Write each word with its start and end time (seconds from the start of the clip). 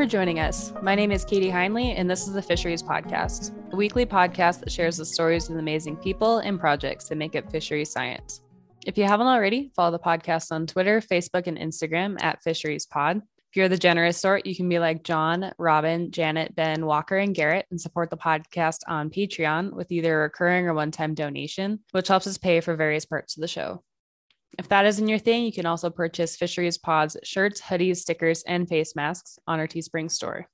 for 0.00 0.06
joining 0.06 0.40
us. 0.40 0.72
My 0.80 0.94
name 0.94 1.12
is 1.12 1.26
Kadie 1.26 1.52
Heinle, 1.52 1.94
and 1.94 2.08
this 2.08 2.26
is 2.26 2.32
the 2.32 2.40
Fisheries 2.40 2.82
Podcast, 2.82 3.52
a 3.70 3.76
weekly 3.76 4.06
podcast 4.06 4.60
that 4.60 4.72
shares 4.72 4.96
the 4.96 5.04
stories 5.04 5.50
of 5.50 5.56
amazing 5.56 5.94
people 5.98 6.38
and 6.38 6.58
projects 6.58 7.06
that 7.08 7.16
make 7.16 7.36
up 7.36 7.52
fisheries 7.52 7.92
science. 7.92 8.40
If 8.86 8.96
you 8.96 9.04
haven't 9.04 9.26
already, 9.26 9.70
follow 9.76 9.90
the 9.90 9.98
podcast 9.98 10.52
on 10.52 10.66
Twitter, 10.66 11.02
Facebook, 11.02 11.46
and 11.48 11.58
Instagram 11.58 12.16
at 12.22 12.42
Fisheries 12.42 12.86
Pod. 12.86 13.18
If 13.18 13.56
you're 13.56 13.68
the 13.68 13.76
generous 13.76 14.16
sort, 14.16 14.46
you 14.46 14.56
can 14.56 14.70
be 14.70 14.78
like 14.78 15.04
John, 15.04 15.52
Robin, 15.58 16.10
Janet, 16.10 16.56
Ben, 16.56 16.86
Walker, 16.86 17.18
and 17.18 17.34
Garrett 17.34 17.66
and 17.70 17.78
support 17.78 18.08
the 18.08 18.16
podcast 18.16 18.78
on 18.88 19.10
Patreon 19.10 19.74
with 19.74 19.92
either 19.92 20.18
a 20.18 20.22
recurring 20.22 20.66
or 20.66 20.72
one 20.72 20.92
time 20.92 21.12
donation, 21.12 21.78
which 21.92 22.08
helps 22.08 22.26
us 22.26 22.38
pay 22.38 22.62
for 22.62 22.74
various 22.74 23.04
parts 23.04 23.36
of 23.36 23.42
the 23.42 23.48
show. 23.48 23.82
If 24.58 24.68
that 24.68 24.86
isn't 24.86 25.08
your 25.08 25.18
thing, 25.18 25.44
you 25.44 25.52
can 25.52 25.66
also 25.66 25.90
purchase 25.90 26.36
Fisheries 26.36 26.78
Pods 26.78 27.16
shirts, 27.22 27.60
hoodies, 27.60 27.98
stickers, 27.98 28.42
and 28.42 28.68
face 28.68 28.96
masks 28.96 29.38
on 29.46 29.60
our 29.60 29.66
Teespring 29.66 30.10
store. 30.10 30.48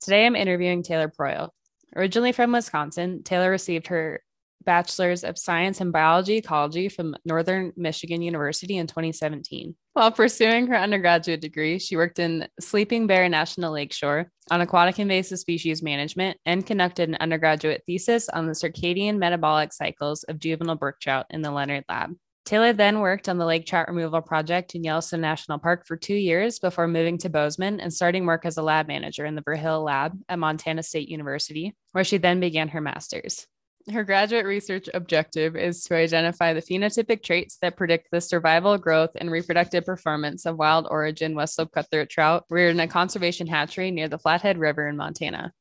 Today, 0.00 0.26
I'm 0.26 0.36
interviewing 0.36 0.82
Taylor 0.82 1.08
Preul. 1.08 1.50
Originally 1.96 2.32
from 2.32 2.52
Wisconsin, 2.52 3.22
Taylor 3.22 3.50
received 3.50 3.86
her 3.86 4.20
Bachelor's 4.64 5.24
of 5.24 5.38
Science 5.38 5.80
in 5.80 5.90
Biology 5.90 6.36
Ecology 6.36 6.88
from 6.88 7.14
Northern 7.24 7.72
Michigan 7.76 8.22
University 8.22 8.78
in 8.78 8.86
2017. 8.86 9.74
While 9.92 10.10
pursuing 10.10 10.66
her 10.66 10.76
undergraduate 10.76 11.40
degree, 11.40 11.78
she 11.78 11.96
worked 11.96 12.18
in 12.18 12.48
Sleeping 12.60 13.06
Bear 13.06 13.28
National 13.28 13.72
Lakeshore 13.72 14.30
on 14.50 14.60
aquatic 14.60 14.98
invasive 14.98 15.38
species 15.38 15.82
management 15.82 16.38
and 16.46 16.66
conducted 16.66 17.08
an 17.08 17.16
undergraduate 17.20 17.82
thesis 17.86 18.28
on 18.28 18.46
the 18.46 18.52
circadian 18.52 19.18
metabolic 19.18 19.72
cycles 19.72 20.24
of 20.24 20.38
juvenile 20.38 20.76
brook 20.76 20.96
trout 21.00 21.26
in 21.30 21.42
the 21.42 21.50
Leonard 21.50 21.84
Lab. 21.88 22.14
Taylor 22.44 22.74
then 22.74 23.00
worked 23.00 23.30
on 23.30 23.38
the 23.38 23.46
lake 23.46 23.64
trout 23.64 23.88
removal 23.88 24.20
project 24.20 24.74
in 24.74 24.84
Yellowstone 24.84 25.22
National 25.22 25.58
Park 25.58 25.86
for 25.86 25.96
two 25.96 26.14
years 26.14 26.58
before 26.58 26.86
moving 26.86 27.16
to 27.18 27.30
Bozeman 27.30 27.80
and 27.80 27.90
starting 27.90 28.26
work 28.26 28.44
as 28.44 28.58
a 28.58 28.62
lab 28.62 28.86
manager 28.86 29.24
in 29.24 29.34
the 29.34 29.42
Verhille 29.42 29.82
Lab 29.82 30.12
at 30.28 30.38
Montana 30.38 30.82
State 30.82 31.08
University, 31.08 31.74
where 31.92 32.04
she 32.04 32.18
then 32.18 32.40
began 32.40 32.68
her 32.68 32.82
master's. 32.82 33.46
Her 33.90 34.04
graduate 34.04 34.44
research 34.44 34.90
objective 34.92 35.56
is 35.56 35.84
to 35.84 35.96
identify 35.96 36.52
the 36.52 36.60
phenotypic 36.60 37.22
traits 37.22 37.56
that 37.62 37.78
predict 37.78 38.08
the 38.10 38.20
survival, 38.20 38.76
growth, 38.76 39.10
and 39.16 39.30
reproductive 39.30 39.86
performance 39.86 40.44
of 40.44 40.58
wild 40.58 40.86
origin 40.90 41.34
West 41.34 41.54
Slope 41.54 41.72
cutthroat 41.72 42.10
trout 42.10 42.44
reared 42.50 42.74
in 42.74 42.80
a 42.80 42.88
conservation 42.88 43.46
hatchery 43.46 43.90
near 43.90 44.08
the 44.08 44.18
Flathead 44.18 44.58
River 44.58 44.86
in 44.86 44.98
Montana. 44.98 45.52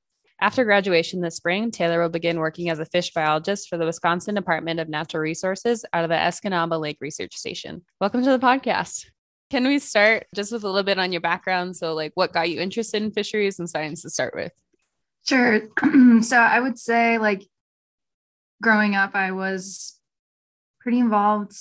After 0.44 0.66
graduation 0.66 1.22
this 1.22 1.38
spring, 1.38 1.72
Taylor 1.72 2.02
will 2.02 2.10
begin 2.10 2.38
working 2.38 2.70
as 2.70 2.78
a 2.78 2.86
fish 2.86 3.14
biologist 3.14 3.70
for 3.70 3.78
the 3.78 3.86
Wisconsin 3.86 4.36
Department 4.36 4.78
of 4.78 4.90
Natural 4.90 5.22
Resources 5.22 5.86
out 5.94 6.04
of 6.04 6.10
the 6.10 6.18
Escanaba 6.18 6.78
Lake 6.78 6.98
Research 7.00 7.34
Station. 7.34 7.82
Welcome 8.02 8.26
to 8.26 8.30
the 8.30 8.46
podcast. 8.46 9.06
Can 9.50 9.66
we 9.66 9.80
start 9.80 10.28
just 10.36 10.52
with 10.52 10.66
a 10.66 10.68
little 10.68 10.84
bit 10.84 11.00
on 11.00 11.14
your 11.14 11.22
background? 11.22 11.78
So, 11.78 11.94
like, 11.94 12.12
what 12.16 12.34
got 12.34 12.50
you 12.50 12.60
interested 12.60 13.02
in 13.02 13.12
fisheries 13.12 13.58
and 13.58 13.70
science 13.70 14.02
to 14.02 14.10
start 14.10 14.34
with? 14.36 14.52
Sure. 15.26 15.62
so, 16.22 16.36
I 16.36 16.60
would 16.60 16.78
say, 16.78 17.18
like, 17.20 17.44
growing 18.62 18.96
up, 18.96 19.16
I 19.16 19.32
was 19.32 19.98
pretty 20.82 21.00
involved 21.00 21.54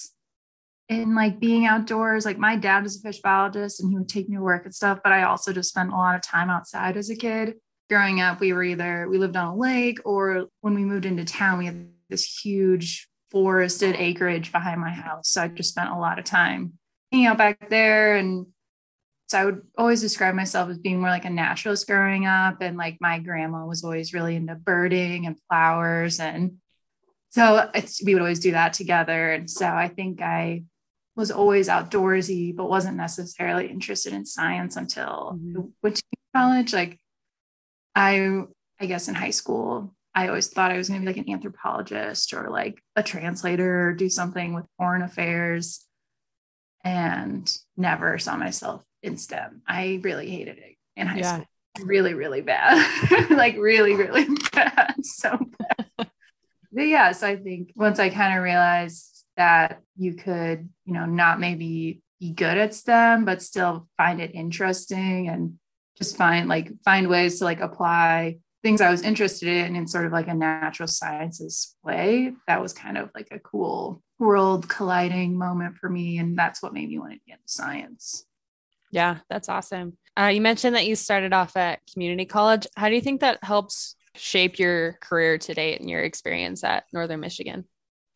in 0.89 1.15
like 1.15 1.39
being 1.39 1.67
outdoors. 1.67 2.25
Like, 2.25 2.37
my 2.37 2.57
dad 2.57 2.83
was 2.83 2.97
a 2.97 3.01
fish 3.01 3.21
biologist 3.21 3.81
and 3.81 3.93
he 3.93 3.97
would 3.97 4.09
take 4.09 4.29
me 4.29 4.39
to 4.39 4.43
work 4.43 4.65
and 4.65 4.75
stuff, 4.75 4.99
but 5.05 5.13
I 5.13 5.23
also 5.23 5.53
just 5.53 5.69
spent 5.69 5.93
a 5.93 5.97
lot 5.97 6.17
of 6.17 6.23
time 6.23 6.51
outside 6.51 6.97
as 6.97 7.11
a 7.11 7.15
kid 7.15 7.55
growing 7.89 8.21
up, 8.21 8.41
we 8.41 8.53
were 8.53 8.65
either 8.65 9.09
we 9.09 9.19
lived 9.19 9.37
on 9.37 9.49
a 9.49 9.57
lake 9.57 9.99
or 10.05 10.47
when 10.61 10.75
we 10.75 10.85
moved 10.85 11.07
into 11.07 11.25
town, 11.25 11.59
we 11.59 11.67
had 11.67 11.89
this 12.09 12.25
huge 12.25 13.09
forested 13.31 13.97
acreage 13.97 14.53
behind 14.53 14.81
my 14.81 14.91
house. 14.91 15.31
So 15.31 15.43
I 15.43 15.49
just 15.49 15.71
spent 15.71 15.91
a 15.91 15.99
lot 15.99 16.19
of 16.19 16.25
time 16.25 16.75
hanging 17.11 17.27
out 17.27 17.39
back 17.39 17.71
there. 17.71 18.17
And 18.17 18.47
so 19.27 19.39
I 19.39 19.45
would 19.47 19.63
always 19.79 20.03
describe 20.03 20.35
myself 20.35 20.69
as 20.69 20.79
being 20.79 21.01
more 21.01 21.09
like 21.09 21.25
a 21.25 21.31
naturalist 21.31 21.87
growing 21.87 22.27
up. 22.27 22.61
And 22.61 22.77
like 22.77 22.99
my 23.01 23.19
grandma 23.19 23.65
was 23.65 23.83
always 23.83 24.13
really 24.13 24.37
into 24.37 24.55
birding 24.55 25.27
and 25.27 25.41
flowers. 25.49 26.21
And 26.21 26.59
so 27.31 27.71
we 28.05 28.15
would 28.15 28.21
always 28.21 28.41
do 28.41 28.53
that 28.53 28.75
together. 28.75 29.33
And 29.33 29.51
so 29.51 29.67
I 29.67 29.89
think 29.89 30.21
I 30.21 30.65
was 31.17 31.31
always 31.31 31.69
outdoorsy, 31.69 32.55
but 32.55 32.69
wasn't 32.69 32.97
necessarily 32.97 33.69
interested 33.69 34.13
in 34.13 34.27
science 34.27 34.77
until 34.77 35.39
mm-hmm. 35.39 35.63
went 35.83 35.97
to 35.97 36.03
college. 36.35 36.75
Like 36.75 36.99
I 37.95 38.43
I 38.81 38.87
guess 38.87 39.09
in 39.09 39.15
high 39.15 39.31
school, 39.31 39.95
I 40.15 40.29
always 40.29 40.49
thought 40.49 40.73
I 40.73 40.77
was 40.77 40.89
going 40.89 41.01
to 41.01 41.07
be 41.07 41.13
like 41.13 41.25
an 41.25 41.33
anthropologist 41.33 42.35
or 42.35 42.51
like 42.51 42.83
a 42.97 43.03
translator 43.03 43.89
or 43.89 43.93
do 43.93 44.09
something 44.09 44.55
with 44.55 44.67
foreign 44.77 45.03
affairs 45.03 45.87
and 46.85 47.51
never 47.77 48.19
saw 48.19 48.37
myself 48.37 48.85
in 49.03 49.17
STEM. 49.17 49.63
I 49.67 50.01
really 50.03 50.29
hated 50.29 50.59
it 50.59 50.77
in 50.97 51.07
high 51.07 51.19
yeah. 51.19 51.35
school. 51.35 51.47
Really, 51.87 52.13
really 52.13 52.43
bad. 52.43 53.31
like 53.31 53.57
really, 53.57 53.95
really 53.95 54.27
bad. 54.53 54.95
So 55.03 55.39
bad. 55.59 55.87
but 56.73 56.83
yeah, 56.83 57.13
so 57.13 57.27
I 57.27 57.37
think 57.37 57.73
once 57.75 57.99
I 57.99 58.11
kind 58.11 58.37
of 58.37 58.45
realized 58.45 59.25
that 59.37 59.81
you 59.97 60.15
could, 60.15 60.69
you 60.85 60.93
know, 60.93 61.07
not 61.07 61.41
maybe 61.41 62.03
be 62.21 62.33
good 62.33 62.59
at 62.59 62.75
STEM, 62.75 63.25
but 63.25 63.41
still 63.41 63.89
find 63.97 64.21
it 64.21 64.35
interesting 64.35 65.29
and 65.29 65.59
just 66.03 66.17
find 66.17 66.49
like 66.49 66.73
find 66.85 67.09
ways 67.09 67.39
to 67.39 67.45
like 67.45 67.61
apply 67.61 68.39
things 68.63 68.81
I 68.81 68.91
was 68.91 69.03
interested 69.03 69.49
in 69.49 69.77
in 69.77 69.87
sort 69.87 70.07
of 70.07 70.13
like 70.13 70.29
a 70.29 70.35
natural 70.35 70.89
sciences 70.89 71.77
way. 71.85 72.33
That 72.49 72.61
was 72.61 72.73
kind 72.73 72.99
of 72.99 73.11
like 73.15 73.29
a 73.31 73.39
cool 73.39 74.03
world 74.19 74.69
colliding 74.69 75.37
moment 75.37 75.77
for 75.77 75.89
me. 75.89 76.19
And 76.19 76.37
that's 76.37 76.63
what 76.63 76.73
made 76.73 76.89
me 76.89 76.99
want 76.99 77.13
to 77.13 77.19
get 77.27 77.39
into 77.39 77.49
science. 77.49 78.25
Yeah, 78.91 79.19
that's 79.31 79.49
awesome. 79.49 79.97
Uh, 80.19 80.27
you 80.27 80.41
mentioned 80.41 80.77
that 80.77 80.87
you 80.87 80.97
started 80.97 81.33
off 81.33 81.57
at 81.57 81.81
community 81.93 82.25
college. 82.25 82.67
How 82.77 82.89
do 82.89 82.95
you 82.95 83.01
think 83.01 83.21
that 83.21 83.43
helps 83.43 83.97
shape 84.15 84.59
your 84.59 84.95
career 85.01 85.39
to 85.39 85.55
date 85.55 85.81
and 85.81 85.89
your 85.89 86.03
experience 86.03 86.63
at 86.63 86.85
Northern 86.93 87.21
Michigan? 87.21 87.65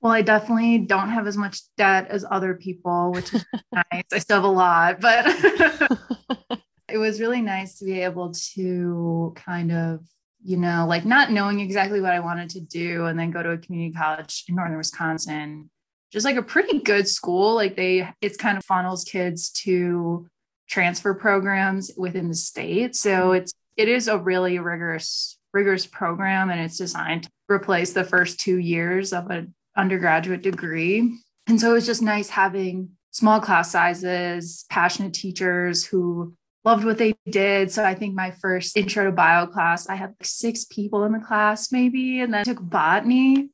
Well, 0.01 0.13
I 0.13 0.23
definitely 0.23 0.79
don't 0.79 1.09
have 1.09 1.27
as 1.27 1.37
much 1.37 1.61
debt 1.79 2.09
as 2.09 2.25
other 2.31 2.55
people, 2.55 3.13
which 3.13 3.33
is 3.33 3.45
nice. 3.73 4.05
I 4.13 4.19
still 4.19 4.37
have 4.37 4.45
a 4.45 4.49
lot, 4.49 5.01
but 5.01 6.61
it 6.89 6.99
was 6.99 7.21
really 7.21 7.43
nice 7.43 7.79
to 7.79 7.85
be 7.85 8.01
able 8.01 8.33
to 8.55 9.33
kind 9.37 9.73
of 9.73 10.01
you 10.43 10.57
know 10.57 10.87
like 10.89 11.05
not 11.05 11.33
knowing 11.33 11.61
exactly 11.61 12.01
what 12.01 12.13
i 12.13 12.21
wanted 12.21 12.49
to 12.51 12.61
do 12.61 13.07
and 13.07 13.19
then 13.19 13.31
go 13.31 13.43
to 13.43 13.51
a 13.51 13.59
community 13.59 13.93
college 13.93 14.45
in 14.49 14.55
northern 14.55 14.79
wisconsin. 14.79 15.71
Just 16.13 16.25
like 16.25 16.37
a 16.37 16.43
pretty 16.43 16.79
good 16.79 17.09
school. 17.09 17.55
Like 17.55 17.77
they 17.77 18.09
it's 18.21 18.37
kind 18.37 18.57
of 18.57 18.65
funnels 18.65 19.05
kids 19.05 19.51
to 19.65 20.29
transfer 20.69 21.15
programs 21.15 21.91
within 21.97 22.29
the 22.29 22.35
state. 22.35 22.95
So 22.95 23.11
mm-hmm. 23.11 23.37
it's 23.37 23.53
it 23.77 23.89
is 23.89 24.09
a 24.09 24.19
really 24.19 24.59
rigorous 24.59 25.39
rigorous 25.53 25.87
program 25.87 26.51
and 26.51 26.61
it's 26.61 26.79
designed 26.79 27.25
to 27.25 27.31
replace 27.49 27.93
the 27.93 28.05
first 28.05 28.39
two 28.39 28.59
years 28.59 29.13
of 29.13 29.31
an 29.31 29.55
undergraduate 29.77 30.43
degree. 30.43 31.19
And 31.49 31.61
so 31.61 31.71
it 31.71 31.75
was 31.75 31.87
just 31.87 32.03
nice 32.03 32.31
having 32.31 32.91
small 33.11 33.41
class 33.41 33.71
sizes 33.71 34.65
passionate 34.71 35.15
teachers 35.15 35.85
who 35.85 36.35
loved 36.67 36.85
what 36.85 36.99
they 36.99 37.15
did. 37.31 37.71
So 37.71 37.85
I 37.85 37.95
think 37.95 38.15
my 38.15 38.33
first 38.33 38.77
intro 38.77 39.05
to 39.05 39.13
bio 39.13 39.47
class, 39.47 39.89
I 39.89 39.95
had 39.95 40.11
like 40.11 40.25
six 40.25 40.65
people 40.65 41.05
in 41.05 41.13
the 41.13 41.21
class 41.21 41.71
maybe, 41.71 42.21
and 42.21 42.35
then 42.35 42.41
I 42.41 42.45
took 42.45 42.59
botany 42.61 43.51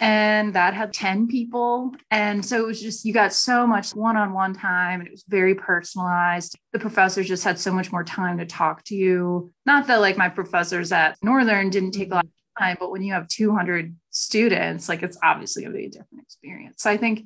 and 0.00 0.54
that 0.54 0.74
had 0.74 0.92
10 0.92 1.28
people. 1.28 1.92
And 2.10 2.44
so 2.44 2.58
it 2.58 2.66
was 2.66 2.82
just, 2.82 3.04
you 3.04 3.12
got 3.12 3.32
so 3.32 3.66
much 3.66 3.94
one 3.94 4.16
on 4.16 4.32
one 4.32 4.54
time 4.54 5.00
and 5.00 5.06
it 5.06 5.12
was 5.12 5.24
very 5.28 5.54
personalized. 5.54 6.56
The 6.72 6.80
professors 6.80 7.28
just 7.28 7.44
had 7.44 7.60
so 7.60 7.72
much 7.72 7.92
more 7.92 8.04
time 8.04 8.38
to 8.38 8.46
talk 8.46 8.82
to 8.84 8.96
you. 8.96 9.52
Not 9.64 9.86
that 9.86 10.00
like 10.00 10.16
my 10.16 10.28
professors 10.28 10.90
at 10.90 11.16
Northern 11.22 11.70
didn't 11.70 11.92
take 11.92 12.10
a 12.10 12.16
lot 12.16 12.24
of 12.24 12.30
time, 12.58 12.76
but 12.80 12.90
when 12.90 13.02
you 13.02 13.12
have 13.12 13.28
200 13.28 13.94
students, 14.10 14.88
like 14.88 15.02
it's 15.04 15.18
obviously 15.22 15.62
going 15.62 15.72
to 15.74 15.78
be 15.78 15.86
a 15.86 15.90
different 15.90 16.24
experience. 16.24 16.82
So 16.82 16.90
I 16.90 16.96
think 16.96 17.22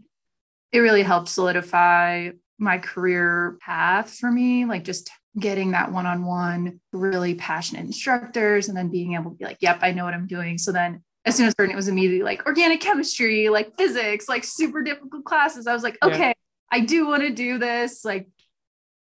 it 0.73 0.81
really 0.81 1.02
helped 1.02 1.28
solidify 1.28 2.31
my 2.58 2.78
career 2.78 3.58
path 3.61 4.14
for 4.14 4.31
me, 4.31 4.64
like 4.64 4.85
just 4.85 5.11
getting 5.38 5.73
that 5.73 5.93
one 5.93 6.06
on 6.06 6.25
one, 6.25 6.81
really 6.93 7.34
passionate 7.34 7.87
instructors, 7.87 8.69
and 8.69 8.76
then 8.76 8.90
being 8.90 9.14
able 9.14 9.31
to 9.31 9.37
be 9.37 9.44
like, 9.44 9.58
yep, 9.61 9.79
I 9.82 9.93
know 9.93 10.05
what 10.05 10.14
I'm 10.14 10.26
doing. 10.26 10.58
So 10.58 10.73
then 10.73 11.02
as 11.25 11.37
soon 11.37 11.46
as 11.46 11.55
it 11.58 11.76
was 11.76 11.88
immediately 11.88 12.23
like 12.23 12.46
organic 12.46 12.81
chemistry, 12.81 13.49
like 13.49 13.76
physics, 13.76 14.29
like 14.29 14.44
super 14.44 14.82
difficult 14.82 15.25
classes. 15.25 15.67
I 15.67 15.73
was 15.73 15.82
like, 15.82 15.96
okay, 16.02 16.29
yeah. 16.29 16.32
I 16.70 16.81
do 16.81 17.06
want 17.06 17.23
to 17.23 17.31
do 17.31 17.58
this. 17.58 18.05
Like 18.05 18.29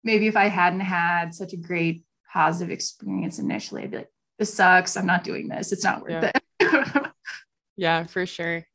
maybe 0.03 0.27
if 0.27 0.37
I 0.37 0.47
hadn't 0.47 0.81
had 0.81 1.33
such 1.33 1.53
a 1.53 1.57
great 1.57 2.03
positive 2.31 2.71
experience 2.71 3.39
initially, 3.39 3.83
I'd 3.83 3.91
be 3.91 3.97
like, 3.97 4.11
this 4.37 4.53
sucks. 4.53 4.97
I'm 4.97 5.05
not 5.05 5.23
doing 5.23 5.47
this. 5.47 5.71
It's 5.71 5.83
not 5.83 6.01
worth 6.01 6.23
yeah. 6.23 6.31
it. 6.59 7.11
yeah, 7.77 8.03
for 8.03 8.25
sure. 8.25 8.65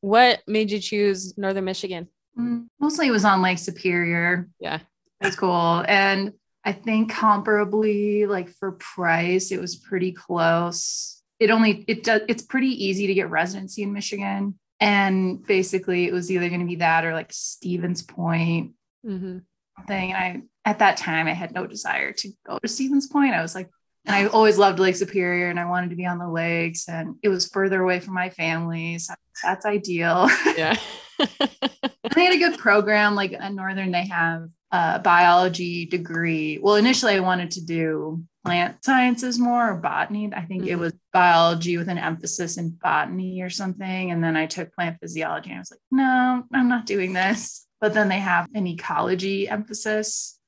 What 0.00 0.40
made 0.46 0.70
you 0.70 0.80
choose 0.80 1.36
Northern 1.36 1.64
Michigan? 1.64 2.08
Mm, 2.38 2.68
mostly 2.80 3.08
it 3.08 3.12
was 3.12 3.24
on 3.24 3.42
Lake 3.42 3.58
Superior. 3.58 4.48
Yeah. 4.58 4.80
It's 5.20 5.36
cool. 5.36 5.84
And 5.86 6.32
I 6.64 6.72
think 6.72 7.12
comparably, 7.12 8.28
like 8.28 8.50
for 8.50 8.72
price, 8.72 9.52
it 9.52 9.60
was 9.60 9.76
pretty 9.76 10.12
close. 10.12 11.22
It 11.38 11.50
only 11.50 11.84
it 11.86 12.04
does 12.04 12.22
it's 12.28 12.42
pretty 12.42 12.86
easy 12.86 13.06
to 13.06 13.14
get 13.14 13.30
residency 13.30 13.82
in 13.82 13.92
Michigan. 13.92 14.58
And 14.80 15.44
basically 15.44 16.06
it 16.06 16.12
was 16.12 16.30
either 16.30 16.48
going 16.48 16.60
to 16.60 16.66
be 16.66 16.76
that 16.76 17.04
or 17.04 17.12
like 17.12 17.32
Stevens 17.32 18.02
Point 18.02 18.72
mm-hmm. 19.04 19.38
thing. 19.86 20.12
And 20.12 20.16
I 20.16 20.42
at 20.68 20.80
that 20.80 20.96
time 20.96 21.26
I 21.26 21.32
had 21.32 21.52
no 21.52 21.66
desire 21.66 22.12
to 22.12 22.28
go 22.46 22.58
to 22.58 22.68
Stevens 22.68 23.06
Point. 23.06 23.34
I 23.34 23.42
was 23.42 23.54
like, 23.54 23.70
and 24.04 24.14
I 24.14 24.26
always 24.26 24.58
loved 24.58 24.78
Lake 24.78 24.96
Superior 24.96 25.50
and 25.50 25.60
I 25.60 25.66
wanted 25.66 25.90
to 25.90 25.96
be 25.96 26.06
on 26.06 26.18
the 26.18 26.28
lakes 26.28 26.88
and 26.88 27.16
it 27.22 27.28
was 27.28 27.48
further 27.48 27.82
away 27.82 28.00
from 28.00 28.14
my 28.14 28.30
family. 28.30 28.98
So 28.98 29.14
that's 29.42 29.66
ideal. 29.66 30.28
Yeah. 30.56 30.76
they 31.18 32.24
had 32.24 32.34
a 32.34 32.38
good 32.38 32.58
program. 32.58 33.14
Like 33.14 33.32
at 33.32 33.52
Northern, 33.52 33.90
they 33.90 34.06
have 34.06 34.48
a 34.70 34.98
biology 34.98 35.86
degree. 35.86 36.58
Well, 36.60 36.76
initially 36.76 37.14
I 37.14 37.20
wanted 37.20 37.52
to 37.52 37.64
do 37.64 38.22
plant 38.44 38.84
sciences 38.84 39.38
more 39.38 39.72
or 39.72 39.76
botany. 39.76 40.30
I 40.34 40.42
think 40.42 40.62
mm-hmm. 40.62 40.72
it 40.72 40.78
was 40.78 40.92
biology 41.12 41.76
with 41.76 41.88
an 41.88 41.98
emphasis 41.98 42.56
in 42.56 42.70
botany 42.70 43.42
or 43.42 43.50
something. 43.50 44.10
And 44.10 44.22
then 44.22 44.36
I 44.36 44.46
took 44.46 44.74
plant 44.74 44.98
physiology 45.00 45.50
and 45.50 45.58
I 45.58 45.60
was 45.60 45.70
like, 45.70 45.80
no, 45.90 46.44
I'm 46.52 46.68
not 46.68 46.86
doing 46.86 47.12
this. 47.12 47.66
But 47.80 47.94
then 47.94 48.08
they 48.08 48.18
have 48.18 48.48
an 48.54 48.66
ecology 48.66 49.48
emphasis 49.48 50.38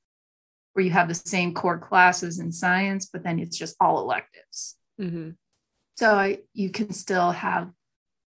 where 0.73 0.85
you 0.85 0.91
have 0.91 1.07
the 1.07 1.15
same 1.15 1.53
core 1.53 1.79
classes 1.79 2.39
in 2.39 2.51
science, 2.51 3.09
but 3.11 3.23
then 3.23 3.39
it's 3.39 3.57
just 3.57 3.75
all 3.79 3.99
electives. 3.99 4.75
Mm-hmm. 4.99 5.31
So 5.97 6.15
I, 6.15 6.39
you 6.53 6.69
can 6.69 6.93
still 6.93 7.31
have 7.31 7.71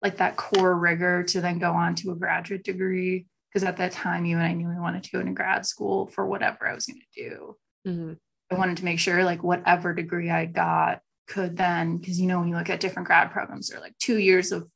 like 0.02 0.18
that 0.18 0.36
core 0.36 0.76
rigor 0.76 1.24
to 1.24 1.40
then 1.40 1.58
go 1.58 1.72
on 1.72 1.94
to 1.96 2.12
a 2.12 2.16
graduate 2.16 2.64
degree. 2.64 3.26
Because 3.58 3.68
at 3.68 3.78
that 3.78 3.90
time, 3.90 4.24
you 4.24 4.36
and 4.36 4.46
I 4.46 4.52
knew 4.52 4.68
we 4.68 4.78
wanted 4.78 5.02
to 5.02 5.10
go 5.10 5.18
into 5.18 5.32
grad 5.32 5.66
school 5.66 6.06
for 6.06 6.24
whatever 6.24 6.68
I 6.68 6.76
was 6.76 6.86
going 6.86 7.00
to 7.00 7.22
do. 7.28 7.56
Mm-hmm. 7.88 8.12
I 8.52 8.54
wanted 8.54 8.76
to 8.76 8.84
make 8.84 9.00
sure 9.00 9.24
like 9.24 9.42
whatever 9.42 9.92
degree 9.92 10.30
I 10.30 10.46
got 10.46 11.00
could 11.26 11.56
then, 11.56 11.96
because 11.96 12.20
you 12.20 12.28
know, 12.28 12.38
when 12.38 12.46
you 12.50 12.54
look 12.54 12.70
at 12.70 12.78
different 12.78 13.08
grad 13.08 13.32
programs, 13.32 13.68
they're 13.68 13.80
like 13.80 13.98
two 13.98 14.18
years 14.18 14.52
of 14.52 14.70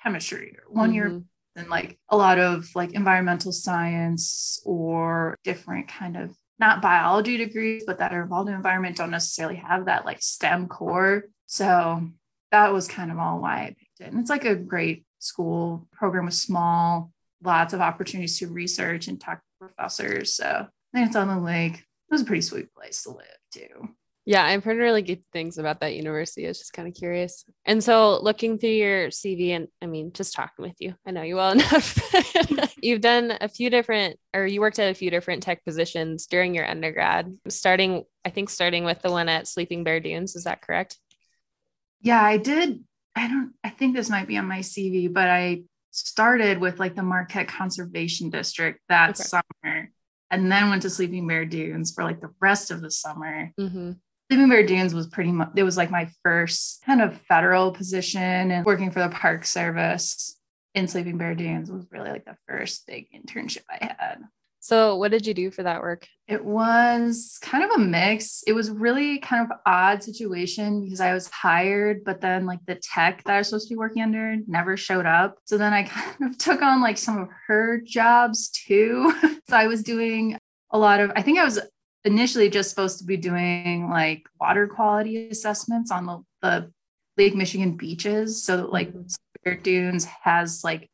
chemistry 0.00 0.56
or 0.56 0.72
one 0.72 0.90
mm-hmm. 0.90 0.94
year 0.94 1.22
and 1.56 1.68
like 1.68 1.98
a 2.08 2.16
lot 2.16 2.38
of 2.38 2.68
like 2.76 2.92
environmental 2.92 3.50
science 3.50 4.62
or 4.64 5.36
different 5.42 5.88
kind 5.88 6.16
of 6.16 6.30
not 6.60 6.80
biology 6.80 7.36
degrees, 7.36 7.82
but 7.84 7.98
that 7.98 8.12
are 8.12 8.22
involved 8.22 8.48
in 8.48 8.54
environment 8.54 8.96
don't 8.96 9.10
necessarily 9.10 9.56
have 9.56 9.86
that 9.86 10.04
like 10.04 10.22
STEM 10.22 10.68
core. 10.68 11.24
So 11.46 12.08
that 12.52 12.72
was 12.72 12.86
kind 12.86 13.10
of 13.10 13.18
all 13.18 13.40
why 13.40 13.62
I 13.62 13.66
picked 13.66 14.00
it. 14.00 14.12
And 14.12 14.20
it's 14.20 14.30
like 14.30 14.44
a 14.44 14.54
great 14.54 15.04
school 15.18 15.88
program 15.92 16.26
was 16.26 16.40
small, 16.40 17.10
lots 17.42 17.72
of 17.72 17.80
opportunities 17.80 18.38
to 18.38 18.48
research 18.48 19.08
and 19.08 19.20
talk 19.20 19.38
to 19.38 19.66
professors. 19.66 20.32
So 20.34 20.46
I 20.46 20.96
think 20.96 21.08
it's 21.08 21.16
on 21.16 21.28
the 21.28 21.40
lake. 21.40 21.74
It 21.74 22.12
was 22.12 22.22
a 22.22 22.24
pretty 22.24 22.42
sweet 22.42 22.72
place 22.74 23.02
to 23.02 23.10
live 23.10 23.26
too. 23.52 23.88
Yeah, 24.28 24.44
I've 24.44 24.64
heard 24.64 24.78
really 24.78 25.02
good 25.02 25.22
things 25.32 25.56
about 25.56 25.80
that 25.80 25.94
university. 25.94 26.46
I 26.46 26.48
was 26.48 26.58
just 26.58 26.72
kind 26.72 26.88
of 26.88 26.94
curious. 26.94 27.44
And 27.64 27.82
so 27.82 28.20
looking 28.20 28.58
through 28.58 28.70
your 28.70 29.08
CV 29.10 29.50
and 29.50 29.68
I 29.80 29.86
mean, 29.86 30.12
just 30.12 30.34
talking 30.34 30.64
with 30.64 30.74
you, 30.80 30.94
I 31.06 31.12
know 31.12 31.22
you 31.22 31.36
well 31.36 31.52
enough. 31.52 31.96
You've 32.82 33.00
done 33.00 33.38
a 33.40 33.48
few 33.48 33.70
different, 33.70 34.18
or 34.34 34.44
you 34.44 34.60
worked 34.60 34.80
at 34.80 34.90
a 34.90 34.94
few 34.94 35.12
different 35.12 35.44
tech 35.44 35.64
positions 35.64 36.26
during 36.26 36.56
your 36.56 36.68
undergrad, 36.68 37.36
starting, 37.48 38.02
I 38.24 38.30
think, 38.30 38.50
starting 38.50 38.84
with 38.84 39.00
the 39.00 39.12
one 39.12 39.28
at 39.28 39.46
Sleeping 39.46 39.84
Bear 39.84 40.00
Dunes. 40.00 40.34
Is 40.34 40.42
that 40.42 40.60
correct? 40.60 40.98
Yeah, 42.00 42.20
I 42.20 42.36
did. 42.36 42.82
I 43.14 43.28
don't, 43.28 43.52
I 43.62 43.70
think 43.70 43.94
this 43.94 44.10
might 44.10 44.26
be 44.26 44.36
on 44.38 44.46
my 44.46 44.58
CV, 44.58 45.12
but 45.12 45.28
I 45.28 45.62
started 45.96 46.60
with 46.60 46.78
like 46.78 46.94
the 46.94 47.02
Marquette 47.02 47.48
Conservation 47.48 48.30
District 48.30 48.80
that 48.88 49.10
okay. 49.10 49.22
summer 49.22 49.90
and 50.30 50.50
then 50.50 50.70
went 50.70 50.82
to 50.82 50.90
Sleeping 50.90 51.26
Bear 51.26 51.44
Dunes 51.44 51.92
for 51.92 52.04
like 52.04 52.20
the 52.20 52.32
rest 52.40 52.70
of 52.70 52.80
the 52.80 52.90
summer. 52.90 53.52
Mm-hmm. 53.58 53.92
Sleeping 54.30 54.48
Bear 54.48 54.66
Dunes 54.66 54.92
was 54.92 55.06
pretty 55.06 55.32
much, 55.32 55.50
it 55.56 55.62
was 55.62 55.76
like 55.76 55.90
my 55.90 56.10
first 56.22 56.82
kind 56.84 57.00
of 57.00 57.20
federal 57.22 57.70
position 57.70 58.50
and 58.50 58.66
working 58.66 58.90
for 58.90 59.00
the 59.00 59.08
Park 59.08 59.44
Service 59.44 60.36
in 60.74 60.88
Sleeping 60.88 61.16
Bear 61.16 61.34
Dunes 61.34 61.70
was 61.70 61.86
really 61.90 62.10
like 62.10 62.24
the 62.24 62.36
first 62.48 62.86
big 62.86 63.06
internship 63.12 63.62
I 63.70 63.94
had. 63.98 64.18
So, 64.66 64.96
what 64.96 65.12
did 65.12 65.28
you 65.28 65.32
do 65.32 65.52
for 65.52 65.62
that 65.62 65.80
work? 65.80 66.08
It 66.26 66.44
was 66.44 67.38
kind 67.40 67.62
of 67.62 67.70
a 67.70 67.78
mix. 67.78 68.42
It 68.48 68.52
was 68.52 68.68
really 68.68 69.20
kind 69.20 69.46
of 69.48 69.56
odd 69.64 70.02
situation 70.02 70.82
because 70.82 71.00
I 71.00 71.14
was 71.14 71.30
hired, 71.30 72.02
but 72.02 72.20
then 72.20 72.46
like 72.46 72.58
the 72.66 72.74
tech 72.74 73.22
that 73.22 73.32
I 73.32 73.38
was 73.38 73.46
supposed 73.46 73.68
to 73.68 73.74
be 73.74 73.78
working 73.78 74.02
under 74.02 74.38
never 74.48 74.76
showed 74.76 75.06
up. 75.06 75.36
So 75.44 75.56
then 75.56 75.72
I 75.72 75.82
kind 75.84 76.16
of 76.22 76.36
took 76.36 76.62
on 76.62 76.82
like 76.82 76.98
some 76.98 77.16
of 77.16 77.28
her 77.46 77.80
jobs 77.80 78.48
too. 78.48 79.14
so 79.48 79.56
I 79.56 79.68
was 79.68 79.84
doing 79.84 80.36
a 80.72 80.78
lot 80.78 80.98
of, 80.98 81.12
I 81.14 81.22
think 81.22 81.38
I 81.38 81.44
was 81.44 81.60
initially 82.04 82.50
just 82.50 82.70
supposed 82.70 82.98
to 82.98 83.04
be 83.04 83.16
doing 83.16 83.88
like 83.88 84.24
water 84.40 84.66
quality 84.66 85.28
assessments 85.28 85.92
on 85.92 86.06
the, 86.06 86.24
the 86.42 86.72
Lake 87.16 87.36
Michigan 87.36 87.76
beaches. 87.76 88.42
So 88.42 88.68
like 88.72 88.88
mm-hmm. 88.88 89.06
Spirit 89.38 89.62
Dunes 89.62 90.06
has 90.24 90.64
like 90.64 90.90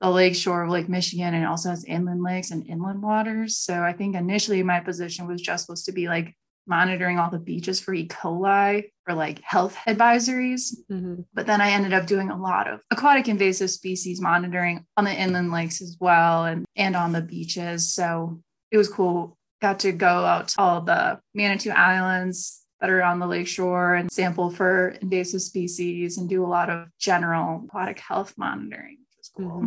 the 0.00 0.10
lake 0.10 0.34
shore 0.34 0.64
of 0.64 0.70
Lake 0.70 0.88
Michigan 0.88 1.34
and 1.34 1.46
also 1.46 1.70
has 1.70 1.84
inland 1.84 2.22
lakes 2.22 2.50
and 2.50 2.66
inland 2.66 3.02
waters. 3.02 3.56
So 3.56 3.82
I 3.82 3.92
think 3.92 4.14
initially 4.14 4.62
my 4.62 4.80
position 4.80 5.26
was 5.26 5.40
just 5.40 5.66
supposed 5.66 5.86
to 5.86 5.92
be 5.92 6.08
like 6.08 6.34
monitoring 6.66 7.18
all 7.18 7.30
the 7.30 7.38
beaches 7.38 7.80
for 7.80 7.94
E. 7.94 8.08
coli 8.08 8.90
or 9.08 9.14
like 9.14 9.40
health 9.42 9.76
advisories. 9.86 10.74
Mm-hmm. 10.90 11.22
But 11.32 11.46
then 11.46 11.60
I 11.60 11.70
ended 11.70 11.92
up 11.92 12.06
doing 12.06 12.30
a 12.30 12.36
lot 12.36 12.68
of 12.68 12.80
aquatic 12.90 13.28
invasive 13.28 13.70
species 13.70 14.20
monitoring 14.20 14.84
on 14.96 15.04
the 15.04 15.14
inland 15.14 15.52
lakes 15.52 15.80
as 15.80 15.96
well 16.00 16.44
and, 16.44 16.66
and 16.76 16.96
on 16.96 17.12
the 17.12 17.22
beaches. 17.22 17.94
So 17.94 18.42
it 18.70 18.76
was 18.76 18.88
cool 18.88 19.36
got 19.60 19.80
to 19.80 19.92
go 19.92 20.06
out 20.06 20.48
to 20.48 20.60
all 20.60 20.80
the 20.80 21.18
Manitou 21.34 21.70
Islands 21.70 22.62
that 22.80 22.90
are 22.90 23.02
on 23.02 23.18
the 23.18 23.26
lakeshore 23.26 23.94
and 23.94 24.12
sample 24.12 24.50
for 24.50 24.88
invasive 25.00 25.40
species 25.40 26.18
and 26.18 26.28
do 26.28 26.44
a 26.44 26.46
lot 26.46 26.68
of 26.68 26.88
general 26.98 27.64
aquatic 27.64 27.98
health 27.98 28.34
monitoring, 28.36 28.98
which 29.00 29.16
was 29.18 29.30
cool. 29.34 29.58
Mm-hmm. 29.58 29.66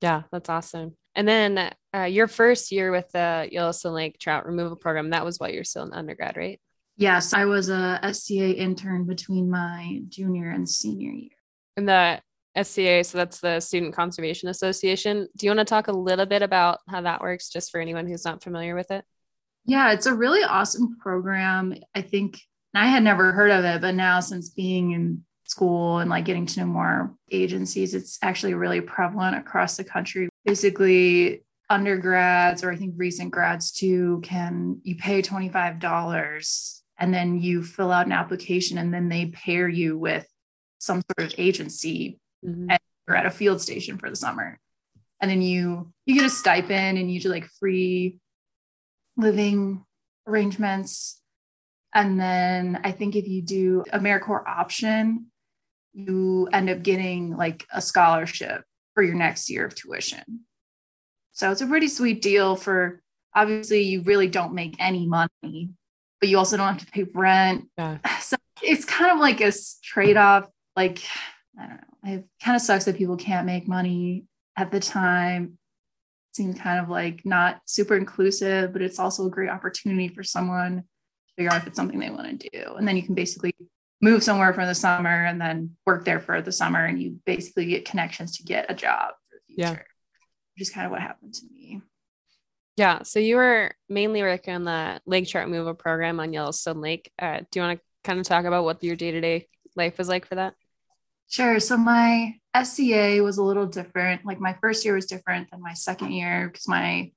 Yeah, 0.00 0.22
that's 0.30 0.48
awesome. 0.48 0.96
And 1.14 1.26
then 1.26 1.72
uh, 1.94 2.02
your 2.02 2.26
first 2.26 2.70
year 2.70 2.90
with 2.90 3.10
the 3.12 3.48
Yellowstone 3.50 3.94
Lake 3.94 4.18
Trout 4.18 4.46
Removal 4.46 4.76
Program, 4.76 5.10
that 5.10 5.24
was 5.24 5.40
while 5.40 5.50
you're 5.50 5.64
still 5.64 5.84
in 5.84 5.92
undergrad, 5.92 6.36
right? 6.36 6.60
Yes, 6.98 7.32
I 7.32 7.44
was 7.46 7.68
a 7.68 8.00
SCA 8.12 8.52
intern 8.54 9.04
between 9.04 9.50
my 9.50 10.00
junior 10.08 10.50
and 10.50 10.68
senior 10.68 11.10
year. 11.10 11.30
And 11.76 11.88
the 11.88 12.20
SCA, 12.62 13.04
so 13.04 13.18
that's 13.18 13.40
the 13.40 13.60
Student 13.60 13.94
Conservation 13.94 14.48
Association. 14.48 15.28
Do 15.36 15.46
you 15.46 15.50
want 15.50 15.60
to 15.60 15.70
talk 15.70 15.88
a 15.88 15.92
little 15.92 16.26
bit 16.26 16.42
about 16.42 16.80
how 16.88 17.02
that 17.02 17.20
works, 17.20 17.50
just 17.50 17.70
for 17.70 17.80
anyone 17.80 18.06
who's 18.06 18.24
not 18.24 18.42
familiar 18.42 18.74
with 18.74 18.90
it? 18.90 19.04
Yeah, 19.66 19.92
it's 19.92 20.06
a 20.06 20.14
really 20.14 20.42
awesome 20.42 20.96
program. 20.98 21.74
I 21.94 22.00
think 22.00 22.40
I 22.74 22.86
had 22.86 23.02
never 23.02 23.32
heard 23.32 23.50
of 23.50 23.64
it, 23.64 23.80
but 23.80 23.94
now 23.94 24.20
since 24.20 24.50
being 24.50 24.92
in 24.92 25.24
school 25.46 25.98
and 25.98 26.10
like 26.10 26.24
getting 26.24 26.46
to 26.46 26.60
know 26.60 26.66
more 26.66 27.14
agencies, 27.30 27.94
it's 27.94 28.18
actually 28.22 28.54
really 28.54 28.80
prevalent 28.80 29.36
across 29.36 29.76
the 29.76 29.84
country. 29.84 30.28
Basically, 30.44 31.42
undergrads 31.68 32.62
or 32.62 32.70
I 32.70 32.76
think 32.76 32.94
recent 32.96 33.32
grads 33.32 33.72
too 33.72 34.20
can 34.22 34.80
you 34.84 34.94
pay 34.96 35.20
$25 35.20 36.80
and 36.98 37.12
then 37.12 37.40
you 37.40 37.62
fill 37.62 37.90
out 37.90 38.06
an 38.06 38.12
application 38.12 38.78
and 38.78 38.94
then 38.94 39.08
they 39.08 39.26
pair 39.26 39.68
you 39.68 39.98
with 39.98 40.26
some 40.78 41.02
sort 41.02 41.32
of 41.32 41.38
agency 41.38 42.18
mm-hmm. 42.44 42.70
and 42.70 42.78
you're 43.06 43.16
at 43.16 43.26
a 43.26 43.30
field 43.30 43.60
station 43.60 43.98
for 43.98 44.08
the 44.08 44.16
summer. 44.16 44.58
And 45.20 45.30
then 45.30 45.42
you 45.42 45.92
you 46.04 46.14
get 46.14 46.24
a 46.24 46.30
stipend 46.30 46.98
and 46.98 47.10
you 47.10 47.20
do 47.20 47.30
like 47.30 47.46
free 47.58 48.18
living 49.16 49.84
arrangements. 50.26 51.20
And 51.94 52.20
then 52.20 52.80
I 52.84 52.92
think 52.92 53.16
if 53.16 53.26
you 53.26 53.42
do 53.42 53.84
AmeriCorps 53.92 54.46
option, 54.46 55.26
you 55.96 56.46
end 56.52 56.68
up 56.68 56.82
getting 56.82 57.36
like 57.36 57.66
a 57.72 57.80
scholarship 57.80 58.62
for 58.94 59.02
your 59.02 59.14
next 59.14 59.48
year 59.48 59.64
of 59.64 59.74
tuition. 59.74 60.40
So 61.32 61.50
it's 61.50 61.62
a 61.62 61.66
pretty 61.66 61.88
sweet 61.88 62.20
deal 62.20 62.54
for 62.54 63.00
obviously 63.34 63.82
you 63.82 64.02
really 64.02 64.28
don't 64.28 64.54
make 64.54 64.76
any 64.78 65.06
money, 65.06 65.70
but 66.20 66.28
you 66.28 66.38
also 66.38 66.56
don't 66.56 66.68
have 66.68 66.84
to 66.84 66.92
pay 66.92 67.04
rent. 67.14 67.68
Yeah. 67.78 67.98
So 68.20 68.36
it's 68.62 68.84
kind 68.84 69.12
of 69.12 69.18
like 69.18 69.40
a 69.40 69.52
trade 69.82 70.16
off. 70.16 70.48
Like, 70.74 71.02
I 71.58 71.66
don't 71.66 71.76
know, 71.76 72.12
it 72.14 72.24
kind 72.42 72.56
of 72.56 72.62
sucks 72.62 72.84
that 72.86 72.96
people 72.96 73.16
can't 73.16 73.46
make 73.46 73.68
money 73.68 74.24
at 74.56 74.70
the 74.70 74.80
time 74.80 75.58
seemed 76.36 76.60
kind 76.60 76.78
of 76.78 76.90
like 76.90 77.24
not 77.24 77.60
super 77.64 77.96
inclusive, 77.96 78.72
but 78.72 78.82
it's 78.82 78.98
also 78.98 79.26
a 79.26 79.30
great 79.30 79.48
opportunity 79.48 80.08
for 80.08 80.22
someone 80.22 80.76
to 80.76 81.34
figure 81.36 81.50
out 81.50 81.62
if 81.62 81.66
it's 81.66 81.76
something 81.76 81.98
they 81.98 82.10
want 82.10 82.40
to 82.40 82.48
do. 82.50 82.74
And 82.74 82.86
then 82.86 82.96
you 82.96 83.02
can 83.02 83.14
basically 83.14 83.54
move 84.00 84.22
somewhere 84.22 84.52
for 84.52 84.66
the 84.66 84.74
summer 84.74 85.24
and 85.24 85.40
then 85.40 85.76
work 85.86 86.04
there 86.04 86.20
for 86.20 86.42
the 86.42 86.52
summer 86.52 86.84
and 86.84 87.00
you 87.00 87.18
basically 87.24 87.66
get 87.66 87.84
connections 87.84 88.36
to 88.36 88.42
get 88.42 88.70
a 88.70 88.74
job 88.74 89.12
for 89.28 89.36
the 89.36 89.54
future. 89.54 89.72
Yeah. 89.72 89.82
Which 90.54 90.62
is 90.62 90.70
kind 90.70 90.86
of 90.86 90.92
what 90.92 91.00
happened 91.00 91.34
to 91.34 91.46
me. 91.52 91.80
Yeah. 92.76 93.02
So 93.02 93.18
you 93.18 93.36
were 93.36 93.72
mainly 93.88 94.22
working 94.22 94.54
on 94.54 94.64
the 94.64 95.00
lake 95.06 95.28
trout 95.28 95.46
removal 95.46 95.74
program 95.74 96.20
on 96.20 96.32
Yellowstone 96.32 96.80
Lake. 96.80 97.10
Uh, 97.18 97.40
do 97.50 97.58
you 97.58 97.62
want 97.62 97.78
to 97.78 97.84
kind 98.04 98.20
of 98.20 98.26
talk 98.26 98.44
about 98.44 98.64
what 98.64 98.82
your 98.84 98.96
day 98.96 99.10
to 99.12 99.20
day 99.20 99.48
life 99.74 99.96
was 99.98 100.08
like 100.08 100.26
for 100.26 100.34
that? 100.34 100.54
Sure. 101.28 101.58
So 101.58 101.76
my 101.76 102.34
SCA 102.54 103.20
was 103.22 103.38
a 103.38 103.42
little 103.42 103.66
different. 103.66 104.24
Like 104.24 104.38
my 104.38 104.56
first 104.60 104.84
year 104.84 104.94
was 104.94 105.06
different 105.06 105.50
than 105.50 105.60
my 105.62 105.72
second 105.72 106.12
year 106.12 106.48
because 106.48 106.68
my 106.68 107.10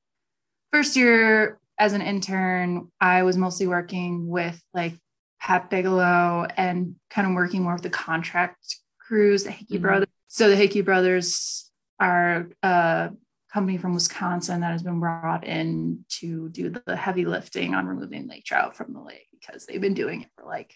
first 0.72 0.96
year 0.96 1.60
as 1.78 1.94
an 1.94 2.02
intern, 2.02 2.92
I 3.00 3.24
was 3.24 3.38
mostly 3.38 3.68
working 3.68 4.28
with 4.28 4.60
like 4.74 4.94
Pat 5.42 5.70
Bigelow 5.70 6.48
and 6.58 6.96
kind 7.10 7.28
of 7.28 7.34
working 7.34 7.64
more 7.64 7.74
with 7.74 7.84
the 7.84 7.90
contract 7.90 8.78
crews, 9.00 9.44
the 9.44 9.52
Hickey 9.52 9.76
mm-hmm. 9.76 9.82
brothers. 9.82 10.10
So 10.28 10.50
the 10.50 10.56
Hickey 10.56 10.82
brothers 10.82 11.70
are 12.00 12.50
a 12.62 13.12
company 13.52 13.78
from 13.78 13.94
Wisconsin 13.94 14.62
that 14.62 14.72
has 14.72 14.84
been 14.84 15.00
brought 15.00 15.46
in 15.46 16.06
to 16.20 16.50
do 16.50 16.70
the 16.86 16.96
heavy 16.96 17.26
lifting 17.26 17.74
on 17.74 17.88
removing 17.88 18.28
lake 18.28 18.46
trout 18.46 18.76
from 18.76 18.94
the 18.94 19.02
lake 19.02 19.28
because 19.32 19.66
they've 19.66 19.82
been 19.82 19.94
doing 19.94 20.22
it 20.22 20.30
for 20.36 20.46
like 20.46 20.76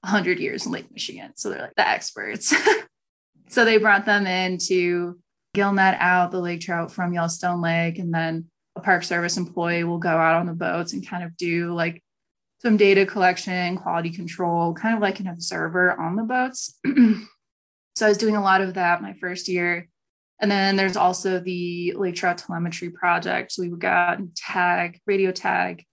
100 0.00 0.38
years 0.38 0.66
in 0.66 0.72
Lake 0.72 0.90
Michigan. 0.92 1.32
So 1.36 1.48
they're 1.48 1.62
like 1.62 1.74
the 1.76 1.88
experts. 1.88 2.54
so 3.48 3.64
they 3.64 3.78
brought 3.78 4.04
them 4.04 4.26
in 4.26 4.58
to 4.66 5.18
gill 5.54 5.72
net 5.72 5.96
out 6.00 6.30
the 6.30 6.40
lake 6.40 6.60
trout 6.60 6.92
from 6.92 7.12
Yellowstone 7.12 7.62
Lake. 7.62 7.98
And 7.98 8.12
then 8.12 8.46
a 8.76 8.80
Park 8.80 9.04
Service 9.04 9.36
employee 9.36 9.84
will 9.84 9.98
go 9.98 10.10
out 10.10 10.36
on 10.36 10.46
the 10.46 10.54
boats 10.54 10.92
and 10.92 11.06
kind 11.06 11.24
of 11.24 11.36
do 11.36 11.72
like 11.72 12.02
some 12.62 12.76
data 12.76 13.04
collection, 13.04 13.76
quality 13.76 14.10
control, 14.10 14.72
kind 14.72 14.94
of 14.94 15.02
like 15.02 15.18
an 15.18 15.26
observer 15.26 16.00
on 16.00 16.14
the 16.14 16.22
boats. 16.22 16.78
so 17.96 18.06
I 18.06 18.08
was 18.08 18.18
doing 18.18 18.36
a 18.36 18.42
lot 18.42 18.60
of 18.60 18.74
that 18.74 19.02
my 19.02 19.14
first 19.14 19.48
year. 19.48 19.88
And 20.40 20.50
then 20.50 20.76
there's 20.76 20.96
also 20.96 21.40
the 21.40 21.94
lake 21.96 22.14
trout 22.14 22.38
telemetry 22.38 22.90
project. 22.90 23.52
So 23.52 23.62
we 23.62 23.68
would 23.68 23.80
go 23.80 23.88
out 23.88 24.18
and 24.18 24.34
tag, 24.36 25.00
radio 25.06 25.32
tag 25.32 25.84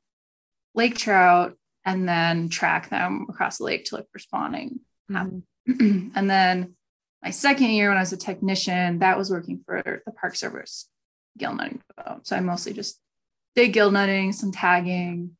lake 0.75 0.97
trout 0.97 1.55
and 1.85 2.07
then 2.07 2.49
track 2.49 2.89
them 2.89 3.25
across 3.29 3.57
the 3.57 3.63
lake 3.63 3.85
to 3.85 3.95
look 3.95 4.07
for 4.11 4.19
spawning. 4.19 4.79
Mm-hmm. 5.11 6.09
and 6.15 6.29
then 6.29 6.75
my 7.23 7.31
second 7.31 7.71
year 7.71 7.89
when 7.89 7.97
I 7.97 8.01
was 8.01 8.13
a 8.13 8.17
technician, 8.17 8.99
that 8.99 9.17
was 9.17 9.31
working 9.31 9.61
for 9.65 9.81
the 10.05 10.11
Park 10.11 10.35
Service 10.35 10.87
gill 11.37 11.55
netting 11.55 11.81
boat. 11.97 12.27
So 12.27 12.35
I 12.35 12.41
mostly 12.41 12.73
just 12.73 12.99
did 13.55 13.69
gill 13.69 13.91
netting, 13.91 14.33
some 14.33 14.51
tagging, 14.51 15.35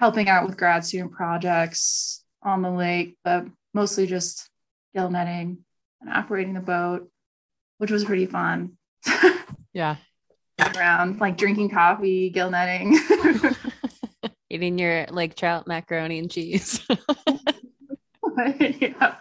helping 0.00 0.30
out 0.30 0.46
with 0.46 0.56
grad 0.56 0.82
student 0.84 1.12
projects 1.12 2.24
on 2.42 2.62
the 2.62 2.70
lake, 2.70 3.18
but 3.22 3.44
mostly 3.74 4.06
just 4.06 4.48
gill 4.94 5.10
netting 5.10 5.58
and 6.00 6.10
operating 6.10 6.54
the 6.54 6.60
boat, 6.60 7.08
which 7.76 7.90
was 7.90 8.04
pretty 8.04 8.24
fun. 8.24 8.78
yeah. 9.74 9.96
Around 10.74 11.20
like 11.20 11.36
drinking 11.36 11.70
coffee, 11.70 12.30
gill 12.30 12.50
netting. 12.50 12.98
Eating 14.50 14.78
your 14.78 15.06
lake 15.10 15.36
trout 15.36 15.66
macaroni 15.66 16.18
and 16.18 16.30
cheese. 16.30 16.80
yeah. 18.48 19.16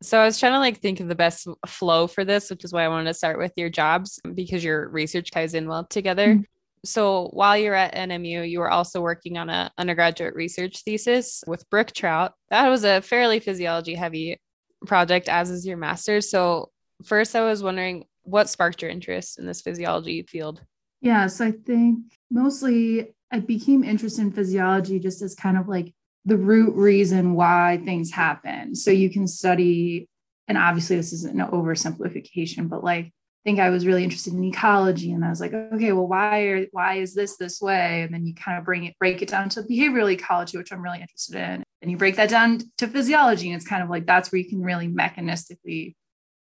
So 0.00 0.20
I 0.20 0.24
was 0.24 0.38
trying 0.38 0.52
to 0.52 0.58
like 0.58 0.80
think 0.80 1.00
of 1.00 1.08
the 1.08 1.14
best 1.16 1.48
flow 1.66 2.06
for 2.06 2.24
this, 2.24 2.50
which 2.50 2.64
is 2.64 2.72
why 2.72 2.84
I 2.84 2.88
wanted 2.88 3.08
to 3.08 3.14
start 3.14 3.38
with 3.38 3.52
your 3.56 3.68
jobs 3.68 4.20
because 4.32 4.62
your 4.62 4.88
research 4.88 5.32
ties 5.32 5.54
in 5.54 5.68
well 5.68 5.84
together. 5.84 6.28
Mm-hmm. 6.28 6.42
So 6.84 7.28
while 7.32 7.56
you're 7.56 7.74
at 7.74 7.94
NMU, 7.94 8.48
you 8.48 8.60
were 8.60 8.70
also 8.70 9.00
working 9.00 9.38
on 9.38 9.48
an 9.48 9.70
undergraduate 9.78 10.34
research 10.34 10.82
thesis 10.82 11.42
with 11.46 11.68
brook 11.70 11.92
trout. 11.92 12.32
That 12.50 12.68
was 12.68 12.84
a 12.84 13.00
fairly 13.00 13.40
physiology 13.40 13.94
heavy 13.94 14.38
project, 14.86 15.28
as 15.28 15.50
is 15.50 15.66
your 15.66 15.76
master's. 15.76 16.30
So 16.30 16.70
first, 17.04 17.34
I 17.34 17.42
was 17.42 17.62
wondering 17.62 18.04
what 18.22 18.48
sparked 18.48 18.82
your 18.82 18.90
interest 18.90 19.38
in 19.38 19.46
this 19.46 19.60
physiology 19.60 20.22
field. 20.22 20.62
Yeah, 21.00 21.26
so 21.26 21.46
I 21.46 21.52
think 21.52 21.98
mostly 22.30 23.14
I 23.30 23.40
became 23.40 23.84
interested 23.84 24.22
in 24.22 24.32
physiology 24.32 24.98
just 24.98 25.20
as 25.22 25.34
kind 25.34 25.58
of 25.58 25.68
like 25.68 25.92
the 26.24 26.36
root 26.36 26.74
reason 26.74 27.34
why 27.34 27.82
things 27.84 28.10
happen. 28.10 28.74
So 28.74 28.90
you 28.90 29.10
can 29.10 29.26
study, 29.26 30.08
and 30.48 30.56
obviously 30.56 30.96
this 30.96 31.12
isn't 31.12 31.38
an 31.38 31.46
oversimplification, 31.48 32.68
but 32.68 32.82
like 32.82 33.12
think 33.44 33.60
I 33.60 33.70
was 33.70 33.86
really 33.86 34.04
interested 34.04 34.32
in 34.32 34.42
ecology, 34.44 35.12
and 35.12 35.24
I 35.24 35.28
was 35.28 35.40
like, 35.40 35.52
okay, 35.52 35.92
well, 35.92 36.08
why 36.08 36.40
are 36.42 36.66
why 36.72 36.94
is 36.94 37.14
this 37.14 37.36
this 37.36 37.60
way? 37.60 38.02
And 38.02 38.12
then 38.12 38.26
you 38.26 38.34
kind 38.34 38.58
of 38.58 38.64
bring 38.64 38.84
it 38.84 38.98
break 38.98 39.22
it 39.22 39.28
down 39.28 39.48
to 39.50 39.62
behavioral 39.62 40.10
ecology, 40.10 40.56
which 40.56 40.72
I'm 40.72 40.82
really 40.82 41.00
interested 41.00 41.36
in, 41.36 41.62
and 41.82 41.90
you 41.90 41.96
break 41.96 42.16
that 42.16 42.30
down 42.30 42.60
to 42.78 42.88
physiology, 42.88 43.50
and 43.50 43.56
it's 43.56 43.68
kind 43.68 43.82
of 43.82 43.90
like 43.90 44.06
that's 44.06 44.32
where 44.32 44.40
you 44.40 44.48
can 44.48 44.62
really 44.62 44.88
mechanistically 44.88 45.94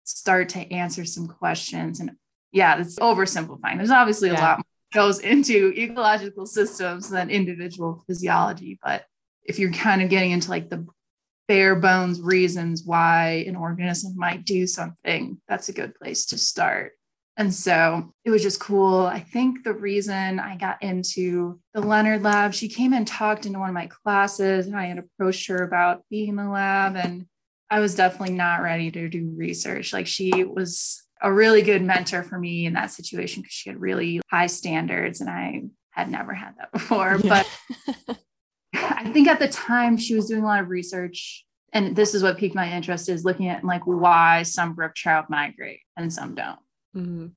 start 0.03 0.50
to 0.50 0.72
answer 0.72 1.05
some 1.05 1.27
questions. 1.27 2.00
And 2.00 2.12
yeah, 2.51 2.79
it's 2.79 3.00
oversimplifying. 3.00 3.77
There's 3.77 3.91
obviously 3.91 4.29
a 4.29 4.34
yeah. 4.34 4.41
lot 4.41 4.65
goes 4.93 5.20
into 5.20 5.74
ecological 5.77 6.46
systems 6.46 7.10
than 7.10 7.29
individual 7.29 8.03
physiology, 8.08 8.77
but 8.84 9.05
if 9.43 9.58
you're 9.58 9.72
kind 9.72 10.01
of 10.01 10.10
getting 10.10 10.31
into 10.31 10.50
like 10.50 10.70
the 10.70 10.86
bare 11.51 11.75
bones 11.75 12.22
reasons 12.22 12.84
why 12.86 13.43
an 13.46 13.58
organism 13.58 14.13
might 14.15 14.46
do 14.46 14.65
something, 14.65 15.38
that's 15.50 15.67
a 15.67 15.74
good 15.74 15.93
place 15.96 16.27
to 16.27 16.38
start. 16.38 16.93
And 17.36 17.53
so 17.53 18.13
it 18.24 18.29
was 18.29 18.41
just 18.41 18.62
cool. 18.62 19.05
I 19.05 19.20
think 19.20 19.65
the 19.65 19.74
reason 19.74 20.39
I 20.39 20.55
got 20.55 20.81
into 20.81 21.60
the 21.74 21.81
Leonard 21.81 22.24
lab, 22.24 22.53
she 22.53 22.70
came 22.70 22.93
and 22.93 23.05
talked 23.05 23.46
into 23.46 23.60
one 23.60 23.67
of 23.67 23.75
my 23.75 23.88
classes, 23.88 24.65
and 24.65 24.77
I 24.77 24.86
had 24.86 25.00
approached 25.00 25.46
her 25.50 25.62
about 25.62 26.05
being 26.10 26.29
in 26.29 26.36
the 26.38 26.48
lab. 26.48 26.96
And 26.96 27.25
I 27.70 27.81
was 27.81 27.96
definitely 27.96 28.36
not 28.36 28.62
ready 28.62 28.89
to 28.89 29.10
do 29.10 29.34
research. 29.36 29.91
Like 29.91 30.08
she 30.08 30.46
was 30.46 31.03
a 31.22 31.34
really 31.34 31.63
good 31.63 31.81
mentor 31.81 32.24
for 32.24 32.39
me 32.39 32.65
in 32.65 32.74
that 32.74 32.91
situation 32.91 33.41
because 33.41 33.55
she 33.55 33.70
had 33.70 33.81
really 33.81 34.22
high 34.31 34.48
standards 34.48 35.20
and 35.20 35.29
I 35.29 35.63
had 35.89 36.10
never 36.10 36.34
had 36.34 36.53
that 36.60 36.72
before. 36.72 37.20
Yeah. 37.22 37.43
But 38.08 38.17
I 38.74 39.12
think 39.12 39.28
at 39.28 39.40
the 39.40 39.48
time 39.48 39.98
she 39.98 40.16
was 40.16 40.28
doing 40.28 40.44
a 40.44 40.46
lot 40.46 40.62
of 40.62 40.70
research, 40.70 41.46
and 41.74 41.96
this 41.96 42.13
is 42.13 42.24
what 42.24 42.38
piqued 42.38 42.56
my 42.56 42.72
interest 42.72 43.10
is 43.10 43.25
looking 43.25 43.48
at 43.48 43.63
like 43.63 43.86
why 43.86 44.44
some 44.44 44.74
brook 44.74 44.96
trout 44.96 45.30
migrate 45.30 45.82
and 45.98 46.12
some 46.12 46.36
don't. 46.36 46.60
Mm-hmm. 46.96 47.28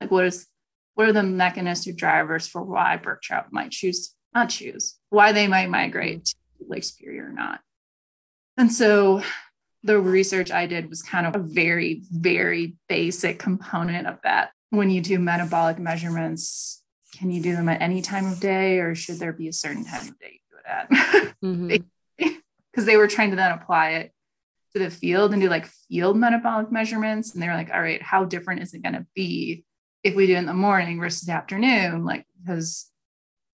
Like 0.00 0.10
what 0.10 0.24
is 0.24 0.46
what 0.94 1.08
are 1.08 1.12
the 1.12 1.22
mechanistic 1.22 1.96
drivers 1.96 2.46
for 2.46 2.62
why 2.62 2.96
brook 2.96 3.22
trout 3.22 3.52
might 3.52 3.70
choose 3.70 4.14
not 4.34 4.50
choose, 4.50 4.96
why 5.10 5.32
they 5.32 5.48
might 5.48 5.70
migrate 5.70 6.24
mm-hmm. 6.24 6.64
to 6.64 6.70
Lake 6.70 6.84
Superior 6.84 7.26
or 7.26 7.32
not. 7.32 7.60
And 8.56 8.72
so 8.72 9.22
the 9.82 10.00
research 10.00 10.50
I 10.50 10.66
did 10.66 10.88
was 10.88 11.02
kind 11.02 11.26
of 11.26 11.36
a 11.36 11.44
very, 11.44 12.02
very 12.10 12.74
basic 12.88 13.38
component 13.38 14.06
of 14.06 14.18
that. 14.24 14.50
When 14.70 14.90
you 14.90 15.00
do 15.00 15.18
metabolic 15.18 15.78
measurements, 15.78 16.82
can 17.16 17.30
you 17.30 17.40
do 17.40 17.54
them 17.54 17.68
at 17.68 17.80
any 17.80 18.02
time 18.02 18.26
of 18.26 18.40
day 18.40 18.80
or 18.80 18.94
should 18.94 19.18
there 19.18 19.32
be 19.32 19.48
a 19.48 19.52
certain 19.52 19.84
time 19.84 20.08
of 20.08 20.18
day 20.18 20.40
that 20.68 20.88
because 20.90 21.34
mm-hmm. 21.42 22.84
they 22.84 22.96
were 22.96 23.08
trying 23.08 23.30
to 23.30 23.36
then 23.36 23.52
apply 23.52 23.90
it 23.90 24.12
to 24.72 24.78
the 24.78 24.90
field 24.90 25.32
and 25.32 25.42
do 25.42 25.48
like 25.48 25.66
field 25.66 26.16
metabolic 26.16 26.70
measurements. 26.70 27.32
And 27.32 27.42
they 27.42 27.48
were 27.48 27.54
like, 27.54 27.70
all 27.72 27.80
right, 27.80 28.02
how 28.02 28.24
different 28.24 28.62
is 28.62 28.74
it 28.74 28.82
going 28.82 28.94
to 28.94 29.06
be 29.14 29.64
if 30.04 30.14
we 30.14 30.26
do 30.26 30.34
it 30.34 30.38
in 30.38 30.46
the 30.46 30.54
morning 30.54 31.00
versus 31.00 31.22
the 31.22 31.32
afternoon? 31.32 32.04
Like, 32.04 32.26
because 32.40 32.90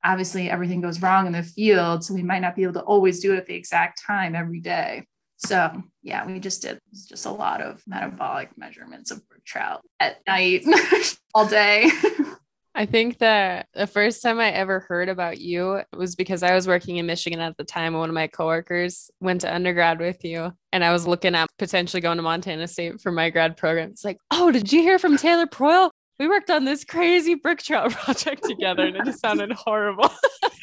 obviously 0.05 0.51
everything 0.51 0.81
goes 0.81 1.01
wrong 1.01 1.27
in 1.27 1.33
the 1.33 1.43
field. 1.43 2.05
So 2.05 2.15
we 2.15 2.23
might 2.23 2.41
not 2.41 2.57
be 2.57 2.65
able 2.65 2.75
to 2.75 2.83
always 2.83 3.21
do 3.21 3.33
it 3.33 3.39
at 3.39 3.47
the 3.47 3.55
exact 3.55 4.03
time 4.05 4.35
every 4.35 4.61
day. 4.61 5.07
So 5.39 5.83
yeah, 6.03 6.27
we 6.27 6.41
just 6.41 6.63
did 6.63 6.79
just 7.09 7.27
a 7.27 7.31
lot 7.31 7.61
of 7.61 7.83
metabolic 7.87 8.57
measurements 8.57 9.11
of 9.11 9.23
trout 9.45 9.83
at 10.01 10.19
night 10.27 10.65
all 11.35 11.47
day. 11.47 11.91
I 12.77 12.87
think 12.87 13.19
that 13.19 13.69
the 13.73 13.87
first 13.87 14.21
time 14.21 14.41
I 14.41 14.51
ever 14.51 14.81
heard 14.81 15.09
about 15.09 15.39
you 15.39 15.83
was 15.97 16.17
because 16.17 16.43
I 16.43 16.55
was 16.55 16.67
working 16.67 16.97
in 16.97 17.07
Michigan 17.07 17.39
at 17.39 17.57
the 17.57 17.63
time. 17.63 17.95
One 17.95 18.09
of 18.09 18.15
my 18.15 18.27
coworkers 18.27 19.13
went 19.21 19.43
to 19.43 19.55
undergrad 19.55 20.01
with 20.01 20.25
you, 20.25 20.53
and 20.73 20.83
I 20.83 20.93
was 20.93 21.07
looking 21.07 21.37
at 21.37 21.49
potentially 21.57 22.01
going 22.01 22.17
to 22.17 22.23
Montana 22.23 22.67
State 22.67 23.01
for 23.01 23.13
my 23.13 23.31
grad 23.31 23.57
program. 23.57 23.91
It's 23.91 24.05
like, 24.05 24.19
oh, 24.33 24.51
did 24.51 24.73
you 24.73 24.83
hear 24.83 24.99
from 24.99 25.17
Taylor 25.17 25.47
Preul? 25.47 25.91
We 26.19 26.27
worked 26.27 26.51
on 26.51 26.65
this 26.65 26.85
crazy 26.85 27.35
brook 27.35 27.61
trout 27.61 27.91
project 27.93 28.43
together, 28.43 28.87
and 28.87 28.97
it 28.97 29.05
just 29.05 29.21
sounded 29.21 29.53
horrible. 29.53 30.11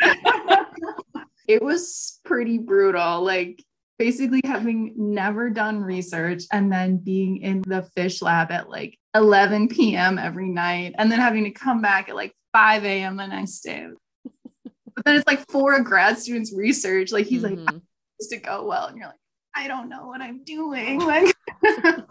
it 1.48 1.62
was 1.62 2.20
pretty 2.26 2.58
brutal. 2.58 3.24
Like, 3.24 3.64
basically 3.98 4.42
having 4.44 4.94
never 4.98 5.50
done 5.52 5.80
research 5.80 6.44
and 6.52 6.72
then 6.72 6.98
being 6.98 7.38
in 7.38 7.62
the 7.62 7.84
fish 7.96 8.22
lab 8.22 8.52
at 8.52 8.68
like 8.68 8.98
11 9.16 9.70
p.m. 9.70 10.18
every 10.18 10.50
night 10.50 10.96
and 10.98 11.12
then 11.12 11.20
having 11.20 11.44
to 11.44 11.52
come 11.52 11.82
back 11.82 12.10
at 12.10 12.16
like 12.16 12.34
5 12.54 12.86
a.m. 12.86 13.18
the 13.18 13.28
next 13.28 13.62
day. 13.62 13.88
but 14.64 15.06
then 15.06 15.16
it's 15.16 15.28
like 15.28 15.46
for 15.50 15.74
a 15.74 15.84
grad 15.84 16.18
student's 16.18 16.54
research, 16.54 17.12
like 17.12 17.28
he's 17.28 17.44
mm-hmm. 17.44 17.66
like, 17.66 17.82
to 18.30 18.38
go 18.38 18.66
well. 18.66 18.86
And 18.86 18.98
you're 18.98 19.08
like, 19.08 19.16
I 19.56 19.68
don't 19.68 19.90
know 19.90 20.08
what 20.08 20.22
I'm 20.22 20.44
doing. 20.44 21.02
Like, 21.12 21.36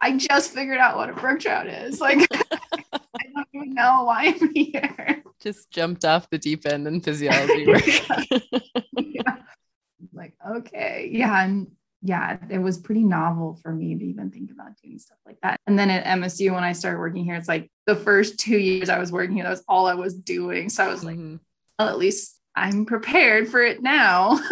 I 0.00 0.16
just 0.16 0.52
figured 0.52 0.78
out 0.78 0.96
what 0.96 1.10
a 1.10 1.12
brook 1.12 1.40
trout 1.40 1.66
is. 1.66 2.00
Like, 2.00 2.26
I 2.30 3.24
don't 3.34 3.48
even 3.52 3.74
know 3.74 4.04
why 4.04 4.36
I'm 4.40 4.54
here. 4.54 5.24
Just 5.42 5.72
jumped 5.72 6.04
off 6.04 6.30
the 6.30 6.38
deep 6.38 6.66
end 6.66 6.86
in 6.86 7.00
physiology 7.00 7.66
work. 7.66 7.84
yeah. 7.84 8.40
yeah. 8.96 9.36
Like, 10.12 10.34
okay. 10.48 11.10
Yeah. 11.12 11.44
And 11.44 11.72
yeah, 12.02 12.36
it 12.48 12.58
was 12.58 12.78
pretty 12.78 13.04
novel 13.04 13.58
for 13.62 13.72
me 13.72 13.94
to 13.96 14.04
even 14.04 14.30
think 14.30 14.50
about 14.50 14.76
doing 14.82 14.98
stuff 14.98 15.18
like 15.26 15.38
that. 15.42 15.60
And 15.66 15.78
then 15.78 15.90
at 15.90 16.04
MSU, 16.04 16.54
when 16.54 16.64
I 16.64 16.72
started 16.72 16.98
working 16.98 17.24
here, 17.24 17.34
it's 17.34 17.48
like 17.48 17.70
the 17.86 17.96
first 17.96 18.38
two 18.38 18.58
years 18.58 18.88
I 18.88 18.98
was 18.98 19.10
working 19.10 19.34
here, 19.34 19.44
that 19.44 19.50
was 19.50 19.64
all 19.68 19.86
I 19.86 19.94
was 19.94 20.14
doing. 20.14 20.68
So 20.68 20.84
I 20.84 20.88
was 20.88 21.04
like, 21.04 21.16
mm-hmm. 21.16 21.36
well, 21.78 21.88
at 21.88 21.98
least 21.98 22.38
I'm 22.54 22.86
prepared 22.86 23.48
for 23.48 23.62
it 23.62 23.82
now. 23.82 24.40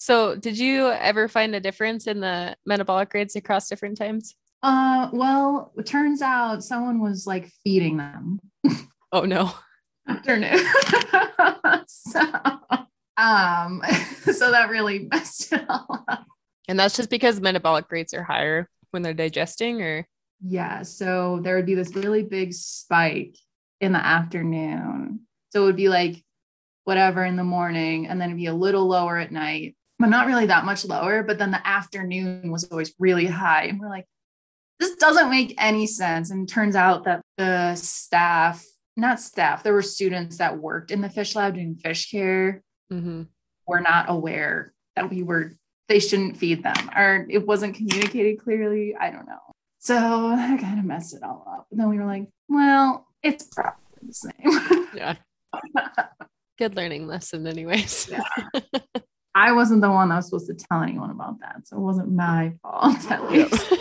So, 0.00 0.34
did 0.34 0.58
you 0.58 0.88
ever 0.88 1.28
find 1.28 1.54
a 1.54 1.60
difference 1.60 2.06
in 2.06 2.20
the 2.20 2.56
metabolic 2.64 3.12
rates 3.12 3.36
across 3.36 3.68
different 3.68 3.98
times? 3.98 4.34
Uh, 4.62 5.10
well, 5.12 5.72
it 5.76 5.84
turns 5.84 6.22
out 6.22 6.64
someone 6.64 7.00
was 7.00 7.26
like 7.26 7.50
feeding 7.62 7.98
them. 7.98 8.40
Oh 9.12 9.22
no. 9.22 9.52
Afternoon. 10.08 10.58
so 11.86 12.20
um, 13.20 13.82
so 14.32 14.50
that 14.50 14.70
really 14.70 15.00
messed 15.12 15.52
it 15.52 15.62
all 15.68 16.04
up. 16.08 16.26
And 16.68 16.78
that's 16.78 16.96
just 16.96 17.10
because 17.10 17.40
metabolic 17.40 17.90
rates 17.90 18.14
are 18.14 18.22
higher 18.22 18.68
when 18.90 19.02
they're 19.02 19.14
digesting, 19.14 19.82
or 19.82 20.06
Yeah. 20.40 20.82
So 20.82 21.40
there 21.42 21.56
would 21.56 21.66
be 21.66 21.74
this 21.74 21.94
really 21.94 22.22
big 22.22 22.52
spike 22.52 23.36
in 23.80 23.92
the 23.92 24.04
afternoon. 24.04 25.20
So 25.50 25.62
it 25.62 25.66
would 25.66 25.76
be 25.76 25.88
like 25.88 26.22
whatever 26.84 27.24
in 27.24 27.36
the 27.36 27.44
morning, 27.44 28.06
and 28.06 28.20
then 28.20 28.30
it'd 28.30 28.38
be 28.38 28.46
a 28.46 28.54
little 28.54 28.86
lower 28.86 29.18
at 29.18 29.32
night, 29.32 29.76
but 29.98 30.08
not 30.08 30.26
really 30.26 30.46
that 30.46 30.64
much 30.64 30.84
lower. 30.84 31.22
But 31.22 31.38
then 31.38 31.50
the 31.50 31.66
afternoon 31.66 32.50
was 32.50 32.64
always 32.64 32.94
really 32.98 33.26
high. 33.26 33.64
And 33.64 33.80
we're 33.80 33.88
like, 33.88 34.06
this 34.78 34.96
doesn't 34.96 35.30
make 35.30 35.54
any 35.58 35.86
sense. 35.86 36.30
And 36.30 36.48
turns 36.48 36.74
out 36.74 37.04
that 37.04 37.20
the 37.36 37.74
staff, 37.74 38.64
not 38.96 39.20
staff, 39.20 39.62
there 39.62 39.74
were 39.74 39.82
students 39.82 40.38
that 40.38 40.58
worked 40.58 40.90
in 40.90 41.00
the 41.00 41.10
fish 41.10 41.34
lab 41.34 41.54
doing 41.54 41.74
fish 41.76 42.10
care, 42.10 42.62
Mm-hmm. 42.92 43.22
were 43.66 43.80
not 43.80 44.06
aware 44.08 44.72
that 44.96 45.10
we 45.10 45.22
were, 45.22 45.52
they 45.88 46.00
shouldn't 46.00 46.36
feed 46.36 46.62
them 46.62 46.90
or 46.96 47.26
it 47.30 47.46
wasn't 47.46 47.76
communicated 47.76 48.40
clearly. 48.40 48.96
I 48.96 49.10
don't 49.10 49.26
know. 49.26 49.38
So 49.78 49.96
I 49.96 50.58
kind 50.60 50.78
of 50.78 50.84
messed 50.84 51.14
it 51.14 51.22
all 51.22 51.46
up. 51.50 51.66
And 51.70 51.80
then 51.80 51.88
we 51.88 51.98
were 51.98 52.04
like, 52.04 52.28
well, 52.48 53.06
it's 53.22 53.44
probably 53.44 53.78
the 54.02 54.12
same. 54.12 54.86
Yeah. 54.94 55.14
Good 56.58 56.74
learning 56.74 57.06
lesson, 57.06 57.46
anyways. 57.46 58.10
Yeah. 58.10 58.22
I 59.34 59.52
wasn't 59.52 59.82
the 59.82 59.90
one 59.90 60.08
that 60.08 60.16
was 60.16 60.26
supposed 60.26 60.48
to 60.48 60.54
tell 60.54 60.82
anyone 60.82 61.10
about 61.10 61.40
that. 61.40 61.66
So 61.66 61.76
it 61.76 61.80
wasn't 61.80 62.12
my 62.12 62.54
fault, 62.60 63.10
at 63.10 63.30
least. 63.30 63.72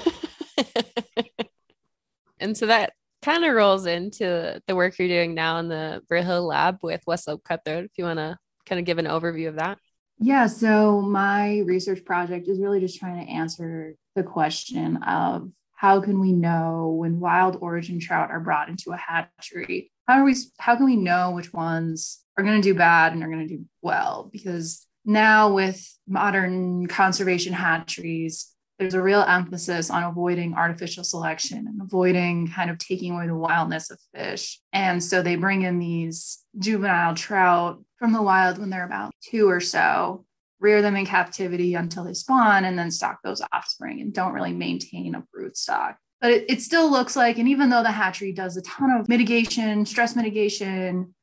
and 2.39 2.55
so 2.55 2.67
that 2.67 2.93
kind 3.23 3.43
of 3.43 3.53
rolls 3.53 3.85
into 3.85 4.61
the 4.67 4.75
work 4.75 4.97
you're 4.97 5.07
doing 5.07 5.33
now 5.33 5.57
in 5.57 5.67
the 5.67 6.01
Verhille 6.09 6.47
lab 6.47 6.77
with 6.81 7.03
Westslope 7.07 7.43
Cutthroat. 7.43 7.85
If 7.85 7.91
you 7.97 8.05
want 8.05 8.19
to 8.19 8.37
kind 8.69 8.79
of 8.79 8.85
give 8.85 8.99
an 8.99 9.05
overview 9.05 9.49
of 9.49 9.55
that. 9.55 9.79
Yeah, 10.19 10.47
so 10.47 11.01
my 11.01 11.59
research 11.59 12.05
project 12.05 12.47
is 12.47 12.59
really 12.59 12.79
just 12.79 12.99
trying 12.99 13.25
to 13.25 13.31
answer 13.31 13.95
the 14.15 14.23
question 14.23 14.97
of 14.97 15.49
how 15.75 16.01
can 16.01 16.19
we 16.19 16.33
know 16.33 16.93
when 16.99 17.21
wild 17.21 17.57
origin 17.61 18.01
trout 18.01 18.29
are 18.29 18.41
brought 18.41 18.67
into 18.67 18.91
a 18.91 18.97
hatchery? 18.97 19.91
How 20.07 20.19
are 20.19 20.25
we 20.25 20.35
how 20.57 20.75
can 20.75 20.85
we 20.85 20.97
know 20.97 21.31
which 21.31 21.53
ones 21.53 22.19
are 22.38 22.43
going 22.43 22.61
to 22.61 22.67
do 22.67 22.77
bad 22.77 23.13
and 23.13 23.23
are 23.23 23.29
going 23.29 23.47
to 23.47 23.55
do 23.57 23.65
well? 23.81 24.29
Because 24.31 24.85
now 25.05 25.53
with 25.53 25.81
modern 26.05 26.88
conservation 26.88 27.53
hatcheries, 27.53 28.53
there's 28.77 28.93
a 28.93 29.01
real 29.01 29.21
emphasis 29.21 29.89
on 29.89 30.03
avoiding 30.03 30.53
artificial 30.53 31.03
selection 31.03 31.65
and 31.67 31.81
avoiding 31.81 32.49
kind 32.49 32.69
of 32.69 32.77
taking 32.77 33.13
away 33.13 33.27
the 33.27 33.35
wildness 33.35 33.89
of 33.89 33.99
fish. 34.13 34.59
And 34.73 35.01
so 35.01 35.21
they 35.21 35.38
bring 35.38 35.61
in 35.61 35.79
these 35.79 36.39
juvenile 36.57 37.15
trout 37.15 37.83
from 37.99 38.13
the 38.13 38.21
wild 38.21 38.57
when 38.57 38.69
they're 38.69 38.85
about 38.85 39.11
two 39.21 39.49
or 39.49 39.59
so, 39.59 40.25
rear 40.59 40.81
them 40.81 40.95
in 40.95 41.05
captivity 41.05 41.75
until 41.75 42.05
they 42.05 42.13
spawn, 42.13 42.65
and 42.65 42.79
then 42.79 42.89
stock 42.89 43.19
those 43.23 43.41
offspring 43.53 44.01
and 44.01 44.13
don't 44.13 44.33
really 44.33 44.53
maintain 44.53 45.13
a 45.15 45.23
brood 45.33 45.55
stock. 45.55 45.97
But 46.21 46.31
it, 46.31 46.45
it 46.49 46.61
still 46.61 46.89
looks 46.89 47.15
like, 47.15 47.37
and 47.37 47.47
even 47.47 47.69
though 47.69 47.83
the 47.83 47.91
hatchery 47.91 48.31
does 48.33 48.57
a 48.57 48.61
ton 48.61 48.91
of 48.91 49.07
mitigation, 49.07 49.85
stress 49.85 50.15
mitigation, 50.15 51.13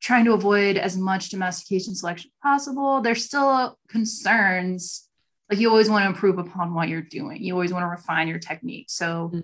trying 0.00 0.24
to 0.24 0.32
avoid 0.32 0.76
as 0.76 0.96
much 0.96 1.30
domestication 1.30 1.94
selection 1.94 2.30
as 2.30 2.42
possible, 2.42 3.00
there's 3.00 3.24
still 3.24 3.78
concerns 3.88 5.08
like 5.50 5.58
you 5.58 5.68
always 5.68 5.90
want 5.90 6.04
to 6.04 6.06
improve 6.08 6.38
upon 6.38 6.74
what 6.74 6.88
you're 6.88 7.02
doing. 7.02 7.42
You 7.42 7.54
always 7.54 7.72
want 7.72 7.82
to 7.82 7.88
refine 7.88 8.28
your 8.28 8.38
technique. 8.38 8.86
So, 8.88 9.30
Mhm. 9.34 9.42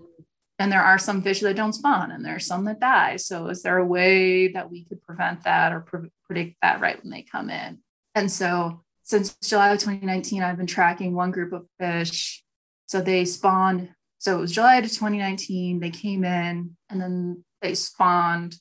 And 0.58 0.72
there 0.72 0.82
are 0.82 0.98
some 0.98 1.22
fish 1.22 1.40
that 1.40 1.56
don't 1.56 1.75
spawn 1.75 2.10
and 2.10 2.25
there 2.25 2.36
are 2.36 2.40
some 2.40 2.64
that 2.64 2.80
die. 2.80 3.16
So, 3.16 3.48
is 3.48 3.62
there 3.62 3.78
a 3.78 3.86
way 3.86 4.48
that 4.48 4.70
we 4.70 4.84
could 4.84 5.02
prevent 5.02 5.44
that 5.44 5.72
or 5.72 5.80
pre- 5.80 6.10
predict 6.25 6.56
that 6.62 6.80
right 6.80 7.02
when 7.02 7.10
they 7.10 7.22
come 7.22 7.50
in? 7.50 7.78
And 8.14 8.30
so, 8.30 8.82
since 9.02 9.36
July 9.42 9.72
of 9.72 9.78
2019, 9.78 10.42
I've 10.42 10.56
been 10.56 10.66
tracking 10.66 11.14
one 11.14 11.30
group 11.30 11.52
of 11.52 11.66
fish. 11.78 12.42
So, 12.86 13.00
they 13.00 13.25
spawned. 13.25 13.90
So, 14.18 14.38
it 14.38 14.40
was 14.40 14.52
July 14.52 14.76
of 14.76 14.84
2019. 14.84 15.80
They 15.80 15.90
came 15.90 16.25
in 16.25 16.76
and 16.88 17.00
then 17.00 17.45
they 17.60 17.75
spawned 17.75 18.56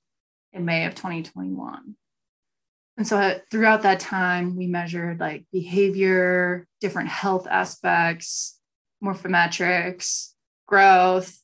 in 0.52 0.66
May 0.66 0.86
of 0.86 0.96
2021. 0.96 1.96
And 2.98 3.06
so 3.06 3.18
uh, 3.18 3.40
throughout 3.52 3.82
that 3.82 4.00
time, 4.00 4.56
we 4.56 4.68
measured 4.68 5.20
like 5.20 5.46
behavior, 5.52 6.66
different 6.80 7.10
health 7.10 7.46
aspects, 7.46 8.58
morphometrics, 9.04 10.32
growth, 10.66 11.38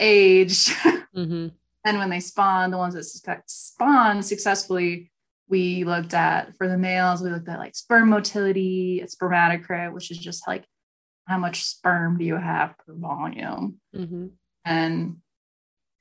age. 0.00 0.66
Mm-hmm. 1.14 1.48
and 1.84 1.98
when 1.98 2.10
they 2.10 2.18
spawn, 2.18 2.72
the 2.72 2.76
ones 2.76 2.94
that 2.94 3.42
spawn 3.46 4.20
successfully, 4.22 5.12
we 5.48 5.84
looked 5.84 6.12
at 6.14 6.56
for 6.56 6.66
the 6.68 6.76
males, 6.76 7.22
we 7.22 7.30
looked 7.30 7.48
at 7.48 7.58
like 7.60 7.76
sperm 7.76 8.08
motility, 8.08 9.00
spermatocrit, 9.06 9.92
which 9.92 10.10
is 10.10 10.18
just 10.18 10.48
like 10.48 10.64
how 11.26 11.38
much 11.38 11.62
sperm 11.62 12.18
do 12.18 12.24
you 12.24 12.36
have 12.36 12.76
per 12.78 12.94
volume 12.94 13.80
Mm-hmm. 13.94 14.26
and 14.64 15.16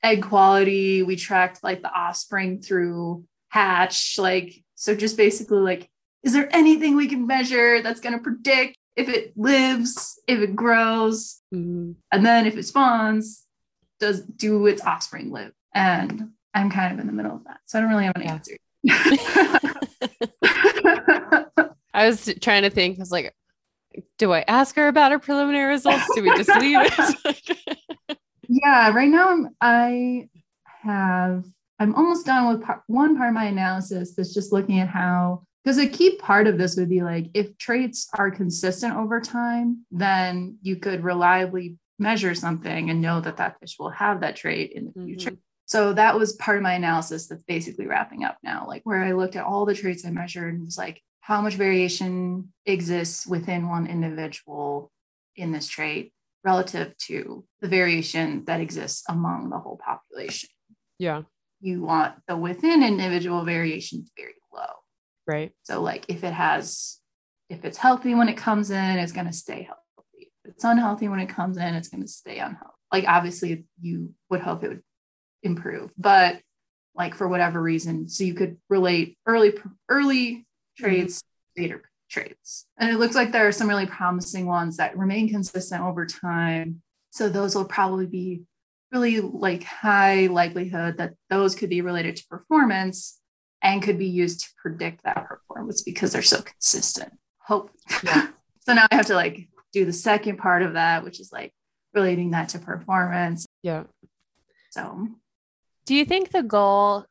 egg 0.04 0.24
quality. 0.24 1.04
We 1.04 1.16
tracked 1.16 1.64
like 1.64 1.82
the 1.82 1.94
offspring 1.94 2.60
through 2.62 3.24
hatch. 3.50 4.18
Like, 4.18 4.64
so 4.76 4.96
just 4.96 5.16
basically 5.16 5.60
like, 5.60 5.90
is 6.24 6.34
there 6.34 6.50
anything 6.56 6.96
we 6.96 7.08
can 7.08 7.28
measure 7.28 7.82
that's 7.84 8.00
going 8.02 8.18
to 8.18 8.22
predict 8.24 8.78
if 8.96 9.10
it 9.10 9.34
lives, 9.38 10.20
if 10.28 10.40
it 10.40 10.56
grows, 10.56 11.40
Mm-hmm. 11.54 11.92
and 12.12 12.26
then 12.26 12.48
if 12.48 12.58
it 12.58 12.64
spawns, 12.64 13.43
does 14.04 14.22
do 14.22 14.68
its 14.68 14.82
offspring 14.84 15.32
live? 15.32 15.54
And 15.74 16.32
I'm 16.54 16.70
kind 16.70 16.94
of 16.94 17.00
in 17.00 17.08
the 17.08 17.14
middle 17.14 17.36
of 17.36 17.46
that. 17.46 17.60
So 17.66 17.78
I 17.78 17.82
don't 17.82 17.90
really 17.90 18.04
have 18.04 18.16
an 18.18 18.22
Yeah. 18.24 18.34
answer. 18.34 18.58
I 21.94 22.08
was 22.08 22.34
trying 22.42 22.64
to 22.64 22.70
think, 22.70 22.98
I 22.98 23.02
was 23.02 23.12
like, 23.12 23.34
do 24.18 24.34
I 24.34 24.44
ask 24.48 24.76
her 24.76 24.88
about 24.90 25.12
her 25.12 25.20
preliminary 25.20 25.70
results? 25.70 26.14
Do 26.14 26.22
we 26.22 26.32
just 26.34 26.54
leave 26.56 26.80
it? 26.82 28.18
yeah 28.50 28.92
right 28.92 29.08
now 29.10 29.30
I'm, 29.30 29.50
i 29.62 30.28
have 30.84 31.46
i'm 31.80 31.96
almost 31.96 32.26
done 32.26 32.50
with 32.50 32.62
part, 32.62 32.82
one 32.88 33.16
part 33.16 33.30
of 33.30 33.34
my 33.34 33.46
analysis 33.46 34.14
that's 34.14 34.34
just 34.34 34.52
looking 34.52 34.80
at 34.82 34.90
how 34.90 35.44
because 35.64 35.78
a 35.78 35.88
key 35.88 36.18
part 36.18 36.46
of 36.46 36.58
this 36.58 36.76
would 36.76 36.90
be 36.90 37.02
like 37.04 37.30
if 37.34 37.58
traits 37.58 38.10
are 38.20 38.30
consistent 38.30 38.96
over 38.98 39.22
time 39.22 39.86
then 39.92 40.58
you 40.62 40.76
could 40.76 41.06
reliably 41.06 41.78
measure 42.04 42.36
something 42.36 42.90
and 42.90 43.02
know 43.02 43.20
that 43.22 43.38
that 43.38 43.60
fish 43.60 43.76
will 43.80 43.90
have 44.04 44.20
that 44.22 44.36
trait 44.36 44.72
in 44.78 44.84
the 44.86 44.94
future 45.06 45.32
Mhm. 45.32 45.38
so 45.66 45.80
that 45.94 46.16
was 46.20 46.34
part 46.46 46.58
of 46.58 46.64
my 46.70 46.74
analysis 46.82 47.28
that's 47.28 47.44
basically 47.56 47.88
wrapping 47.88 48.24
up 48.24 48.38
now 48.44 48.60
like 48.68 48.84
where 48.84 49.04
i 49.04 49.12
looked 49.14 49.36
at 49.38 49.46
all 49.50 49.66
the 49.66 49.74
traits 49.82 50.06
i 50.06 50.12
measured 50.12 50.54
and 50.54 50.66
was 50.66 50.78
like 50.78 50.98
how 51.22 51.40
much 51.42 51.56
variation 51.56 52.52
exists 52.66 53.26
within 53.26 53.70
one 53.70 53.88
individual 53.88 54.92
in 55.36 55.52
this 55.54 55.68
trait 55.76 56.14
relative 56.44 56.96
to 56.98 57.46
the 57.62 57.68
variation 57.70 58.44
that 58.46 58.60
exists 58.60 59.04
among 59.08 59.50
the 59.50 59.58
whole 59.58 59.80
population. 59.90 60.50
yeah. 61.00 61.22
You 61.62 61.82
want 61.82 62.16
the 62.28 62.36
within 62.36 62.84
individual 62.84 63.46
variation 63.46 64.04
to 64.04 64.12
very 64.18 64.36
low. 64.54 64.74
Right. 65.26 65.52
So, 65.64 65.82
like 65.82 66.04
if 66.10 66.26
it 66.26 66.34
has, 66.34 67.00
if 67.50 67.64
it's 67.64 67.78
healthy 67.78 68.14
when 68.16 68.28
it 68.28 68.36
comes 68.36 68.70
in, 68.70 69.00
it's 69.00 69.14
going 69.14 69.28
to 69.28 69.32
stay 69.46 69.62
healthy. 69.70 69.83
It's 70.46 70.64
unhealthy 70.64 71.08
when 71.08 71.20
it 71.20 71.30
comes 71.30 71.58
in, 71.58 71.76
it's 71.76 71.88
going 71.88 72.02
to 72.04 72.08
stay 72.08 72.40
unhealthy. 72.40 72.74
Like, 72.92 73.06
obviously, 73.08 73.66
you 73.82 74.14
would 74.30 74.42
hope 74.42 74.64
it 74.64 74.70
would 74.70 74.84
improve, 75.42 75.92
but 75.98 76.40
like 76.96 77.16
for 77.16 77.28
whatever 77.28 77.62
reason, 77.62 78.08
so 78.08 78.24
you 78.24 78.34
could 78.34 78.58
relate 78.70 79.18
early, 79.26 79.54
early 79.90 80.46
traits, 80.78 81.24
later 81.58 81.82
trades. 82.10 82.66
And 82.78 82.92
it 82.92 83.00
looks 83.00 83.16
like 83.16 83.32
there 83.32 83.48
are 83.48 83.52
some 83.52 83.68
really 83.68 83.88
promising 83.88 84.46
ones 84.46 84.78
that 84.78 84.98
remain 84.98 85.30
consistent 85.30 85.82
over 85.82 86.06
time. 86.06 86.82
So 87.12 87.30
those 87.30 87.56
will 87.56 87.66
probably 87.66 88.06
be 88.06 88.44
really 88.92 89.20
like 89.20 89.64
high 89.64 90.28
likelihood 90.28 90.98
that 90.98 91.14
those 91.30 91.56
could 91.56 91.70
be 91.70 91.82
related 91.82 92.16
to 92.18 92.28
performance 92.28 93.20
and 93.64 93.82
could 93.82 93.98
be 93.98 94.08
used 94.08 94.42
to 94.42 94.50
predict 94.62 95.04
that 95.04 95.26
performance 95.28 95.82
because 95.82 96.12
they're 96.12 96.22
so 96.22 96.42
consistent. 96.42 97.14
Hope. 97.40 97.72
Yeah. 98.04 98.28
so 98.60 98.74
now 98.74 98.86
I 98.92 98.96
have 98.96 99.08
to 99.08 99.16
like 99.16 99.48
do 99.74 99.86
the 99.86 99.94
second 99.94 100.38
part 100.38 100.62
of 100.62 100.74
that, 100.74 101.04
which 101.04 101.20
is 101.20 101.32
like 101.32 101.54
relating 101.94 102.32
that 102.32 102.50
to 102.50 102.60
performance. 102.60 103.46
Yeah. 103.62 103.84
So 104.72 105.08
Do 105.86 105.96
you 105.96 106.06
think 106.06 106.32
the 106.32 106.44
goal, 106.44 107.06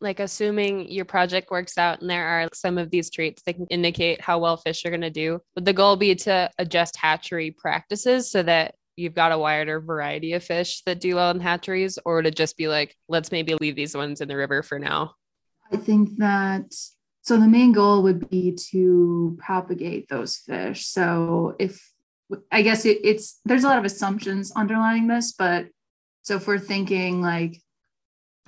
like 0.00 0.20
assuming 0.20 0.90
your 0.90 1.04
project 1.04 1.50
works 1.50 1.78
out 1.78 2.00
and 2.00 2.10
there 2.10 2.26
are 2.26 2.48
some 2.52 2.78
of 2.78 2.90
these 2.90 3.10
traits 3.10 3.42
that 3.44 3.54
can 3.54 3.66
indicate 3.66 4.20
how 4.20 4.38
well 4.38 4.56
fish 4.56 4.84
are 4.84 4.90
going 4.90 5.00
to 5.00 5.10
do, 5.10 5.40
would 5.54 5.64
the 5.64 5.72
goal 5.72 5.96
be 5.96 6.14
to 6.14 6.50
adjust 6.58 6.96
hatchery 6.96 7.50
practices 7.50 8.30
so 8.30 8.42
that 8.42 8.74
you've 8.96 9.14
got 9.14 9.32
a 9.32 9.38
wider 9.38 9.80
variety 9.80 10.32
of 10.34 10.44
fish 10.44 10.82
that 10.84 11.00
do 11.00 11.14
well 11.14 11.30
in 11.30 11.40
hatcheries, 11.40 11.98
or 12.04 12.16
would 12.16 12.26
it 12.26 12.36
just 12.36 12.56
be 12.56 12.68
like, 12.68 12.96
let's 13.08 13.32
maybe 13.32 13.54
leave 13.54 13.76
these 13.76 13.96
ones 13.96 14.20
in 14.20 14.28
the 14.28 14.36
river 14.36 14.62
for 14.62 14.78
now? 14.78 15.14
I 15.72 15.76
think 15.76 16.16
that 16.18 16.74
so 17.22 17.38
the 17.38 17.46
main 17.46 17.72
goal 17.72 18.02
would 18.02 18.28
be 18.30 18.56
to 18.70 19.36
propagate 19.38 20.08
those 20.08 20.36
fish. 20.36 20.86
So 20.86 21.54
if 21.58 21.92
I 22.52 22.62
guess 22.62 22.84
it, 22.84 22.98
it's 23.04 23.40
there's 23.44 23.64
a 23.64 23.68
lot 23.68 23.78
of 23.78 23.84
assumptions 23.84 24.52
underlying 24.52 25.06
this, 25.08 25.32
but 25.32 25.66
so 26.22 26.36
if 26.36 26.46
we're 26.46 26.58
thinking 26.58 27.22
like 27.22 27.60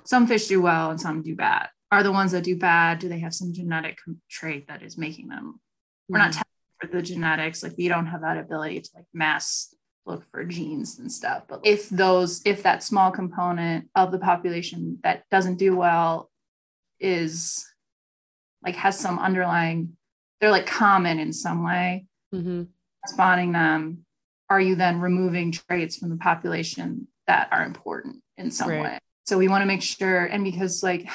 some 0.05 0.27
fish 0.27 0.47
do 0.47 0.61
well 0.61 0.91
and 0.91 1.01
some 1.01 1.21
do 1.23 1.35
bad, 1.35 1.69
are 1.91 2.03
the 2.03 2.11
ones 2.11 2.31
that 2.31 2.43
do 2.43 2.55
bad, 2.57 2.99
do 2.99 3.09
they 3.09 3.19
have 3.19 3.33
some 3.33 3.53
genetic 3.53 3.97
trait 4.29 4.67
that 4.67 4.83
is 4.83 4.97
making 4.97 5.29
them? 5.29 5.59
We're 6.07 6.19
not 6.19 6.31
Mhm. 6.31 6.35
testing 6.35 6.45
for 6.79 6.87
the 6.87 7.01
genetics, 7.01 7.63
like 7.63 7.73
we 7.77 7.87
don't 7.87 8.05
have 8.07 8.21
that 8.21 8.37
ability 8.37 8.81
to 8.81 8.89
like 8.95 9.05
mass 9.13 9.73
look 10.05 10.29
for 10.31 10.43
genes 10.45 10.99
and 10.99 11.11
stuff. 11.11 11.43
But 11.47 11.61
if 11.63 11.89
those, 11.89 12.41
if 12.45 12.63
that 12.63 12.83
small 12.83 13.11
component 13.11 13.89
of 13.95 14.11
the 14.11 14.17
population 14.19 14.99
that 15.03 15.23
doesn't 15.29 15.57
do 15.57 15.75
well 15.75 16.31
is 16.99 17.67
like 18.63 18.75
has 18.75 18.97
some 18.99 19.17
underlying, 19.19 19.97
they're 20.39 20.51
like 20.51 20.65
common 20.67 21.19
in 21.19 21.33
some 21.33 21.63
way, 21.63 22.05
Mm-hmm. 22.33 22.63
Spawning 23.07 23.51
them, 23.51 24.05
are 24.49 24.61
you 24.61 24.75
then 24.75 24.99
removing 24.99 25.51
traits 25.51 25.97
from 25.97 26.09
the 26.09 26.17
population 26.17 27.07
that 27.27 27.47
are 27.51 27.63
important 27.63 28.21
in 28.37 28.51
some 28.51 28.69
Right. 28.69 28.81
way? 28.81 28.99
So 29.25 29.37
we 29.37 29.47
want 29.47 29.61
to 29.61 29.65
make 29.65 29.81
sure, 29.81 30.25
and 30.25 30.43
because 30.43 30.83
like 30.83 31.07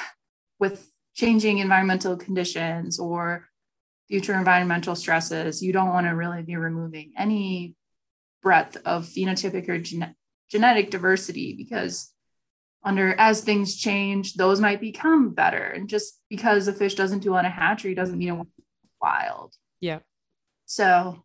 with 0.59 0.89
changing 1.13 1.59
environmental 1.59 2.17
conditions 2.17 2.99
or 2.99 3.47
future 4.07 4.33
environmental 4.33 4.95
stresses, 4.95 5.61
you 5.61 5.73
don't 5.73 5.89
want 5.89 6.07
to 6.07 6.11
really 6.11 6.41
be 6.41 6.55
removing 6.55 7.13
any 7.17 7.75
breadth 8.41 8.77
of 8.85 9.05
phenotypic 9.05 9.67
or 9.67 9.77
gene- 9.77 10.15
genetic 10.49 10.89
diversity 10.89 11.53
because 11.55 12.13
under 12.83 13.13
as 13.19 13.41
things 13.41 13.75
change, 13.75 14.35
those 14.35 14.61
might 14.61 14.79
become 14.79 15.31
better. 15.31 15.63
And 15.63 15.89
just 15.89 16.21
because 16.29 16.67
a 16.67 16.73
fish 16.73 16.95
doesn't 16.95 17.19
do 17.19 17.35
on 17.35 17.45
a 17.45 17.49
hatchery 17.49 17.93
doesn't 17.93 18.17
mean 18.17 18.29
it 18.29 18.33
won't 18.33 18.55
be 18.55 18.63
wild. 19.01 19.55
Yeah. 19.81 19.99
So, 20.65 21.23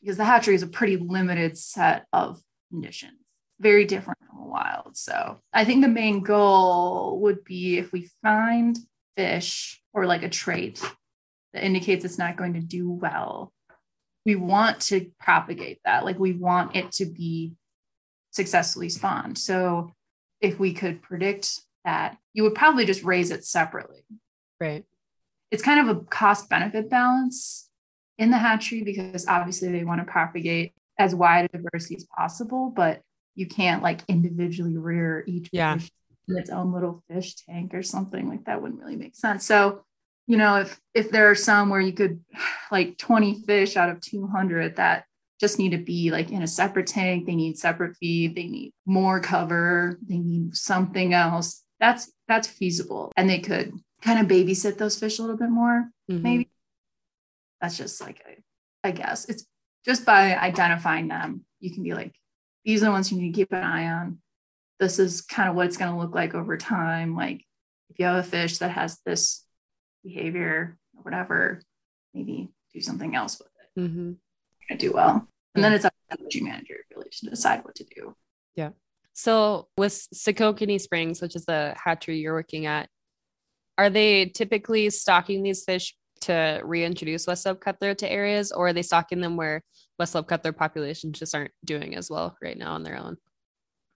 because 0.00 0.16
the 0.16 0.24
hatchery 0.24 0.54
is 0.54 0.62
a 0.62 0.66
pretty 0.68 0.96
limited 0.96 1.56
set 1.58 2.06
of 2.12 2.40
conditions, 2.70 3.18
very 3.60 3.84
different 3.84 4.18
from 4.26 4.38
the 4.38 4.48
wild. 4.48 4.96
So, 4.96 5.40
I 5.52 5.64
think 5.64 5.82
the 5.82 5.88
main 5.88 6.20
goal 6.20 7.20
would 7.20 7.44
be 7.44 7.78
if 7.78 7.92
we 7.92 8.08
find 8.22 8.78
fish 9.16 9.80
or 9.92 10.06
like 10.06 10.22
a 10.22 10.28
trait 10.28 10.82
that 11.52 11.64
indicates 11.64 12.04
it's 12.04 12.18
not 12.18 12.36
going 12.36 12.54
to 12.54 12.60
do 12.60 12.90
well, 12.90 13.52
we 14.24 14.36
want 14.36 14.80
to 14.82 15.10
propagate 15.18 15.80
that. 15.84 16.04
Like, 16.04 16.18
we 16.18 16.32
want 16.32 16.76
it 16.76 16.92
to 16.92 17.06
be 17.06 17.54
successfully 18.30 18.88
spawned. 18.88 19.36
So, 19.38 19.92
if 20.40 20.58
we 20.58 20.72
could 20.72 21.02
predict 21.02 21.60
that, 21.84 22.16
you 22.32 22.42
would 22.44 22.54
probably 22.54 22.84
just 22.84 23.02
raise 23.02 23.30
it 23.30 23.44
separately 23.44 24.04
Right. 24.60 24.84
it's 25.50 25.62
kind 25.62 25.88
of 25.88 25.96
a 25.96 26.00
cost 26.04 26.48
benefit 26.50 26.90
balance 26.90 27.69
in 28.20 28.30
the 28.30 28.38
hatchery 28.38 28.82
because 28.84 29.26
obviously 29.26 29.72
they 29.72 29.82
want 29.82 30.00
to 30.00 30.04
propagate 30.12 30.72
as 30.98 31.14
wide 31.14 31.46
a 31.46 31.56
diversity 31.58 31.96
as 31.96 32.04
possible, 32.16 32.70
but 32.70 33.00
you 33.34 33.46
can't 33.46 33.82
like 33.82 34.00
individually 34.08 34.76
rear 34.76 35.24
each 35.26 35.48
Yeah. 35.52 35.78
fish 35.78 35.90
in 36.28 36.36
its 36.38 36.50
own 36.50 36.72
little 36.72 37.02
fish 37.10 37.34
tank 37.34 37.74
or 37.74 37.82
something 37.82 38.28
like 38.28 38.44
that 38.44 38.60
wouldn't 38.62 38.80
really 38.80 38.96
make 38.96 39.16
sense. 39.16 39.44
So, 39.46 39.82
you 40.26 40.36
know, 40.36 40.56
if 40.60 40.78
if 40.94 41.10
there 41.10 41.30
are 41.30 41.34
some 41.34 41.70
where 41.70 41.80
you 41.80 41.92
could 41.94 42.22
like 42.70 42.98
20 42.98 43.42
fish 43.46 43.76
out 43.76 43.88
of 43.88 44.00
200 44.00 44.76
that 44.76 45.06
just 45.40 45.58
need 45.58 45.70
to 45.70 45.78
be 45.78 46.10
like 46.10 46.30
in 46.30 46.42
a 46.42 46.46
separate 46.46 46.86
tank, 46.86 47.24
they 47.26 47.34
need 47.34 47.56
separate 47.58 47.96
feed, 47.96 48.36
they 48.36 48.46
need 48.46 48.72
more 48.84 49.18
cover, 49.20 49.98
they 50.06 50.18
need 50.18 50.54
something 50.54 51.14
else. 51.14 51.64
That's 51.80 52.12
that's 52.28 52.46
feasible. 52.46 53.10
And 53.16 53.28
they 53.30 53.38
could 53.38 53.72
kind 54.02 54.20
of 54.20 54.26
babysit 54.26 54.76
those 54.76 54.98
fish 54.98 55.18
a 55.18 55.22
little 55.22 55.38
bit 55.38 55.48
more 55.50 55.88
Mhm. 56.10 56.22
maybe 56.22 56.48
that's 57.60 57.76
just 57.76 58.00
like 58.00 58.22
a, 58.26 58.42
I 58.86 58.92
guess. 58.92 59.28
It's 59.28 59.46
just 59.84 60.04
by 60.04 60.36
identifying 60.36 61.08
them 61.08 61.44
you 61.60 61.72
can 61.72 61.82
be 61.82 61.94
like 61.94 62.14
these 62.64 62.82
are 62.82 62.86
the 62.86 62.92
ones 62.92 63.10
you 63.10 63.18
need 63.18 63.32
to 63.32 63.36
keep 63.36 63.52
an 63.52 63.62
eye 63.62 63.90
on. 63.90 64.18
This 64.78 64.98
is 64.98 65.22
kind 65.22 65.48
of 65.48 65.54
what 65.54 65.66
it's 65.66 65.76
going 65.76 65.92
to 65.92 65.98
look 65.98 66.14
like 66.14 66.34
over 66.34 66.56
time. 66.56 67.14
Like 67.14 67.44
if 67.90 67.98
you 67.98 68.04
have 68.06 68.16
a 68.16 68.22
fish 68.22 68.58
that 68.58 68.70
has 68.70 68.98
this 69.04 69.44
behavior 70.02 70.78
or 70.96 71.02
whatever 71.02 71.62
maybe 72.14 72.48
do 72.72 72.80
something 72.80 73.14
else 73.14 73.38
with 73.38 73.48
it. 73.48 73.80
Mm-hmm. 73.80 74.12
Gonna 74.68 74.78
do 74.78 74.92
well. 74.92 75.28
And 75.54 75.64
then 75.64 75.72
it's 75.72 75.84
up 75.84 75.92
to 75.92 76.16
the 76.16 76.20
energy 76.20 76.40
manager 76.40 76.76
really 76.94 77.08
to 77.10 77.30
decide 77.30 77.64
what 77.64 77.74
to 77.76 77.84
do. 77.84 78.14
Yeah. 78.56 78.70
So 79.12 79.68
with 79.76 79.92
Sekokini 80.14 80.80
Springs, 80.80 81.20
which 81.20 81.36
is 81.36 81.44
the 81.44 81.74
hatchery 81.82 82.18
you're 82.18 82.32
working 82.32 82.66
at, 82.66 82.88
are 83.76 83.90
they 83.90 84.26
typically 84.26 84.90
stocking 84.90 85.42
these 85.42 85.64
fish 85.64 85.94
to 86.22 86.60
reintroduce 86.64 87.26
West 87.26 87.42
Slope 87.42 87.60
cutthroat 87.60 87.98
to 87.98 88.10
areas, 88.10 88.52
or 88.52 88.68
are 88.68 88.72
they 88.72 88.82
stocking 88.82 89.20
them 89.20 89.36
where 89.36 89.62
West 89.98 90.12
Slope 90.12 90.28
cutthroat 90.28 90.56
populations 90.56 91.18
just 91.18 91.34
aren't 91.34 91.52
doing 91.64 91.96
as 91.96 92.10
well 92.10 92.36
right 92.42 92.56
now 92.58 92.72
on 92.74 92.82
their 92.82 92.98
own? 92.98 93.16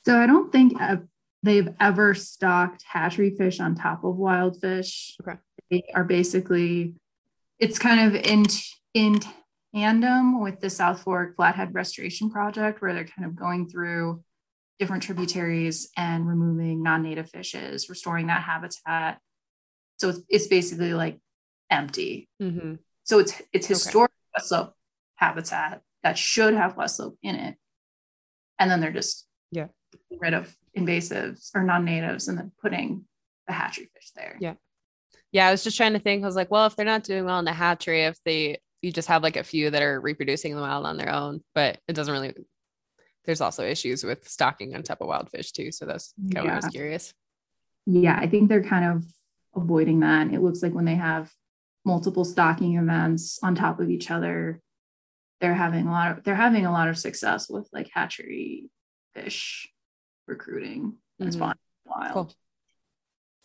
so 0.07 0.19
i 0.21 0.27
don't 0.27 0.53
think 0.53 0.79
uh, 0.81 0.97
they've 1.43 1.69
ever 1.81 2.15
stocked 2.15 2.85
hatchery 2.87 3.31
fish 3.31 3.59
on 3.61 3.75
top 3.75 4.05
of 4.05 4.17
wild 4.17 4.61
fish 4.61 5.17
Okay. 5.27 5.39
they 5.71 5.83
are 5.95 6.05
basically 6.05 6.95
it's 7.59 7.79
kind 7.79 8.01
of 8.15 8.21
in 8.23 8.45
in 8.93 9.21
tandem 9.75 10.41
with 10.43 10.61
the 10.61 10.69
south 10.71 11.03
fork 11.03 11.37
flathead 11.37 11.75
restoration 11.75 12.31
project 12.31 12.83
where 12.83 12.93
they're 12.93 13.07
kind 13.07 13.25
of 13.27 13.35
going 13.35 13.69
through 13.69 14.23
different 14.79 15.03
tributaries 15.03 15.89
and 15.97 16.29
removing 16.29 16.83
non-native 16.83 17.31
fishes 17.31 17.89
restoring 17.89 18.27
that 18.27 18.43
habitat 18.43 19.19
so 19.97 20.11
it's, 20.11 20.21
it's 20.29 20.47
basically 20.49 20.93
like 20.93 21.19
empty 21.71 22.29
Mm-hmm. 22.41 22.75
so 23.05 23.19
it's 23.19 23.41
it's 23.53 23.67
Okay. 23.67 23.75
historic 23.75 24.11
west 24.37 24.49
slope 24.49 24.75
habitat 25.17 25.83
that 26.03 26.19
should 26.19 26.55
have 26.55 26.77
west 26.77 26.97
slope 26.97 27.17
in 27.23 27.35
it 27.35 27.57
and 28.59 28.71
then 28.71 28.81
they're 28.81 28.93
just 28.93 29.27
Yeah. 29.51 29.69
rid 30.21 30.35
of 30.35 30.55
invasives 30.77 31.51
or 31.55 31.63
non-natives 31.63 32.29
and 32.29 32.37
then 32.39 32.53
putting 32.61 33.05
the 33.47 33.53
hatchery 33.53 33.89
fish 33.95 34.11
there 34.15 34.37
Yeah. 34.41 34.55
Yeah, 35.33 35.49
I 35.49 35.51
was 35.51 35.65
just 35.65 35.77
trying 35.77 35.95
to 35.95 35.99
think. 35.99 36.23
I 36.23 36.27
was 36.27 36.37
like, 36.37 36.49
well, 36.53 36.67
if 36.67 36.77
they're 36.77 36.87
not 36.87 37.03
doing 37.03 37.25
well 37.25 37.41
in 37.41 37.45
the 37.45 37.53
hatchery, 37.53 38.05
if 38.05 38.17
they 38.25 38.59
you 38.83 38.93
just 38.93 39.09
have 39.09 39.25
like 39.25 39.37
a 39.37 39.43
few 39.43 39.69
that 39.71 39.83
are 39.83 40.01
reproducing 40.01 40.53
in 40.53 40.57
the 40.57 40.63
wild 40.63 40.87
on 40.87 40.97
their 40.97 41.11
own, 41.11 41.43
but 41.57 41.81
it 41.89 41.95
doesn't 41.95 42.13
really. 42.13 42.35
There's 43.25 43.41
also 43.41 43.65
issues 43.65 44.05
with 44.05 44.29
stocking 44.29 44.77
on 44.77 44.85
top 44.85 45.01
of 45.01 45.09
wild 45.09 45.31
fish 45.31 45.51
too, 45.51 45.73
so 45.73 45.87
that's 45.87 46.15
kind 46.33 46.39
of 46.39 46.45
what 46.45 46.53
I 46.53 46.57
was 46.57 46.67
curious. 46.69 47.13
Yeah, 47.85 48.17
I 48.17 48.29
think 48.29 48.49
they're 48.49 48.63
kind 48.63 48.97
of 48.97 49.05
avoiding 49.57 50.01
that. 50.01 50.33
It 50.33 50.41
looks 50.41 50.63
like 50.63 50.73
when 50.73 50.85
they 50.85 50.95
have 50.95 51.33
multiple 51.85 52.25
stocking 52.25 52.77
events 52.77 53.39
on 53.43 53.55
top 53.55 53.81
of 53.81 53.91
each 53.91 54.11
other, 54.11 54.61
they're 55.41 55.55
having 55.55 55.87
a 55.87 55.91
lot 55.91 56.17
of 56.19 56.25
they're 56.25 56.35
having 56.35 56.65
a 56.67 56.73
lot 56.73 56.89
of 56.89 56.97
success 56.99 57.49
with 57.51 57.69
like 57.73 57.91
hatchery 57.93 58.71
fish 59.15 59.69
recruiting 60.27 60.95
Mhm. 61.21 61.33
spawning 61.33 61.59
wild. 61.85 62.13
Cool. 62.13 62.31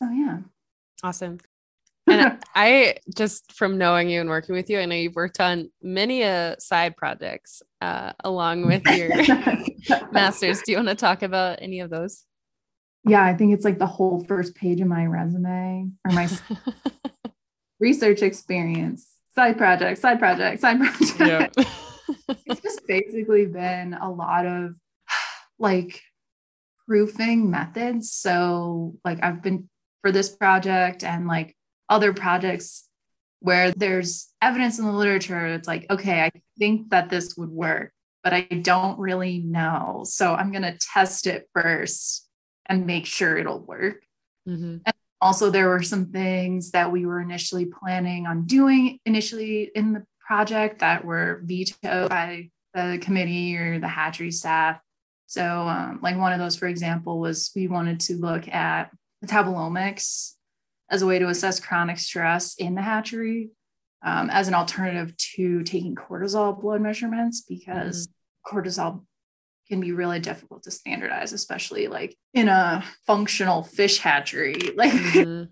So 0.01 0.09
yeah. 0.09 0.37
Awesome. 1.03 1.39
And 2.07 2.39
I 2.55 2.95
just 3.15 3.51
from 3.53 3.77
knowing 3.77 4.09
you 4.09 4.19
and 4.21 4.29
working 4.29 4.55
with 4.55 4.69
you, 4.69 4.79
I 4.79 4.85
know 4.85 4.95
you've 4.95 5.15
worked 5.15 5.39
on 5.39 5.69
many 5.81 6.23
uh, 6.23 6.55
side 6.57 6.97
projects 6.97 7.61
uh, 7.81 8.13
along 8.23 8.65
with 8.65 8.83
your 8.97 9.09
masters. 10.11 10.61
Do 10.63 10.71
you 10.71 10.77
want 10.79 10.87
to 10.89 10.95
talk 10.95 11.21
about 11.21 11.59
any 11.61 11.81
of 11.81 11.89
those? 11.89 12.25
yeah, 13.05 13.23
I 13.23 13.33
think 13.35 13.53
it's 13.53 13.63
like 13.63 13.77
the 13.79 13.85
whole 13.87 14.23
first 14.25 14.55
page 14.55 14.81
of 14.81 14.87
my 14.87 15.05
resume 15.05 15.91
or 16.05 16.11
my 16.11 16.27
research 17.79 18.21
experience. 18.21 19.07
Side 19.35 19.57
project, 19.57 19.99
side 20.01 20.19
project, 20.19 20.61
side 20.61 20.79
project. 21.17 21.19
yeah. 21.19 21.47
it's 22.45 22.61
just 22.61 22.85
basically 22.87 23.45
been 23.45 23.93
a 23.93 24.09
lot 24.09 24.45
of 24.45 24.75
like 25.59 26.01
proofing 26.87 27.49
methods. 27.49 28.11
So, 28.11 28.95
like, 29.05 29.23
I've 29.23 29.41
been 29.41 29.69
for 30.01 30.11
this 30.11 30.29
project 30.29 31.03
and 31.03 31.27
like 31.27 31.55
other 31.89 32.13
projects 32.13 32.87
where 33.41 33.71
there's 33.71 34.27
evidence 34.41 34.79
in 34.79 34.85
the 34.85 34.91
literature. 34.91 35.45
It's 35.47 35.67
like, 35.67 35.85
okay, 35.89 36.21
I 36.21 36.31
think 36.57 36.89
that 36.89 37.09
this 37.09 37.37
would 37.37 37.49
work, 37.49 37.93
but 38.23 38.33
I 38.33 38.41
don't 38.41 38.99
really 38.99 39.37
know. 39.39 40.03
So, 40.05 40.33
I'm 40.33 40.51
going 40.51 40.63
to 40.63 40.77
test 40.79 41.27
it 41.27 41.47
first 41.53 42.27
and 42.65 42.85
make 42.85 43.05
sure 43.05 43.37
it'll 43.37 43.61
work 43.61 44.03
Mhm. 44.47 44.81
Also 45.21 45.49
there 45.49 45.69
were 45.69 45.83
some 45.83 46.07
things 46.07 46.71
that 46.71 46.91
we 46.91 47.05
were 47.05 47.19
initially 47.19 47.65
planning 47.65 48.25
on 48.25 48.45
doing 48.45 48.99
initially 49.05 49.69
in 49.75 49.93
the 49.93 50.05
project 50.25 50.79
that 50.79 51.03
were 51.03 51.41
vetoed 51.43 52.09
by 52.09 52.49
the 52.73 52.99
committee 53.01 53.57
or 53.57 53.79
the 53.79 53.87
hatchery 53.87 54.31
staff. 54.31 54.79
So 55.27 55.43
um, 55.43 55.99
like 56.01 56.17
one 56.17 56.33
of 56.33 56.39
those 56.39 56.55
for 56.55 56.67
example 56.67 57.19
was 57.19 57.51
we 57.55 57.67
wanted 57.67 57.99
to 58.01 58.15
look 58.15 58.47
at 58.47 58.91
metabolomics 59.25 60.33
as 60.89 61.01
a 61.01 61.05
way 61.05 61.19
to 61.19 61.27
assess 61.27 61.59
chronic 61.59 61.99
stress 61.99 62.55
in 62.55 62.75
the 62.75 62.81
hatchery 62.81 63.49
um, 64.03 64.29
as 64.29 64.47
an 64.47 64.53
alternative 64.53 65.15
to 65.17 65.63
taking 65.63 65.95
cortisol 65.95 66.59
blood 66.59 66.81
measurements 66.81 67.41
because 67.41 68.07
cortisol 68.45 69.03
can 69.69 69.79
be 69.79 69.91
really 69.91 70.19
difficult 70.19 70.63
to 70.63 70.71
standardize 70.71 71.31
especially 71.31 71.87
like 71.87 72.15
in 72.33 72.47
a 72.47 72.83
functional 73.05 73.63
fish 73.63 73.99
hatchery 73.99 74.55
like 74.75 74.91
Mhm. 74.91 75.49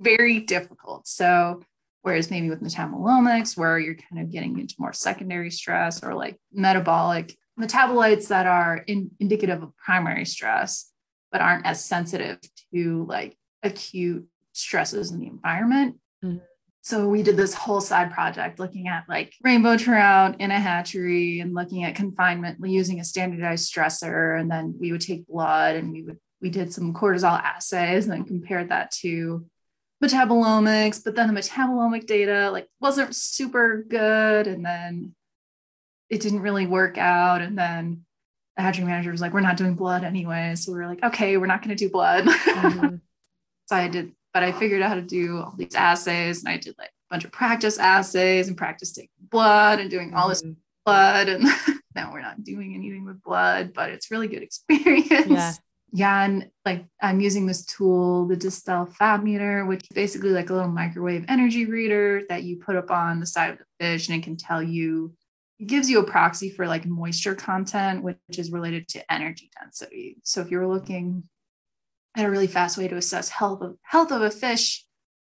very 0.00 0.40
difficult 0.40 1.06
so 1.06 1.62
whereas 2.02 2.30
maybe 2.30 2.50
with 2.50 2.60
metabolomics 2.62 3.56
where 3.56 3.78
you're 3.78 3.94
kind 3.94 4.20
of 4.20 4.30
getting 4.30 4.58
into 4.58 4.74
more 4.78 4.92
secondary 4.92 5.50
stress 5.50 6.02
or 6.02 6.14
like 6.14 6.38
metabolic 6.52 7.36
metabolites 7.58 8.28
that 8.28 8.46
are 8.46 8.76
in, 8.86 9.10
indicative 9.20 9.62
of 9.62 9.74
primary 9.76 10.24
stress 10.26 10.92
but 11.32 11.40
aren't 11.40 11.64
as 11.66 11.82
sensitive 11.84 12.38
to 12.74 13.04
like 13.08 13.36
acute 13.62 14.26
stresses 14.52 15.10
in 15.12 15.20
the 15.20 15.26
environment 15.26 15.96
Mhm. 16.24 16.40
So 16.86 17.08
we 17.08 17.24
did 17.24 17.36
this 17.36 17.52
whole 17.52 17.80
side 17.80 18.12
project 18.12 18.60
looking 18.60 18.86
at 18.86 19.08
like 19.08 19.34
rainbow 19.42 19.76
trout 19.76 20.40
in 20.40 20.52
a 20.52 20.60
hatchery 20.60 21.40
and 21.40 21.52
looking 21.52 21.82
at 21.82 21.96
confinement 21.96 22.58
using 22.62 23.00
a 23.00 23.04
standardized 23.04 23.74
stressor. 23.74 24.38
And 24.38 24.48
then 24.48 24.76
we 24.78 24.92
would 24.92 25.00
take 25.00 25.26
blood 25.26 25.74
and 25.74 25.90
we 25.90 26.04
would 26.04 26.20
we 26.40 26.48
did 26.48 26.72
some 26.72 26.94
cortisol 26.94 27.42
assays 27.42 28.04
and 28.04 28.12
then 28.12 28.24
compared 28.24 28.68
that 28.68 28.92
to 29.00 29.44
metabolomics. 30.00 31.02
But 31.02 31.16
then 31.16 31.34
the 31.34 31.40
metabolomic 31.40 32.06
data 32.06 32.52
like 32.52 32.68
wasn't 32.80 33.16
super 33.16 33.84
good. 33.88 34.46
And 34.46 34.64
then 34.64 35.16
it 36.08 36.20
didn't 36.20 36.42
really 36.42 36.68
work 36.68 36.98
out. 36.98 37.40
And 37.40 37.58
then 37.58 38.04
the 38.56 38.62
hatchery 38.62 38.84
manager 38.84 39.10
was 39.10 39.20
like 39.20 39.34
we're 39.34 39.40
not 39.40 39.56
doing 39.56 39.74
blood 39.74 40.04
anyway. 40.04 40.54
So 40.54 40.70
we 40.70 40.78
were 40.78 40.86
like 40.86 41.02
okay 41.02 41.36
we're 41.36 41.46
not 41.46 41.64
going 41.64 41.76
to 41.76 41.84
do 41.84 41.90
blood. 41.90 42.26
Mm-hmm. 42.56 42.96
so 43.66 43.76
i 43.76 43.88
did 43.88 44.12
but 44.36 44.42
I 44.42 44.52
figured 44.52 44.82
out 44.82 44.90
how 44.90 44.94
to 44.96 45.00
do 45.00 45.38
all 45.38 45.54
these 45.56 45.74
assays 45.74 46.44
and 46.44 46.52
I 46.52 46.58
did 46.58 46.74
like 46.76 46.90
a 46.90 47.14
bunch 47.14 47.24
of 47.24 47.32
practice 47.32 47.78
assays 47.78 48.48
and 48.48 48.56
practice 48.56 48.92
taking 48.92 49.08
blood 49.30 49.80
and 49.80 49.90
doing 49.90 50.12
all 50.12 50.28
this 50.28 50.42
mm-hmm. 50.42 50.60
blood. 50.84 51.30
And 51.30 51.44
now 51.94 52.12
we're 52.12 52.20
not 52.20 52.44
doing 52.44 52.74
anything 52.74 53.06
with 53.06 53.22
blood, 53.22 53.72
but 53.72 53.88
it's 53.88 54.10
really 54.10 54.28
good 54.28 54.42
experience. 54.42 55.30
Yeah. 55.30 55.52
Yeah. 55.90 56.24
And 56.26 56.50
like 56.66 56.84
I'm 57.00 57.18
using 57.18 57.46
this 57.46 57.64
tool, 57.64 58.26
the 58.26 58.36
Distell 58.36 58.92
Fat 58.92 59.24
Meter, 59.24 59.64
which 59.64 59.84
is 59.84 59.94
basically 59.94 60.32
like 60.32 60.50
a 60.50 60.52
little 60.52 60.68
microwave 60.68 61.24
energy 61.28 61.64
reader 61.64 62.24
that 62.28 62.42
you 62.42 62.56
put 62.56 62.76
up 62.76 62.90
on 62.90 63.20
the 63.20 63.26
side 63.26 63.52
of 63.52 63.58
the 63.58 63.64
fish 63.80 64.10
and 64.10 64.18
it 64.18 64.22
can 64.22 64.36
tell 64.36 64.62
you, 64.62 65.14
it 65.58 65.66
gives 65.66 65.88
you 65.88 66.00
a 66.00 66.04
proxy 66.04 66.50
for 66.50 66.66
like 66.66 66.84
moisture 66.84 67.34
content, 67.34 68.02
which 68.02 68.18
is 68.36 68.52
related 68.52 68.86
to 68.88 69.10
energy 69.10 69.48
density. 69.58 70.18
So 70.24 70.42
if 70.42 70.50
you're 70.50 70.68
looking 70.68 71.22
and 72.16 72.26
a 72.26 72.30
really 72.30 72.46
fast 72.46 72.78
way 72.78 72.88
to 72.88 72.96
assess 72.96 73.28
health 73.28 73.60
of 73.60 73.76
health 73.82 74.10
of 74.10 74.22
a 74.22 74.30
fish 74.30 74.84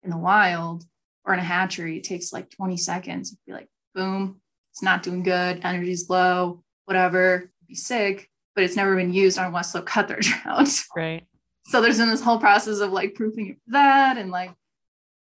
in 0.02 0.10
the 0.10 0.18
wild 0.18 0.84
or 1.24 1.32
in 1.32 1.40
a 1.40 1.44
hatchery. 1.44 1.96
It 1.96 2.04
takes 2.04 2.32
like 2.32 2.50
20 2.50 2.76
seconds. 2.76 3.36
Be 3.46 3.52
like 3.52 3.68
boom 3.94 4.40
it's 4.70 4.82
not 4.82 5.02
doing 5.02 5.22
good. 5.22 5.60
Energy's 5.64 6.08
low 6.10 6.62
whatever. 6.84 7.50
Be 7.66 7.74
sick 7.74 8.28
but 8.54 8.62
it's 8.62 8.76
never 8.76 8.94
been 8.94 9.12
used. 9.12 9.38
On 9.38 9.50
west 9.50 9.72
slope 9.72 9.86
cutthroat 9.86 10.22
trout 10.22 10.68
right. 10.94 11.26
So 11.66 11.80
there's 11.80 11.98
been 11.98 12.10
this 12.10 12.22
whole 12.22 12.38
process 12.38 12.80
of 12.80 12.92
like 12.92 13.14
proofing 13.14 13.56
that. 13.68 14.18
And 14.18 14.30
like 14.30 14.52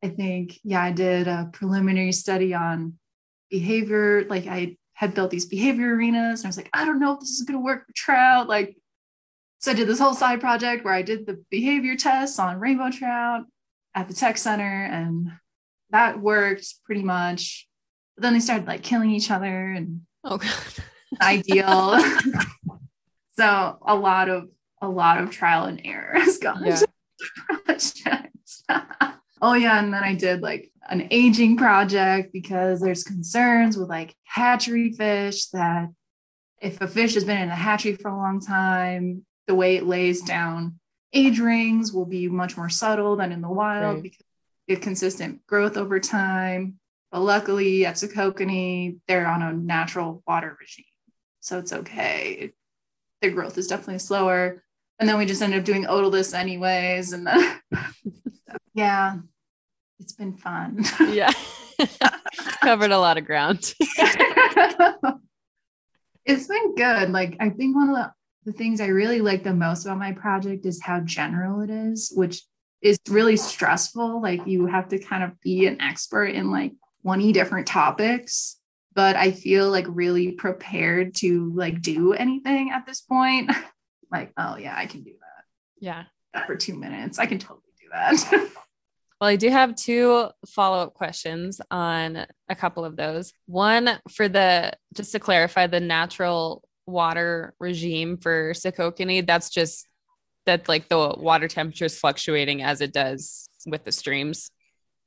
i 0.01 0.07
think 0.07 0.57
yeah 0.63 0.81
i 0.81 0.93
did 0.93 1.27
a 1.27 1.49
preliminary 1.51 2.13
study 2.13 2.53
on 2.53 2.97
behavior. 3.49 4.25
Like 4.29 4.47
i 4.47 4.77
had 4.93 5.13
built 5.13 5.31
these 5.31 5.45
behavior 5.45 5.95
arenas 5.95 6.41
and 6.41 6.47
i 6.47 6.49
was 6.49 6.57
like 6.57 6.69
i 6.73 6.83
don't 6.83 6.99
know 6.99 7.13
if 7.13 7.21
this 7.21 7.29
is 7.29 7.43
going 7.43 7.59
to 7.59 7.63
work 7.63 7.85
for 7.85 7.93
trout. 7.93 8.47
Like 8.47 8.77
so 9.59 9.71
I 9.71 9.75
did 9.75 9.87
this 9.87 9.99
whole 9.99 10.13
side 10.13 10.39
project 10.39 10.85
where 10.85 10.93
I 10.93 11.01
did 11.01 11.25
the 11.25 11.43
behavior 11.49 11.95
tests 11.95 12.39
on 12.39 12.59
rainbow 12.59 12.89
trout 12.91 13.43
at 13.93 14.07
the 14.07 14.13
tech 14.13 14.37
center, 14.37 14.85
and 14.85 15.31
that 15.89 16.21
worked 16.21 16.75
pretty 16.85 17.03
much. 17.03 17.67
But 18.15 18.23
then 18.23 18.33
they 18.33 18.39
started 18.39 18.67
like 18.67 18.83
killing 18.83 19.11
each 19.11 19.29
other 19.29 19.71
and 19.71 20.01
oh 20.23 20.37
god, 20.37 20.51
ideal. 21.21 21.99
so 23.37 23.77
a 23.85 23.95
lot 23.95 24.29
of 24.29 24.49
a 24.81 24.87
lot 24.87 25.21
of 25.21 25.29
trial 25.29 25.65
and 25.65 25.81
error 25.83 26.13
has 26.13 26.37
gone 26.37 26.63
yeah. 26.63 26.71
into 26.71 26.87
the 27.19 27.55
project. 27.65 29.17
oh 29.41 29.53
yeah, 29.53 29.79
and 29.79 29.93
then 29.93 30.03
I 30.03 30.15
did 30.15 30.41
like 30.41 30.71
an 30.89 31.09
aging 31.11 31.57
project 31.57 32.31
because 32.31 32.79
there's 32.79 33.03
concerns 33.03 33.77
with 33.77 33.89
like 33.89 34.15
hatchery 34.23 34.93
fish 34.93 35.47
that 35.47 35.89
if 36.61 36.79
a 36.79 36.87
fish 36.87 37.15
has 37.15 37.25
been 37.25 37.41
in 37.41 37.49
a 37.49 37.55
hatchery 37.55 37.95
for 37.95 38.09
a 38.09 38.17
long 38.17 38.39
time, 38.39 39.25
the 39.49 39.55
way 39.55 39.75
it 39.75 39.85
lays 39.85 40.21
down 40.21 40.79
age 41.11 41.39
rings 41.39 41.91
will 41.91 42.05
be 42.05 42.27
much 42.27 42.55
more 42.55 42.69
subtle 42.69 43.15
than 43.15 43.31
in 43.31 43.41
the 43.41 43.49
wild 43.49 43.95
right. 43.95 44.03
because 44.03 44.23
get 44.67 44.81
consistent 44.81 45.45
growth 45.47 45.75
over 45.75 45.99
time. 45.99 46.79
But 47.11 47.21
luckily 47.21 47.85
at 47.85 47.95
Sekokini, 47.95 48.99
they're 49.07 49.25
on 49.27 49.41
a 49.41 49.51
natural 49.51 50.21
water 50.27 50.55
regime. 50.59 50.85
So 51.39 51.57
it's 51.57 51.73
okay. 51.73 52.51
Their 53.21 53.31
growth 53.31 53.57
is 53.57 53.67
definitely 53.67 53.97
slower. 53.99 54.63
And 54.99 55.09
then 55.09 55.17
we 55.17 55.25
just 55.25 55.41
ended 55.41 55.59
up 55.59 55.65
doing 55.65 55.85
otoliths 55.85 56.35
anyways. 56.35 57.13
And 57.13 57.25
then 57.25 57.59
yeah, 58.75 59.17
it's 59.99 60.13
been 60.13 60.37
fun. 60.37 60.85
yeah. 61.07 61.31
Covered 62.61 62.91
a 62.91 62.99
lot 62.99 63.17
of 63.17 63.25
ground. 63.25 63.73
it's 66.25 66.45
been 66.47 66.75
good. 66.75 67.09
Like 67.09 67.37
I 67.39 67.49
think 67.49 67.75
one 67.75 67.89
of 67.89 67.95
the 67.95 68.11
the 68.45 68.53
things 68.53 68.81
I 68.81 68.87
really 68.87 69.21
like 69.21 69.43
the 69.43 69.53
most 69.53 69.85
about 69.85 69.97
my 69.97 70.13
project 70.13 70.65
is 70.65 70.81
how 70.81 71.01
general 71.01 71.61
it 71.61 71.69
is, 71.69 72.11
which 72.15 72.43
is 72.81 72.99
really 73.09 73.35
stressful. 73.35 74.21
Like 74.21 74.45
you 74.47 74.65
have 74.67 74.89
to 74.89 74.99
kind 74.99 75.23
of 75.23 75.39
be 75.41 75.67
an 75.67 75.81
expert 75.81 76.27
in 76.27 76.51
like 76.51 76.73
20 77.03 77.31
different 77.33 77.67
topics. 77.67 78.57
But 78.95 79.15
I 79.15 79.31
feel 79.31 79.69
like 79.69 79.85
really 79.87 80.31
prepared 80.31 81.15
to 81.15 81.51
like 81.53 81.81
do 81.81 82.13
anything 82.13 82.71
at 82.71 82.85
this 82.85 83.01
point. 83.01 83.51
like, 84.11 84.33
oh 84.37 84.57
yeah, 84.57 84.75
I 84.75 84.87
can 84.87 85.03
do 85.03 85.11
that. 85.11 85.45
Yeah. 85.79 86.03
For 86.45 86.55
two 86.55 86.75
minutes. 86.75 87.19
I 87.19 87.25
can 87.25 87.39
totally 87.39 87.61
do 87.79 87.87
that. 87.91 88.49
Well, 89.19 89.29
I 89.29 89.35
do 89.35 89.49
have 89.49 89.75
two 89.75 90.29
follow 90.47 90.77
up 90.77 90.93
questions 90.93 91.59
on 91.69 92.25
a 92.47 92.55
couple 92.55 92.85
of 92.85 92.95
those. 92.95 93.33
One 93.47 93.99
for 94.09 94.29
the, 94.29 94.71
just 94.93 95.11
to 95.11 95.19
clarify, 95.19 95.67
the 95.67 95.81
natural 95.81 96.63
water 96.89 97.53
regime 97.59 98.17
for 98.17 98.53
Sekokini, 98.53 99.25
that's 99.25 99.49
just 99.49 99.87
that 100.45 100.67
like 100.67 100.89
the 100.89 101.15
water 101.17 101.47
temperature 101.47 101.85
is 101.85 101.99
fluctuating 101.99 102.63
as 102.63 102.81
it 102.81 102.93
does 102.93 103.49
with 103.65 103.83
the 103.83 103.91
streams. 103.91 104.51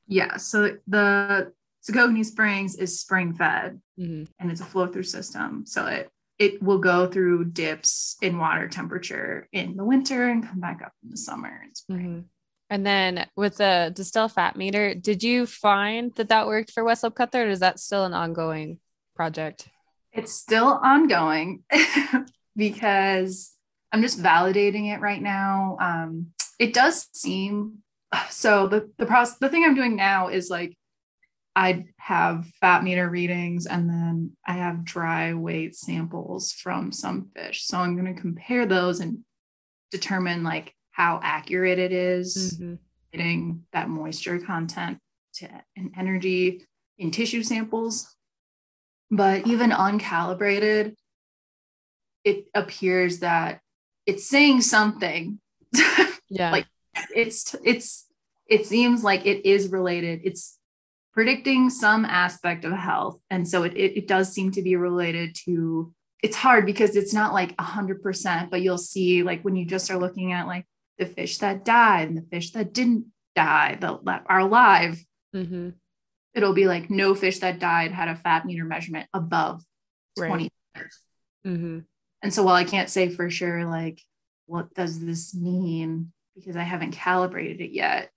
Yeah. 0.06 0.36
So 0.36 0.76
the 0.86 1.52
Sekokini 1.88 2.24
Springs 2.24 2.76
is 2.76 3.00
spring 3.00 3.34
fed 3.34 3.80
mm-hmm. 3.98 4.24
and 4.38 4.50
it's 4.50 4.60
a 4.60 4.64
flow 4.64 4.86
through 4.86 5.02
system. 5.04 5.64
So 5.66 5.86
it 5.86 6.10
it 6.38 6.62
will 6.62 6.78
go 6.78 7.06
through 7.06 7.44
dips 7.46 8.16
in 8.22 8.38
water 8.38 8.68
temperature 8.68 9.48
in 9.52 9.76
the 9.76 9.84
winter 9.84 10.28
and 10.28 10.46
come 10.46 10.60
back 10.60 10.82
up 10.82 10.92
in 11.04 11.10
the 11.10 11.16
summer 11.16 11.60
and 11.62 11.76
spring. 11.76 12.08
Mm-hmm. 12.08 12.20
And 12.70 12.86
then 12.86 13.26
with 13.36 13.58
the 13.58 13.92
Distell 13.94 14.32
fat 14.32 14.56
meter, 14.56 14.94
did 14.94 15.22
you 15.22 15.44
find 15.44 16.12
that 16.14 16.30
that 16.30 16.46
worked 16.46 16.72
for 16.72 16.82
West 16.82 17.02
Cutthroat 17.02 17.46
or 17.46 17.50
is 17.50 17.60
that 17.60 17.78
still 17.78 18.04
an 18.04 18.14
ongoing 18.14 18.78
project? 19.14 19.68
It's 20.12 20.32
still 20.32 20.78
ongoing 20.82 21.62
because 22.56 23.52
I'm 23.90 24.02
just 24.02 24.22
validating 24.22 24.94
it 24.94 25.00
right 25.00 25.22
now. 25.22 25.76
Um, 25.80 26.32
it 26.58 26.74
does 26.74 27.08
seem 27.12 27.78
so 28.30 28.66
the 28.66 28.90
the 28.98 29.06
process 29.06 29.38
the 29.38 29.48
thing 29.48 29.64
I'm 29.64 29.74
doing 29.74 29.96
now 29.96 30.28
is 30.28 30.50
like 30.50 30.76
I 31.54 31.84
have 31.98 32.46
fat 32.60 32.82
meter 32.82 33.08
readings 33.08 33.66
and 33.66 33.88
then 33.88 34.32
I 34.46 34.54
have 34.54 34.84
dry 34.84 35.34
weight 35.34 35.76
samples 35.76 36.52
from 36.52 36.92
some 36.92 37.30
fish. 37.34 37.66
So 37.66 37.78
I'm 37.78 37.94
going 37.94 38.14
to 38.14 38.20
compare 38.20 38.64
those 38.64 39.00
and 39.00 39.18
determine 39.90 40.44
like 40.44 40.74
how 40.92 41.20
accurate 41.22 41.78
it 41.78 41.92
is 41.92 42.58
mm-hmm. 42.58 42.74
getting 43.12 43.64
that 43.72 43.90
moisture 43.90 44.38
content 44.38 44.98
to 45.34 45.48
and 45.76 45.92
energy 45.96 46.66
in 46.98 47.10
tissue 47.10 47.42
samples 47.42 48.14
but 49.12 49.46
even 49.46 49.70
uncalibrated, 49.70 50.96
it 52.24 52.46
appears 52.54 53.18
that 53.18 53.60
it's 54.06 54.26
saying 54.26 54.62
something. 54.62 55.38
Yeah. 56.34 56.50
like 56.50 56.66
it's 57.14 57.54
it's 57.62 58.06
it 58.48 58.66
seems 58.66 59.04
like 59.04 59.26
it 59.26 59.44
is 59.44 59.68
related. 59.68 60.22
It's 60.24 60.58
predicting 61.12 61.68
some 61.68 62.06
aspect 62.06 62.64
of 62.64 62.72
health. 62.72 63.20
And 63.28 63.46
so 63.46 63.64
it, 63.64 63.76
it, 63.76 63.98
it 63.98 64.08
does 64.08 64.32
seem 64.32 64.50
to 64.52 64.62
be 64.62 64.76
related 64.76 65.36
to 65.44 65.92
it's 66.22 66.36
hard 66.36 66.64
because 66.64 66.96
it's 66.96 67.12
not 67.12 67.34
like 67.34 67.54
a 67.58 67.62
hundred 67.62 68.02
percent, 68.02 68.50
but 68.50 68.62
you'll 68.62 68.78
see 68.78 69.22
like 69.22 69.42
when 69.42 69.56
you 69.56 69.66
just 69.66 69.90
are 69.90 69.98
looking 69.98 70.32
at 70.32 70.46
like 70.46 70.64
the 70.96 71.04
fish 71.04 71.36
that 71.38 71.66
died 71.66 72.08
and 72.08 72.16
the 72.16 72.26
fish 72.30 72.52
that 72.52 72.72
didn't 72.72 73.12
die, 73.36 73.76
that 73.78 74.22
are 74.24 74.40
alive. 74.40 75.04
Mm-hmm 75.36 75.68
it'll 76.34 76.54
be 76.54 76.66
like 76.66 76.90
no 76.90 77.14
fish 77.14 77.40
that 77.40 77.58
died 77.58 77.92
had 77.92 78.08
a 78.08 78.16
fat 78.16 78.44
meter 78.44 78.64
measurement 78.64 79.08
above 79.12 79.62
right. 80.18 80.28
20 80.28 80.50
mm-hmm. 81.46 81.78
and 82.22 82.34
so 82.34 82.42
while 82.42 82.54
i 82.54 82.64
can't 82.64 82.90
say 82.90 83.08
for 83.08 83.30
sure 83.30 83.64
like 83.64 84.00
what 84.46 84.72
does 84.74 85.00
this 85.04 85.34
mean 85.34 86.12
because 86.34 86.56
i 86.56 86.62
haven't 86.62 86.92
calibrated 86.92 87.60
it 87.60 87.72
yet 87.72 88.10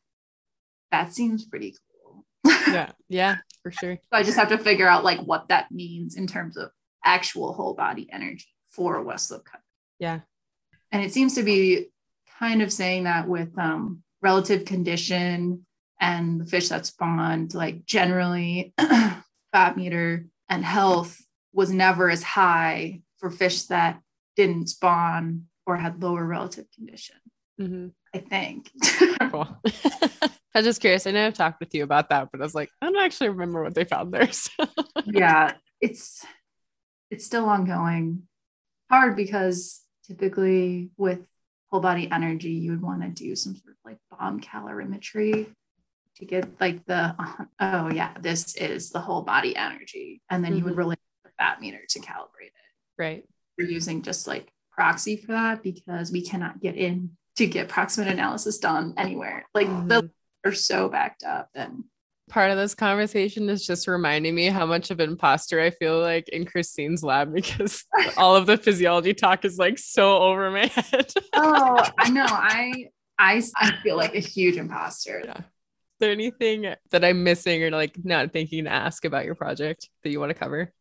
that 0.91 1.13
seems 1.13 1.45
pretty 1.45 1.75
cool. 2.03 2.25
Yeah 2.67 2.91
yeah 3.09 3.37
for 3.63 3.71
sure. 3.71 3.95
So 3.95 4.09
i 4.11 4.23
just 4.23 4.37
have 4.37 4.49
to 4.49 4.57
figure 4.57 4.87
out 4.87 5.03
like 5.03 5.19
what 5.19 5.49
that 5.49 5.71
means 5.71 6.15
in 6.15 6.27
terms 6.27 6.57
of 6.57 6.69
actual 7.03 7.53
whole 7.53 7.73
body 7.73 8.07
energy 8.11 8.47
for 8.69 8.95
a 8.95 9.03
west 9.03 9.27
slope 9.27 9.45
cut 9.45 9.61
yeah. 9.99 10.21
And 10.91 11.03
it 11.03 11.13
seems 11.13 11.35
to 11.35 11.43
be 11.43 11.87
kind 12.39 12.61
of 12.61 12.71
saying 12.71 13.03
that 13.03 13.27
with 13.27 13.57
um, 13.57 14.03
relative 14.21 14.65
condition 14.65 15.64
and 15.99 16.41
the 16.41 16.45
fish 16.45 16.69
that 16.69 16.85
spawned, 16.85 17.53
like 17.53 17.85
generally 17.85 18.73
fat 19.51 19.77
meter 19.77 20.27
and 20.49 20.63
health 20.63 21.21
was 21.53 21.71
never 21.71 22.09
as 22.09 22.23
high 22.23 23.01
for 23.17 23.29
fish 23.29 23.63
that 23.63 24.01
didn't 24.35 24.67
spawn 24.67 25.45
or 25.65 25.77
had 25.77 26.03
lower 26.03 26.25
relative 26.25 26.65
condition. 26.71 27.15
Mm-hmm. 27.59 27.87
I 28.13 28.17
think. 28.19 28.71
I 30.55 30.59
was 30.59 30.65
just 30.65 30.81
curious. 30.81 31.07
I 31.07 31.11
know 31.11 31.27
I've 31.27 31.33
talked 31.33 31.59
with 31.59 31.73
you 31.73 31.83
about 31.83 32.09
that, 32.09 32.29
but 32.31 32.39
I 32.39 32.43
was 32.43 32.55
like, 32.55 32.69
I 32.81 32.85
don't 32.85 32.97
actually 32.97 33.29
remember 33.29 33.63
what 33.63 33.75
they 33.75 33.83
found 33.83 34.13
there. 34.13 34.31
So. 34.31 34.51
yeah, 35.05 35.53
it's 35.81 36.25
it's 37.11 37.25
still 37.25 37.45
ongoing. 37.45 38.23
Hard 38.89 39.15
because 39.15 39.81
typically 40.07 40.91
with 40.97 41.19
whole 41.71 41.81
body 41.81 42.09
energy, 42.11 42.51
you 42.51 42.71
would 42.71 42.81
want 42.81 43.01
to 43.01 43.09
do 43.09 43.35
some 43.35 43.55
sort 43.55 43.71
of 43.71 43.77
like 43.83 43.97
bomb 44.11 44.39
calorimetry 44.39 45.47
to 46.17 46.25
get 46.25 46.59
like 46.59 46.85
the 46.85 47.15
oh 47.59 47.89
yeah, 47.89 48.13
this 48.19 48.55
is 48.55 48.89
the 48.89 48.99
whole 48.99 49.21
body 49.21 49.55
energy, 49.55 50.21
and 50.29 50.43
then 50.43 50.51
mm-hmm. 50.51 50.59
you 50.59 50.63
would 50.65 50.71
mm-hmm. 50.71 50.79
really 50.79 50.97
the 51.23 51.31
fat 51.37 51.59
meter 51.61 51.81
to 51.89 51.99
calibrate 51.99 52.47
it. 52.47 52.97
Right. 52.97 53.25
We're 53.57 53.69
using 53.69 54.01
just 54.01 54.27
like 54.27 54.51
proxy 54.71 55.17
for 55.17 55.33
that 55.33 55.63
because 55.63 56.11
we 56.11 56.21
cannot 56.21 56.61
get 56.61 56.75
in 56.75 57.11
to 57.37 57.47
get 57.47 57.69
proximate 57.69 58.07
analysis 58.07 58.57
done 58.57 58.93
anywhere. 58.97 59.45
Like 59.53 59.67
mm-hmm. 59.67 59.87
the 59.87 60.09
are 60.45 60.53
so 60.53 60.89
backed 60.89 61.23
up 61.23 61.49
and 61.55 61.85
part 62.29 62.51
of 62.51 62.57
this 62.57 62.75
conversation 62.75 63.49
is 63.49 63.65
just 63.65 63.87
reminding 63.87 64.33
me 64.33 64.45
how 64.45 64.65
much 64.65 64.91
of 64.91 64.99
an 64.99 65.11
imposter 65.11 65.61
I 65.61 65.69
feel 65.69 65.99
like 65.99 66.29
in 66.29 66.45
Christine's 66.45 67.03
lab 67.03 67.33
because 67.33 67.85
all 68.17 68.35
of 68.35 68.45
the 68.45 68.57
physiology 68.57 69.13
talk 69.13 69.45
is 69.45 69.57
like 69.57 69.77
so 69.77 70.17
over 70.17 70.49
my 70.51 70.65
head. 70.75 71.11
oh, 71.33 71.87
I 71.97 72.09
know. 72.09 72.25
I 72.27 72.89
I 73.17 73.41
I 73.57 73.73
feel 73.83 73.95
like 73.97 74.15
a 74.15 74.19
huge 74.19 74.57
imposter. 74.57 75.21
Yeah. 75.25 75.41
Is 75.95 75.99
there 75.99 76.11
anything 76.11 76.73
that 76.91 77.05
I'm 77.05 77.23
missing 77.23 77.63
or 77.63 77.71
like 77.71 78.03
not 78.03 78.33
thinking 78.33 78.65
to 78.65 78.69
ask 78.69 79.05
about 79.05 79.23
your 79.23 79.35
project 79.35 79.89
that 80.03 80.09
you 80.09 80.19
want 80.19 80.31
to 80.31 80.37
cover? 80.37 80.73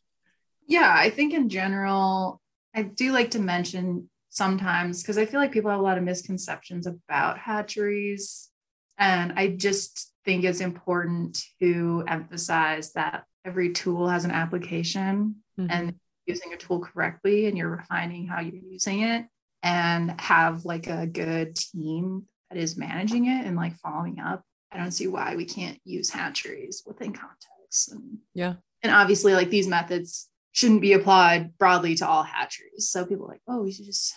Yeah, 0.66 0.92
I 0.92 1.10
think 1.10 1.34
in 1.34 1.48
general, 1.48 2.40
I 2.74 2.82
do 2.82 3.12
like 3.12 3.30
to 3.32 3.38
mention 3.38 4.10
sometimes 4.30 5.02
because 5.02 5.16
I 5.16 5.26
feel 5.26 5.38
like 5.38 5.52
people 5.52 5.70
have 5.70 5.78
a 5.78 5.84
lot 5.84 5.98
of 5.98 6.04
misconceptions 6.04 6.88
about 6.88 7.38
hatcheries. 7.38 8.50
And 8.98 9.34
I 9.36 9.48
just 9.48 10.12
think 10.24 10.42
it's 10.42 10.60
important 10.60 11.44
to 11.60 12.02
emphasize 12.08 12.92
that 12.94 13.24
every 13.44 13.72
tool 13.72 14.08
has 14.08 14.24
an 14.24 14.32
application 14.32 15.36
mm-hmm. 15.56 15.70
and 15.70 15.94
using 16.26 16.52
a 16.52 16.56
tool 16.56 16.80
correctly 16.80 17.46
and 17.46 17.56
you're 17.56 17.70
refining 17.70 18.26
how 18.26 18.40
you're 18.40 18.54
using 18.54 19.02
it 19.02 19.26
and 19.62 20.20
have 20.20 20.64
like 20.64 20.88
a 20.88 21.06
good 21.06 21.54
team 21.54 22.26
that 22.50 22.58
is 22.58 22.76
managing 22.76 23.26
it 23.26 23.46
and 23.46 23.56
like 23.56 23.76
following 23.76 24.18
up. 24.18 24.42
I 24.74 24.78
don't 24.78 24.90
see 24.90 25.06
why 25.06 25.36
we 25.36 25.44
can't 25.44 25.78
use 25.84 26.10
hatcheries 26.10 26.82
within 26.84 27.12
context. 27.12 27.92
And 27.92 28.18
yeah. 28.34 28.54
And 28.82 28.92
obviously 28.92 29.34
like 29.34 29.50
these 29.50 29.68
methods 29.68 30.28
shouldn't 30.52 30.80
be 30.80 30.92
applied 30.92 31.56
broadly 31.58 31.94
to 31.96 32.08
all 32.08 32.22
hatcheries. 32.22 32.88
So 32.88 33.06
people 33.06 33.26
are 33.26 33.30
like, 33.30 33.42
oh, 33.48 33.62
we 33.62 33.72
should 33.72 33.86
just 33.86 34.14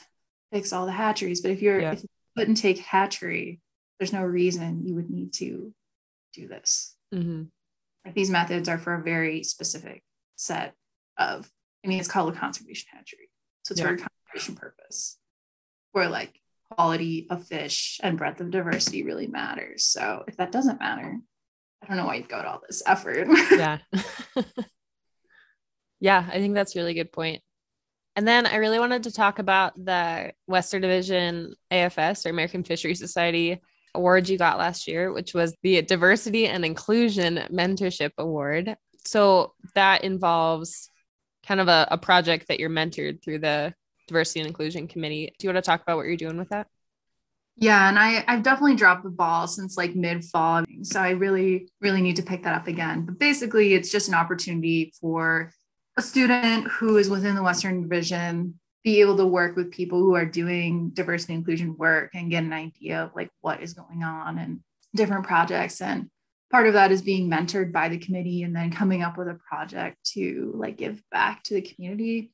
fix 0.52 0.74
all 0.74 0.86
the 0.86 0.92
hatcheries. 0.92 1.42
But 1.42 1.52
if 1.52 1.62
you're 1.62 1.80
yeah. 1.80 1.92
if 1.92 2.04
you 2.04 2.10
put 2.36 2.48
and 2.48 2.58
take 2.58 2.80
hatchery, 2.80 3.62
there's 4.00 4.14
no 4.14 4.24
reason 4.24 4.86
you 4.86 4.96
would 4.96 5.10
need 5.10 5.34
to 5.34 5.74
do 6.34 6.48
this. 6.48 6.96
Mm-hmm. 7.14 7.44
Like 8.06 8.16
these 8.16 8.30
methods 8.30 8.70
are 8.70 8.78
for 8.78 8.96
a 8.96 9.04
very 9.04 9.44
specific 9.44 10.04
set 10.36 10.74
of, 11.18 11.50
I 11.84 11.88
mean, 11.88 12.00
it's 12.00 12.08
called 12.08 12.34
a 12.34 12.38
conservation 12.38 12.88
hatchery. 12.92 13.30
So 13.64 13.74
it's 13.74 13.82
yeah. 13.82 13.88
for 13.88 13.94
a 13.94 13.98
conservation 13.98 14.56
purpose 14.56 15.18
where 15.92 16.10
like 16.10 16.40
quality 16.72 17.28
of 17.30 17.48
fish 17.48 18.00
and 18.04 18.18
breadth 18.18 18.42
of 18.42 18.52
diversity 18.52 19.04
really 19.04 19.28
matters. 19.28 19.86
So 19.86 20.24
if 20.28 20.38
that 20.38 20.52
doesn't 20.52 20.80
matter, 20.80 21.18
I 21.82 21.88
don't 21.88 21.98
know 21.98 22.06
why 22.06 22.16
you'd 22.16 22.30
go 22.30 22.42
to 22.42 22.50
all 22.50 22.62
this 22.68 22.84
effort. 22.86 23.28
yeah. 23.52 23.80
Yeah, 26.00 26.28
I 26.32 26.38
think 26.40 26.54
that's 26.54 26.76
a 26.76 26.80
really 26.80 26.94
good 26.94 27.12
point. 27.12 27.42
And 28.16 28.28
then 28.28 28.46
I 28.46 28.56
really 28.56 28.80
wanted 28.80 29.04
to 29.04 29.12
talk 29.12 29.40
about 29.40 29.74
the 29.84 30.34
Western 30.48 30.82
Division 30.82 31.54
AFS 31.72 32.26
or 32.26 32.30
American 32.30 32.64
Fisheries 32.64 33.00
Society 33.00 33.60
award 33.94 34.30
you 34.30 34.38
got 34.38 34.58
last 34.58 34.88
year, 34.88 35.12
which 35.12 35.34
was 35.34 35.56
the 35.64 35.82
Diversity 35.82 36.48
and 36.48 36.66
Inclusion 36.66 37.44
Mentorship 37.52 38.12
Award. 38.18 38.76
So 39.06 39.54
that 39.76 40.04
involves 40.04 40.90
kind 41.46 41.60
of 41.60 41.68
a, 41.68 41.88
a 41.92 41.98
project 41.98 42.48
that 42.48 42.60
you're 42.60 42.70
mentored 42.70 43.24
through 43.24 43.40
the 43.40 43.74
Diversity 44.08 44.40
and 44.40 44.48
Inclusion 44.48 44.88
Committee. 44.88 45.34
Do 45.38 45.48
you 45.48 45.54
want 45.54 45.64
to 45.64 45.70
talk 45.70 45.82
about 45.82 45.98
what 45.98 46.06
you're 46.06 46.16
doing 46.16 46.38
with 46.38 46.50
that? 46.50 46.68
Yeah, 47.60 47.90
and 47.90 47.98
I 47.98 48.24
I've 48.28 48.44
definitely 48.44 48.76
dropped 48.76 49.04
the 49.04 49.10
ball 49.10 49.48
since 49.48 49.78
like 49.78 49.96
mid 49.96 50.24
fall. 50.26 50.64
So 50.84 51.02
I 51.02 51.12
really 51.12 51.70
really 51.82 52.02
need 52.02 52.18
to 52.18 52.24
pick 52.24 52.44
that 52.44 52.56
up 52.56 52.68
again. 52.68 53.06
But 53.06 53.20
basically 53.20 53.74
it's 53.74 53.92
just 53.92 54.08
an 54.08 54.14
opportunity 54.14 54.94
for 55.02 55.52
a 55.98 56.02
student 56.02 56.68
who 56.68 56.98
is 56.98 57.10
within 57.10 57.36
the 57.36 57.44
Western 57.44 57.82
Division 57.82 58.60
be 58.84 59.02
able 59.02 59.18
to 59.18 59.26
work 59.26 59.56
with 59.56 59.72
people 59.72 60.00
who 60.00 60.16
are 60.16 60.26
doing 60.26 60.92
diversity 60.92 61.34
inclusion 61.34 61.76
work 61.78 62.12
and 62.14 62.32
get 62.32 62.44
an 62.44 62.54
idea 62.54 63.04
of 63.04 63.12
like 63.16 63.30
what 63.42 63.62
is 63.62 63.74
going 63.74 64.04
on 64.04 64.38
and 64.38 64.62
different 64.96 65.26
projects 65.26 65.82
and 65.82 66.10
part 66.52 66.68
of 66.68 66.74
that 66.74 66.92
is 66.92 67.02
being 67.02 67.30
mentored 67.30 67.74
by 67.74 67.90
the 67.90 67.98
committee 67.98 68.44
and 68.44 68.56
then 68.56 68.72
coming 68.72 69.02
up 69.02 69.18
with 69.18 69.28
a 69.28 69.40
project 69.50 69.98
to 70.06 70.54
like 70.56 70.78
give 70.78 71.02
back 71.12 71.44
to 71.44 71.56
the 71.56 71.62
community 71.62 72.32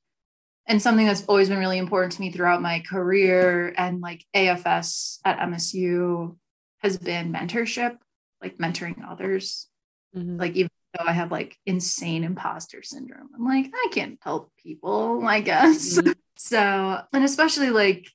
and 0.68 0.82
something 0.82 1.06
that's 1.06 1.26
always 1.26 1.50
been 1.50 1.60
really 1.60 1.78
important 1.78 2.14
to 2.14 2.22
me 2.22 2.32
throughout 2.32 2.62
my 2.62 2.80
career 2.90 3.74
and 3.78 4.02
like 4.02 4.26
afs 4.36 5.20
at 5.26 5.40
msu 5.40 6.36
has 6.80 6.98
been 6.98 7.34
mentorship 7.34 7.98
like 8.42 8.58
mentoring 8.58 9.08
others 9.08 9.68
mm-hmm. 10.16 10.38
like 10.38 10.56
even 10.56 10.70
though 10.94 11.06
I 11.06 11.14
have 11.14 11.32
like 11.32 11.58
insane 11.66 12.24
imposter 12.24 12.84
syndrome. 12.84 13.30
I'm 13.36 13.46
like, 13.46 13.72
I 13.74 13.88
can't 13.92 14.20
help 14.22 14.52
people, 14.62 15.26
I 15.26 15.42
guess. 15.42 15.98
Mm-hmm. 15.98 16.12
so, 16.38 17.02
and 17.12 17.24
especially 17.24 17.72
like 17.72 18.08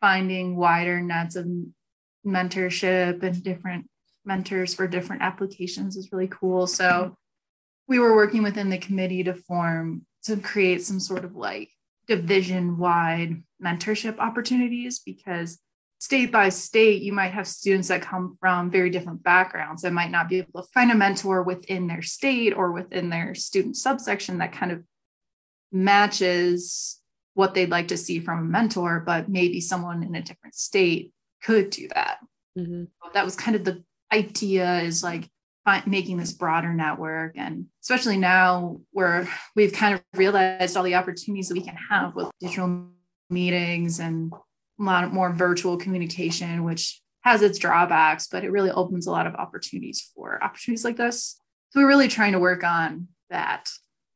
finding 0.00 0.56
wider 0.56 1.00
nets 1.00 1.36
of 1.36 1.46
mentorship 2.26 3.22
and 3.22 3.42
different 3.42 3.88
mentors 4.24 4.74
for 4.74 4.86
different 4.86 5.22
applications 5.22 5.96
is 5.96 6.12
really 6.12 6.28
cool. 6.28 6.66
So, 6.66 7.16
we 7.88 7.98
were 7.98 8.14
working 8.14 8.42
within 8.42 8.70
the 8.70 8.78
committee 8.78 9.24
to 9.24 9.34
form 9.34 10.06
to 10.24 10.36
create 10.36 10.82
some 10.82 11.00
sort 11.00 11.24
of 11.24 11.34
like 11.36 11.70
division 12.06 12.78
wide 12.78 13.42
mentorship 13.62 14.18
opportunities 14.18 14.98
because 14.98 15.58
state 15.98 16.32
by 16.32 16.48
state, 16.48 17.00
you 17.02 17.12
might 17.12 17.32
have 17.32 17.46
students 17.46 17.88
that 17.88 18.02
come 18.02 18.36
from 18.40 18.70
very 18.70 18.90
different 18.90 19.22
backgrounds 19.22 19.84
and 19.84 19.94
might 19.94 20.10
not 20.10 20.28
be 20.28 20.38
able 20.38 20.62
to 20.62 20.68
find 20.74 20.90
a 20.90 20.94
mentor 20.94 21.42
within 21.42 21.86
their 21.86 22.02
state 22.02 22.52
or 22.52 22.72
within 22.72 23.08
their 23.08 23.34
student 23.34 23.76
subsection 23.76 24.38
that 24.38 24.52
kind 24.52 24.72
of 24.72 24.82
matches 25.70 27.00
what 27.34 27.54
they'd 27.54 27.70
like 27.70 27.88
to 27.88 27.96
see 27.96 28.18
from 28.18 28.40
a 28.40 28.42
mentor, 28.42 29.00
but 29.06 29.28
maybe 29.28 29.60
someone 29.60 30.02
in 30.02 30.14
a 30.14 30.22
different 30.22 30.54
state 30.54 31.12
could 31.42 31.70
do 31.70 31.88
that. 31.94 32.18
Mm-hmm. 32.58 32.84
That 33.14 33.24
was 33.24 33.36
kind 33.36 33.56
of 33.56 33.64
the 33.64 33.82
idea 34.12 34.80
is 34.80 35.02
like 35.02 35.28
making 35.86 36.16
this 36.16 36.32
broader 36.32 36.72
network. 36.72 37.36
And 37.36 37.66
especially 37.82 38.16
now 38.16 38.80
where 38.90 39.28
we've 39.54 39.72
kind 39.72 39.94
of 39.94 40.02
realized 40.14 40.76
all 40.76 40.82
the 40.82 40.96
opportunities 40.96 41.48
that 41.48 41.54
we 41.54 41.64
can 41.64 41.76
have 41.90 42.14
with 42.14 42.30
digital 42.40 42.88
meetings 43.30 44.00
and 44.00 44.32
a 44.32 44.82
lot 44.82 45.12
more 45.12 45.32
virtual 45.32 45.76
communication, 45.76 46.64
which 46.64 47.00
has 47.22 47.42
its 47.42 47.58
drawbacks, 47.58 48.26
but 48.26 48.44
it 48.44 48.50
really 48.50 48.70
opens 48.70 49.06
a 49.06 49.10
lot 49.10 49.26
of 49.26 49.34
opportunities 49.36 50.10
for 50.14 50.42
opportunities 50.42 50.84
like 50.84 50.96
this. 50.96 51.36
So 51.70 51.80
we're 51.80 51.88
really 51.88 52.08
trying 52.08 52.32
to 52.32 52.40
work 52.40 52.64
on 52.64 53.08
that, 53.30 53.70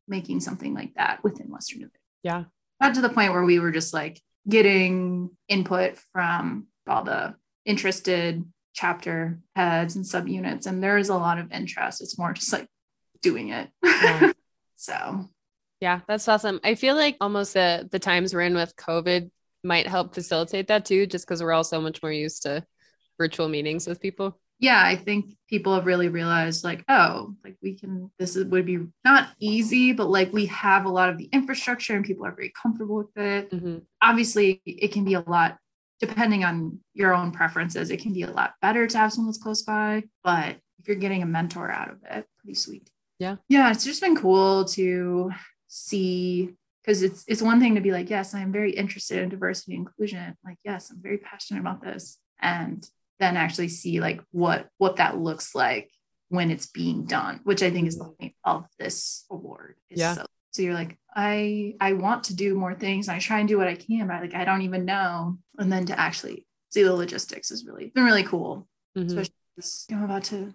making 0.09 0.41
something 0.41 0.75
like 0.75 0.95
that 0.95 1.23
within 1.23 1.49
Western. 1.49 1.91
Yeah. 2.23 2.45
Not 2.81 2.95
to 2.95 3.01
the 3.01 3.09
point 3.09 3.33
where 3.33 3.45
we 3.45 3.61
were 3.61 3.71
just 3.71 3.95
like 3.95 4.21
getting 4.49 5.31
input 5.49 5.99
from 6.13 6.67
all 6.89 7.05
the 7.05 7.37
interested 7.65 8.45
chapter 8.77 9.41
heads 9.57 9.97
and 9.97 10.05
subunits. 10.05 10.67
And 10.67 10.83
there 10.83 10.99
is 10.99 11.09
a 11.09 11.17
lot 11.17 11.39
of 11.39 11.51
interest. 11.51 12.03
It's 12.03 12.19
more 12.19 12.33
just 12.33 12.53
like 12.53 12.69
doing 13.23 13.49
it. 13.49 13.69
Yeah. 13.83 14.33
so 14.77 15.29
yeah, 15.81 16.01
that's 16.07 16.29
awesome. 16.29 16.61
I 16.63 16.75
feel 16.75 16.95
like 16.95 17.17
almost 17.21 17.55
the 17.55 17.89
the 17.91 17.99
times 17.99 18.33
we're 18.33 18.43
in 18.43 18.55
with 18.55 18.77
COVID 18.77 19.31
might 19.65 19.87
help 19.87 20.15
facilitate 20.15 20.69
that 20.69 20.85
too, 20.85 21.07
just 21.07 21.27
because 21.27 21.43
we're 21.43 21.53
all 21.53 21.65
so 21.65 21.81
much 21.81 22.03
more 22.03 22.13
used 22.13 22.43
to 22.43 22.65
virtual 23.19 23.49
meetings 23.49 23.87
with 23.87 24.01
people. 24.01 24.39
Yeah, 24.59 24.83
I 24.83 24.97
think 24.97 25.35
people 25.51 25.75
have 25.75 25.85
really 25.85 26.09
realized 26.09 26.65
like, 26.65 26.83
oh, 26.89 27.35
like 27.45 27.57
we 27.63 27.79
can, 27.79 28.11
this 28.19 28.37
is, 28.37 28.47
would 28.47 28.65
be 28.65 28.87
not 29.05 29.29
easy, 29.39 29.93
but 29.93 30.09
like 30.09 30.33
we 30.33 30.47
have 30.47 30.87
a 30.87 30.91
lot 30.91 31.11
of 31.11 31.19
the 31.19 31.29
infrastructure 31.31 31.95
and 31.95 32.07
people 32.07 32.25
are 32.25 32.35
very 32.35 32.55
comfortable 32.63 32.97
with 32.97 33.17
it. 33.17 33.51
Mm-hmm. 33.51 33.79
Obviously, 34.01 34.63
it 34.65 34.93
can 34.93 35.05
be 35.05 35.13
a 35.13 35.21
lot, 35.21 35.59
depending 36.01 36.45
on 36.45 36.81
your 36.95 37.15
own 37.15 37.31
preferences, 37.33 37.91
it 37.91 38.01
can 38.01 38.13
be 38.13 38.23
a 38.23 38.31
lot 38.31 38.55
better 38.61 38.87
to 38.87 38.99
have 38.99 39.13
someone 39.13 39.31
that's 39.31 39.43
close 39.43 39.63
by. 39.63 40.05
But 40.23 40.57
if 40.79 40.89
you're 40.89 40.97
getting 40.97 41.23
a 41.23 41.27
mentor 41.27 41.71
out 41.71 41.91
of 41.91 41.99
it, 42.11 42.27
pretty 42.39 42.55
sweet. 42.55 42.91
Yeah. 43.19 43.37
Yeah, 43.49 43.71
it's 43.71 43.85
just 43.85 44.03
been 44.03 44.17
cool 44.17 44.65
to 44.67 45.33
see 45.69 46.55
because 46.87 47.03
it's 47.03 47.25
it's 47.27 47.43
one 47.43 47.61
thing 47.61 47.75
to 47.75 47.81
be 47.81 47.91
like 47.91 48.09
yes 48.09 48.35
i'm 48.35 48.53
very 48.53 48.71
interested 48.71 49.19
in 49.19 49.29
diversity 49.29 49.75
and 49.75 49.87
inclusion 49.87 50.37
like 50.45 50.57
yes 50.65 50.91
i'm 50.91 51.03
very 51.03 51.19
passionate 51.19 51.61
about 51.61 51.83
this 51.83 52.19
and 52.41 52.89
then 53.19 53.37
actually 53.37 53.69
see 53.69 54.01
like 54.01 54.23
what 54.31 54.69
what 54.79 54.97
that 54.97 55.19
looks 55.19 55.55
like 55.55 55.91
when 56.29 56.51
it's 56.51 56.67
being 56.67 57.05
done 57.05 57.41
which 57.45 57.63
i 57.63 57.71
think 57.71 57.89
is 57.89 57.99
the 57.99 58.05
point 58.05 58.35
of 58.45 58.67
this 58.79 59.25
award 59.31 59.77
yeah 59.91 60.15
so, 60.15 60.27
so 60.57 60.63
you're 60.63 60.75
like 60.75 60.97
i 61.15 61.75
i 61.81 61.93
want 61.93 62.25
to 62.25 62.35
do 62.35 62.55
more 62.55 62.75
things 62.75 63.09
and 63.09 63.17
i 63.17 63.21
try 63.21 63.39
and 63.39 63.49
do 63.49 63.59
what 63.59 63.69
i 63.69 63.75
can 63.75 64.09
but 64.09 64.21
like 64.21 64.35
i 64.35 64.45
don't 64.45 64.63
even 64.63 64.85
know 64.85 65.39
and 65.59 65.71
then 65.71 65.87
to 65.87 65.99
actually 65.99 66.47
see 66.71 66.83
the 66.83 66.95
logistics 66.95 67.51
is 67.51 67.65
really 67.65 67.93
been 67.95 68.05
really 68.05 68.25
cool 68.25 68.67
mm-hmm. 68.97 69.07
especially 69.07 69.33
I'm 69.91 70.05
about 70.05 70.25
to 70.25 70.53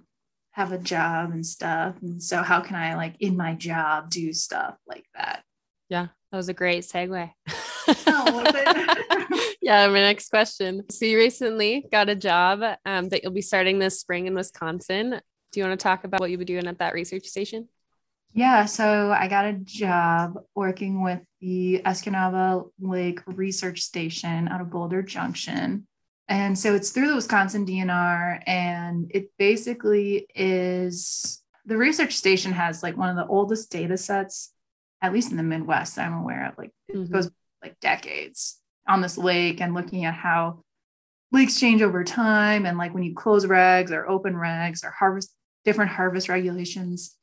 have 0.52 0.72
a 0.72 0.78
job 0.78 1.32
and 1.32 1.46
stuff. 1.46 1.96
And 2.02 2.22
so 2.22 2.44
how 2.44 2.62
can 2.62 2.76
I 2.76 2.96
like 2.96 3.16
in 3.20 3.38
my 3.38 3.54
job 3.54 4.10
do 4.10 4.34
stuff 4.34 4.76
like 4.88 5.06
that? 5.16 5.44
Yeah, 5.90 6.08
that 6.32 6.38
was 6.38 6.50
a 6.50 6.54
great 6.54 6.84
segue. 6.84 7.32
oh, 8.08 9.48
yeah, 9.62 9.88
my 9.88 10.02
next 10.02 10.30
question. 10.30 10.84
So 10.90 11.06
you 11.06 11.18
recently 11.18 11.86
got 11.92 12.10
a 12.10 12.16
job 12.16 12.62
um, 12.86 13.10
that 13.10 13.24
you'll 13.24 13.32
be 13.32 13.42
starting 13.42 13.80
this 13.80 14.00
spring 14.00 14.28
in 14.28 14.36
Wisconsin. 14.36 15.22
Do 15.52 15.60
you 15.60 15.66
want 15.66 15.80
to 15.80 15.84
talk 15.84 16.04
about 16.04 16.20
what 16.20 16.30
you'll 16.30 16.40
be 16.40 16.46
doing 16.46 16.68
at 16.68 16.80
that 16.80 16.94
research 16.94 17.26
station? 17.26 17.68
Yeah, 18.34 18.66
so 18.66 19.12
I 19.12 19.28
got 19.28 19.46
a 19.46 19.54
job 19.54 20.36
working 20.56 21.04
with 21.04 21.20
the 21.42 21.82
Escanaba 21.86 22.70
Lake 22.80 23.20
Research 23.26 23.82
Station 23.82 24.48
out 24.48 24.62
of 24.62 24.70
Boulder 24.70 25.02
Junction. 25.02 25.88
And 26.30 26.58
so 26.58 26.74
it's 26.74 26.92
through 26.92 27.10
the 27.10 27.16
Wisconsin 27.16 27.66
DNR, 27.66 28.42
and 28.48 29.12
it 29.14 29.32
basically 29.38 30.28
is 30.34 31.44
the 31.66 31.78
research 31.78 32.14
station 32.14 32.54
has 32.54 32.82
like 32.82 32.96
one 32.96 33.10
of 33.10 33.18
the 33.18 33.28
oldest 33.28 33.70
data 33.70 33.98
sets, 33.98 34.54
at 35.02 35.14
least 35.14 35.32
in 35.32 35.38
the 35.38 35.44
Midwest, 35.44 35.98
I'm 36.00 36.14
aware 36.14 36.48
of. 36.48 36.58
Like 36.58 36.72
it 36.88 36.96
mm-hmm. 36.96 37.14
goes 37.14 37.30
like 37.62 37.80
decades 37.82 38.60
on 38.88 39.02
this 39.02 39.18
lake 39.18 39.62
and 39.62 39.74
looking 39.74 40.06
at 40.06 40.14
how 40.14 40.64
lakes 41.32 41.60
change 41.60 41.82
over 41.82 42.04
time 42.04 42.66
and 42.66 42.78
like 42.78 42.94
when 42.94 43.04
you 43.04 43.14
close 43.14 43.46
regs 43.46 43.92
or 43.92 44.08
open 44.08 44.34
regs 44.34 44.84
or 44.84 44.92
harvest 44.92 45.34
different 45.64 45.92
harvest 45.92 46.30
regulations. 46.30 47.18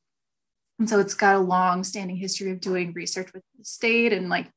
And 0.79 0.89
so 0.89 1.01
it's 1.01 1.15
got 1.15 1.37
a 1.37 1.41
long 1.41 1.83
standing 1.83 2.17
history 2.17 2.51
of 2.51 2.61
doing 2.61 2.93
research 2.93 3.33
with 3.33 3.43
the 3.59 3.65
state 3.65 4.13
and 4.13 4.29
like 4.29 4.51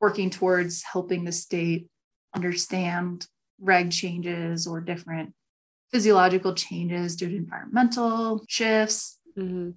working 0.00 0.30
towards 0.30 0.82
helping 0.82 1.24
the 1.24 1.32
state 1.32 1.88
understand 2.34 3.26
reg 3.60 3.90
changes 3.90 4.66
or 4.66 4.80
different 4.80 5.32
physiological 5.90 6.54
changes 6.54 7.16
due 7.16 7.28
to 7.28 7.36
environmental 7.36 8.44
shifts. 8.48 9.18
Mm-hmm. 9.36 9.70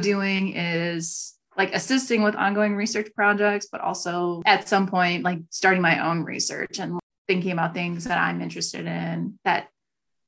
Doing 0.00 0.56
is 0.56 1.34
like 1.56 1.72
assisting 1.72 2.24
with 2.24 2.34
ongoing 2.34 2.74
research 2.74 3.08
projects, 3.14 3.68
but 3.70 3.80
also 3.80 4.42
at 4.44 4.68
some 4.68 4.88
point, 4.88 5.22
like 5.22 5.38
starting 5.50 5.82
my 5.82 6.04
own 6.08 6.24
research 6.24 6.80
and 6.80 6.98
thinking 7.28 7.52
about 7.52 7.74
things 7.74 8.04
that 8.04 8.18
I'm 8.18 8.40
interested 8.40 8.86
in 8.86 9.38
that 9.44 9.68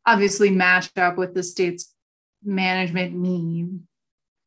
obviously 0.07 0.51
match 0.51 0.91
up 0.97 1.19
with 1.19 1.35
the 1.35 1.43
state's 1.43 1.93
management 2.45 3.15
need. 3.15 3.81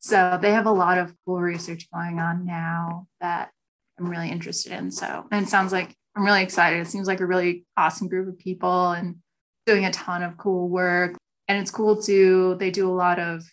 So 0.00 0.38
they 0.40 0.52
have 0.52 0.66
a 0.66 0.72
lot 0.72 0.98
of 0.98 1.14
cool 1.24 1.40
research 1.40 1.88
going 1.92 2.18
on 2.18 2.46
now 2.46 3.06
that 3.20 3.50
I'm 3.98 4.10
really 4.10 4.30
interested 4.30 4.72
in. 4.72 4.90
So, 4.90 5.26
and 5.30 5.44
it 5.44 5.48
sounds 5.48 5.72
like 5.72 5.94
I'm 6.16 6.24
really 6.24 6.42
excited. 6.42 6.80
It 6.80 6.88
seems 6.88 7.06
like 7.06 7.20
a 7.20 7.26
really 7.26 7.66
awesome 7.76 8.08
group 8.08 8.28
of 8.28 8.38
people 8.38 8.90
and 8.90 9.16
doing 9.66 9.84
a 9.84 9.92
ton 9.92 10.22
of 10.22 10.38
cool 10.38 10.68
work. 10.68 11.16
And 11.48 11.58
it's 11.58 11.70
cool 11.70 12.00
too. 12.00 12.56
They 12.58 12.70
do 12.70 12.88
a 12.88 12.92
lot 12.92 13.18
of 13.18 13.44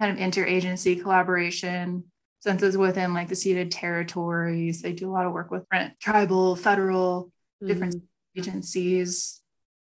kind 0.00 0.12
of 0.12 0.18
interagency 0.18 1.00
collaboration 1.00 2.04
since 2.40 2.62
it's 2.62 2.76
within 2.76 3.14
like 3.14 3.28
the 3.28 3.36
ceded 3.36 3.70
territories. 3.70 4.82
They 4.82 4.92
do 4.92 5.08
a 5.08 5.12
lot 5.12 5.26
of 5.26 5.32
work 5.32 5.50
with 5.50 5.64
tribal, 6.00 6.56
federal, 6.56 7.24
mm-hmm. 7.24 7.68
different 7.68 7.96
agencies. 8.36 9.40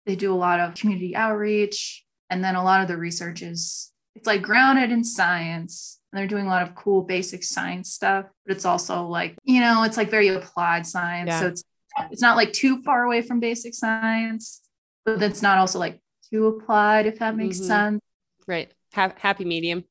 They 0.06 0.16
do 0.16 0.34
a 0.34 0.36
lot 0.36 0.60
of 0.60 0.74
community 0.74 1.14
outreach. 1.14 2.04
And 2.30 2.42
then 2.42 2.56
a 2.56 2.64
lot 2.64 2.82
of 2.82 2.88
the 2.88 2.96
research 2.96 3.42
is 3.42 3.92
it's 4.14 4.26
like 4.26 4.42
grounded 4.42 4.90
in 4.90 5.04
science 5.04 6.00
and 6.12 6.18
they're 6.18 6.28
doing 6.28 6.46
a 6.46 6.50
lot 6.50 6.62
of 6.62 6.74
cool 6.74 7.02
basic 7.02 7.42
science 7.42 7.92
stuff 7.92 8.26
but 8.46 8.54
it's 8.54 8.64
also 8.64 9.06
like 9.06 9.36
you 9.44 9.60
know 9.60 9.82
it's 9.82 9.96
like 9.96 10.10
very 10.10 10.28
applied 10.28 10.86
science 10.86 11.28
yeah. 11.28 11.40
so 11.40 11.46
it's 11.48 11.64
it's 12.10 12.22
not 12.22 12.36
like 12.36 12.52
too 12.52 12.82
far 12.82 13.04
away 13.04 13.22
from 13.22 13.40
basic 13.40 13.74
science, 13.74 14.62
but 15.04 15.22
it's 15.22 15.42
not 15.42 15.58
also 15.58 15.78
like 15.78 16.00
too 16.30 16.46
applied, 16.46 17.06
if 17.06 17.18
that 17.18 17.36
makes 17.36 17.58
mm-hmm. 17.58 17.66
sense. 17.66 18.00
Right. 18.46 18.72
Ha- 18.94 19.14
happy 19.16 19.44
medium. 19.44 19.84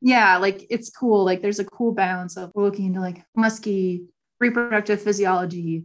Yeah, 0.00 0.36
like 0.38 0.66
it's 0.68 0.90
cool. 0.90 1.24
Like 1.24 1.40
there's 1.40 1.60
a 1.60 1.64
cool 1.64 1.92
balance 1.92 2.36
of 2.36 2.50
we're 2.54 2.64
looking 2.64 2.86
into 2.86 3.00
like 3.00 3.22
musky 3.34 4.06
reproductive 4.40 5.00
physiology. 5.00 5.84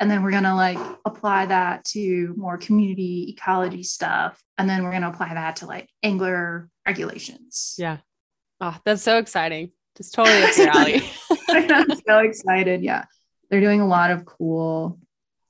And 0.00 0.10
then 0.10 0.22
we're 0.22 0.30
gonna 0.30 0.54
like 0.54 0.78
apply 1.04 1.46
that 1.46 1.84
to 1.86 2.32
more 2.36 2.56
community 2.56 3.34
ecology 3.36 3.82
stuff. 3.82 4.40
And 4.56 4.70
then 4.70 4.84
we're 4.84 4.92
gonna 4.92 5.10
apply 5.10 5.34
that 5.34 5.56
to 5.56 5.66
like 5.66 5.90
angler 6.02 6.68
regulations. 6.88 7.74
Yeah. 7.78 7.98
Oh, 8.60 8.76
that's 8.84 9.02
so 9.02 9.18
exciting. 9.18 9.70
Just 9.96 10.14
totally 10.14 10.42
up 10.42 10.56
your 10.56 10.68
alley. 10.68 11.02
I'm 11.48 11.96
so 12.06 12.18
excited. 12.18 12.82
Yeah. 12.82 13.04
They're 13.50 13.60
doing 13.60 13.80
a 13.80 13.86
lot 13.86 14.10
of 14.10 14.24
cool 14.24 14.98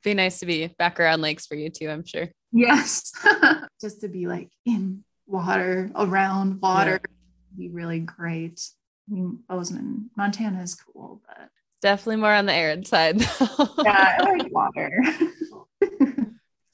be 0.08 0.14
nice 0.14 0.40
to 0.40 0.46
be 0.46 0.68
back 0.78 1.00
around 1.00 1.20
lakes 1.20 1.46
for 1.46 1.54
you 1.54 1.70
too, 1.70 1.88
I'm 1.88 2.04
sure. 2.04 2.28
Yes. 2.52 3.12
Just 3.80 4.00
to 4.00 4.08
be 4.08 4.26
like 4.26 4.48
in 4.64 5.04
water, 5.26 5.90
around 5.94 6.60
water, 6.60 7.00
yeah. 7.02 7.56
be 7.56 7.68
really 7.68 8.00
great. 8.00 8.60
I 9.08 9.14
mean, 9.14 9.40
Bozeman, 9.48 10.10
Montana 10.16 10.62
is 10.62 10.74
cool, 10.74 11.22
but 11.26 11.48
definitely 11.82 12.16
more 12.16 12.32
on 12.32 12.46
the 12.46 12.54
arid 12.54 12.86
side. 12.86 13.20
yeah, 13.20 13.26
I 14.20 14.36
like 14.38 14.52
water. 14.52 14.90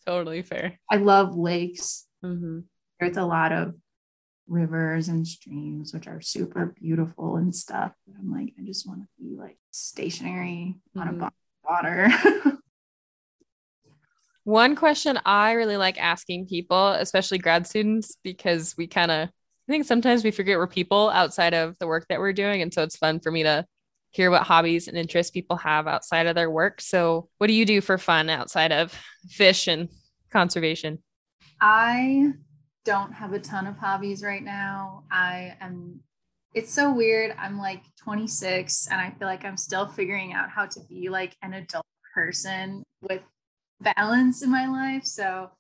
totally 0.07 0.43
fair. 0.43 0.79
I 0.91 0.97
love 0.97 1.37
lakes. 1.37 2.07
Mm-hmm. 2.25 2.61
There's 3.01 3.17
a 3.17 3.25
lot 3.25 3.53
of 3.53 3.75
rivers 4.47 5.09
and 5.09 5.27
streams, 5.27 5.93
which 5.95 6.07
are 6.07 6.21
super 6.21 6.75
beautiful 6.81 7.37
and 7.37 7.55
stuff. 7.55 7.93
But 8.07 8.17
I'm 8.19 8.33
like, 8.33 8.53
I 8.59 8.65
just 8.65 8.87
want 8.87 9.01
to 9.01 9.07
be 9.19 9.37
like 9.37 9.57
stationary 9.71 10.77
mm-hmm. 10.97 11.01
on 11.01 11.09
a 11.09 11.13
mm-hmm. 11.13 11.29
water. 11.69 12.59
One 14.45 14.77
question 14.77 15.19
I 15.25 15.53
really 15.53 15.79
like 15.79 15.99
asking 15.99 16.47
people, 16.47 16.89
especially 16.89 17.39
grad 17.39 17.67
students, 17.67 18.19
because 18.23 18.75
we 18.77 18.87
kind 18.87 19.11
of, 19.11 19.29
I 19.29 19.73
think 19.73 19.87
sometimes 19.87 20.23
we 20.23 20.31
forget 20.31 20.59
we're 20.59 20.67
people 20.67 21.09
outside 21.09 21.55
of 21.55 21.79
the 21.79 21.87
work 21.87 22.07
that 22.09 22.21
we're 22.21 22.35
doing. 22.35 22.61
And 22.61 22.73
so 22.73 22.83
it's 22.83 22.97
fun 22.97 23.21
for 23.21 23.33
me 23.33 23.45
to 23.45 23.65
hear 24.11 24.31
what 24.31 24.43
hobbies 24.43 24.87
and 24.87 24.99
interests 24.99 25.31
people 25.31 25.57
have 25.57 25.87
outside 25.87 26.27
of 26.27 26.35
their 26.35 26.51
work. 26.51 26.83
So, 26.83 27.29
what 27.39 27.47
do 27.47 27.55
you 27.55 27.65
do 27.65 27.81
for 27.81 27.97
fun 27.97 28.29
outside 28.29 28.71
of 28.71 28.97
fish 29.29 29.67
and 29.67 29.89
conservation? 30.31 31.03
I 31.61 32.33
don't 32.85 33.13
have 33.13 33.33
a 33.33 33.39
ton 33.39 33.67
of 33.67 33.79
hobbies 33.79 34.23
right 34.23 34.43
now. 34.43 35.05
I 35.11 35.57
am, 35.61 36.01
it's 36.53 36.73
so 36.73 36.93
weird. 36.93 37.35
I'm 37.39 37.59
like 37.59 37.83
26 38.03 38.89
and 38.91 39.01
I 39.01 39.11
feel 39.19 39.27
like 39.27 39.45
I'm 39.45 39.57
still 39.57 39.87
figuring 39.87 40.33
out 40.33 40.51
how 40.51 40.67
to 40.67 40.81
be 40.89 41.09
like 41.09 41.37
an 41.43 41.55
adult 41.55 41.87
person 42.15 42.85
with 43.03 43.23
balance 43.81 44.43
in 44.43 44.51
my 44.51 44.67
life. 44.67 45.05
So 45.05 45.51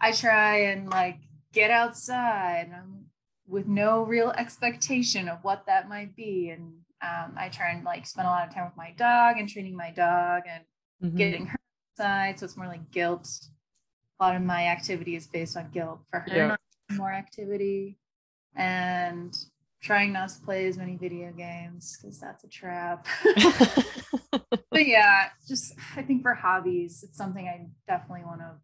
I 0.00 0.12
try 0.12 0.62
and 0.64 0.90
like 0.90 1.18
get 1.52 1.70
outside 1.70 2.70
um, 2.74 3.06
with 3.46 3.66
no 3.66 4.02
real 4.02 4.30
expectation 4.30 5.28
of 5.28 5.38
what 5.42 5.64
that 5.66 5.88
might 5.88 6.16
be. 6.16 6.50
And 6.50 6.72
um, 7.02 7.34
I 7.36 7.48
try 7.48 7.70
and 7.70 7.84
like 7.84 8.06
spend 8.06 8.26
a 8.26 8.30
lot 8.30 8.48
of 8.48 8.54
time 8.54 8.64
with 8.64 8.76
my 8.76 8.92
dog 8.96 9.36
and 9.38 9.48
training 9.48 9.76
my 9.76 9.90
dog 9.90 10.42
and 10.48 10.64
mm-hmm. 11.02 11.16
getting 11.16 11.46
her 11.46 11.58
outside. 11.98 12.38
So 12.38 12.44
it's 12.44 12.56
more 12.56 12.66
like 12.66 12.90
guilt. 12.90 13.28
A 14.18 14.24
lot 14.24 14.36
of 14.36 14.42
my 14.42 14.68
activity 14.68 15.16
is 15.16 15.26
based 15.26 15.56
on 15.56 15.70
guilt 15.70 16.00
for 16.10 16.20
her, 16.20 16.36
yeah. 16.36 16.56
more 16.96 17.12
activity. 17.12 17.98
And 18.54 19.36
trying 19.82 20.12
not 20.12 20.30
to 20.30 20.40
play 20.40 20.66
as 20.66 20.76
many 20.76 20.96
video 20.96 21.30
games 21.32 21.96
because 21.96 22.18
that's 22.18 22.42
a 22.44 22.48
trap. 22.48 23.06
but 24.32 24.86
yeah, 24.86 25.28
just 25.46 25.74
I 25.96 26.02
think 26.02 26.22
for 26.22 26.34
hobbies, 26.34 27.04
it's 27.06 27.16
something 27.16 27.46
I 27.46 27.66
definitely 27.86 28.24
want 28.24 28.40
to 28.40 28.54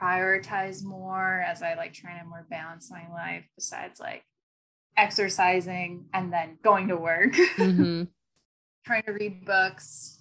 prioritize 0.00 0.82
more 0.82 1.44
as 1.46 1.62
I 1.62 1.74
like 1.74 1.92
trying 1.92 2.20
to 2.20 2.26
more 2.26 2.46
balance 2.48 2.90
my 2.90 3.08
life 3.12 3.44
besides 3.54 4.00
like 4.00 4.24
exercising 4.96 6.06
and 6.12 6.32
then 6.32 6.58
going 6.62 6.88
to 6.88 6.96
work. 6.96 7.34
Mm-hmm. 7.56 8.04
trying 8.84 9.02
to 9.04 9.12
read 9.12 9.44
books 9.44 10.18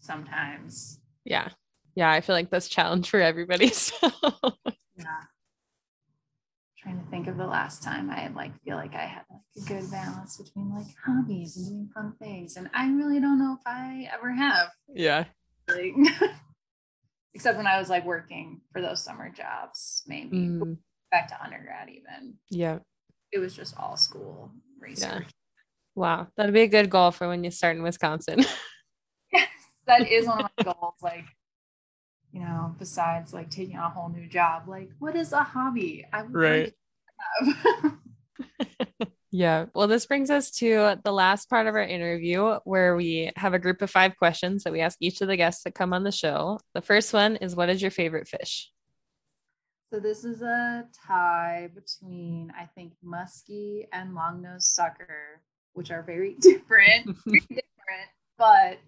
sometimes. 0.00 0.98
Yeah. 1.24 1.48
Yeah, 1.94 2.10
I 2.10 2.20
feel 2.20 2.34
like 2.34 2.50
that's 2.50 2.68
challenge 2.68 3.10
for 3.10 3.20
everybody. 3.20 3.68
So. 3.72 4.10
yeah 4.96 5.22
trying 6.82 6.98
to 7.02 7.10
think 7.10 7.28
of 7.28 7.36
the 7.36 7.46
last 7.46 7.82
time 7.82 8.10
I 8.10 8.28
like 8.28 8.52
feel 8.64 8.76
like 8.76 8.94
I 8.94 9.04
had 9.06 9.22
like 9.30 9.40
a 9.56 9.68
good 9.68 9.90
balance 9.90 10.36
between 10.36 10.74
like 10.74 10.86
hobbies 11.06 11.56
and 11.56 11.66
doing 11.66 11.90
fun 11.94 12.14
things. 12.20 12.56
And 12.56 12.68
I 12.74 12.88
really 12.88 13.20
don't 13.20 13.38
know 13.38 13.56
if 13.58 13.66
I 13.66 14.08
ever 14.12 14.32
have. 14.32 14.70
Yeah. 14.92 15.24
Like, 15.68 15.94
except 17.34 17.56
when 17.56 17.68
I 17.68 17.78
was 17.78 17.88
like 17.88 18.04
working 18.04 18.62
for 18.72 18.82
those 18.82 19.04
summer 19.04 19.30
jobs, 19.30 20.02
maybe 20.06 20.36
mm. 20.36 20.78
back 21.10 21.28
to 21.28 21.42
undergrad 21.42 21.88
even. 21.88 22.34
Yeah. 22.50 22.78
It 23.30 23.38
was 23.38 23.54
just 23.54 23.76
all 23.78 23.96
school 23.96 24.52
research. 24.80 25.26
Yeah. 25.26 25.30
Wow. 25.94 26.26
That'd 26.36 26.54
be 26.54 26.62
a 26.62 26.68
good 26.68 26.90
goal 26.90 27.12
for 27.12 27.28
when 27.28 27.44
you 27.44 27.52
start 27.52 27.76
in 27.76 27.82
Wisconsin. 27.84 28.40
yes, 29.32 29.48
that 29.86 30.10
is 30.10 30.26
one 30.26 30.40
of 30.40 30.50
my 30.58 30.64
goals. 30.64 30.94
Like 31.00 31.26
you 32.32 32.40
know, 32.40 32.74
besides 32.78 33.34
like 33.34 33.50
taking 33.50 33.76
on 33.76 33.90
a 33.90 33.94
whole 33.94 34.08
new 34.08 34.26
job, 34.26 34.64
like 34.66 34.90
what 34.98 35.14
is 35.14 35.32
a 35.32 35.42
hobby? 35.42 36.06
I 36.12 36.22
right. 36.22 36.72
yeah. 39.30 39.66
Well, 39.74 39.86
this 39.86 40.06
brings 40.06 40.30
us 40.30 40.50
to 40.52 40.96
the 41.04 41.12
last 41.12 41.50
part 41.50 41.66
of 41.66 41.74
our 41.74 41.82
interview 41.82 42.58
where 42.64 42.96
we 42.96 43.30
have 43.36 43.54
a 43.54 43.58
group 43.58 43.82
of 43.82 43.90
five 43.90 44.16
questions 44.16 44.64
that 44.64 44.72
we 44.72 44.80
ask 44.80 44.96
each 45.00 45.20
of 45.20 45.28
the 45.28 45.36
guests 45.36 45.64
that 45.64 45.74
come 45.74 45.92
on 45.92 46.04
the 46.04 46.12
show. 46.12 46.58
The 46.74 46.80
first 46.80 47.12
one 47.12 47.36
is 47.36 47.54
what 47.54 47.68
is 47.68 47.82
your 47.82 47.90
favorite 47.90 48.28
fish? 48.28 48.70
So 49.92 50.00
this 50.00 50.24
is 50.24 50.40
a 50.40 50.86
tie 51.06 51.68
between 51.74 52.50
I 52.58 52.64
think 52.64 52.94
muskie 53.04 53.88
and 53.92 54.14
long-nosed 54.14 54.64
sucker, 54.64 55.42
which 55.74 55.90
are 55.90 56.02
very 56.02 56.34
different, 56.40 57.14
very 57.26 57.40
different. 57.40 58.08
But 58.38 58.78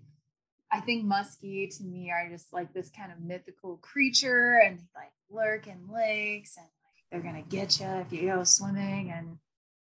I 0.74 0.80
think 0.80 1.06
muskie 1.06 1.74
to 1.76 1.84
me 1.84 2.10
are 2.10 2.28
just 2.28 2.52
like 2.52 2.74
this 2.74 2.90
kind 2.90 3.12
of 3.12 3.20
mythical 3.20 3.76
creature, 3.76 4.60
and 4.66 4.76
they 4.76 4.82
like 4.96 5.12
lurk 5.30 5.68
in 5.68 5.88
lakes, 5.88 6.56
and 6.56 6.66
like 6.66 7.04
they're 7.12 7.32
gonna 7.32 7.46
get 7.48 7.78
you 7.78 7.86
if 7.86 8.12
you 8.12 8.28
go 8.28 8.42
swimming. 8.42 9.12
And 9.16 9.38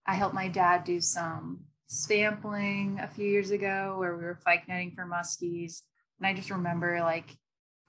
I 0.06 0.14
helped 0.14 0.36
my 0.36 0.48
dad 0.48 0.84
do 0.84 1.02
some 1.02 1.62
sampling 1.88 3.00
a 3.02 3.08
few 3.08 3.26
years 3.26 3.50
ago 3.50 3.96
where 3.98 4.16
we 4.16 4.24
were 4.24 4.40
fyke 4.46 4.68
netting 4.68 4.92
for 4.92 5.08
muskies, 5.08 5.82
and 6.20 6.28
I 6.28 6.36
just 6.36 6.52
remember 6.52 7.00
like 7.00 7.36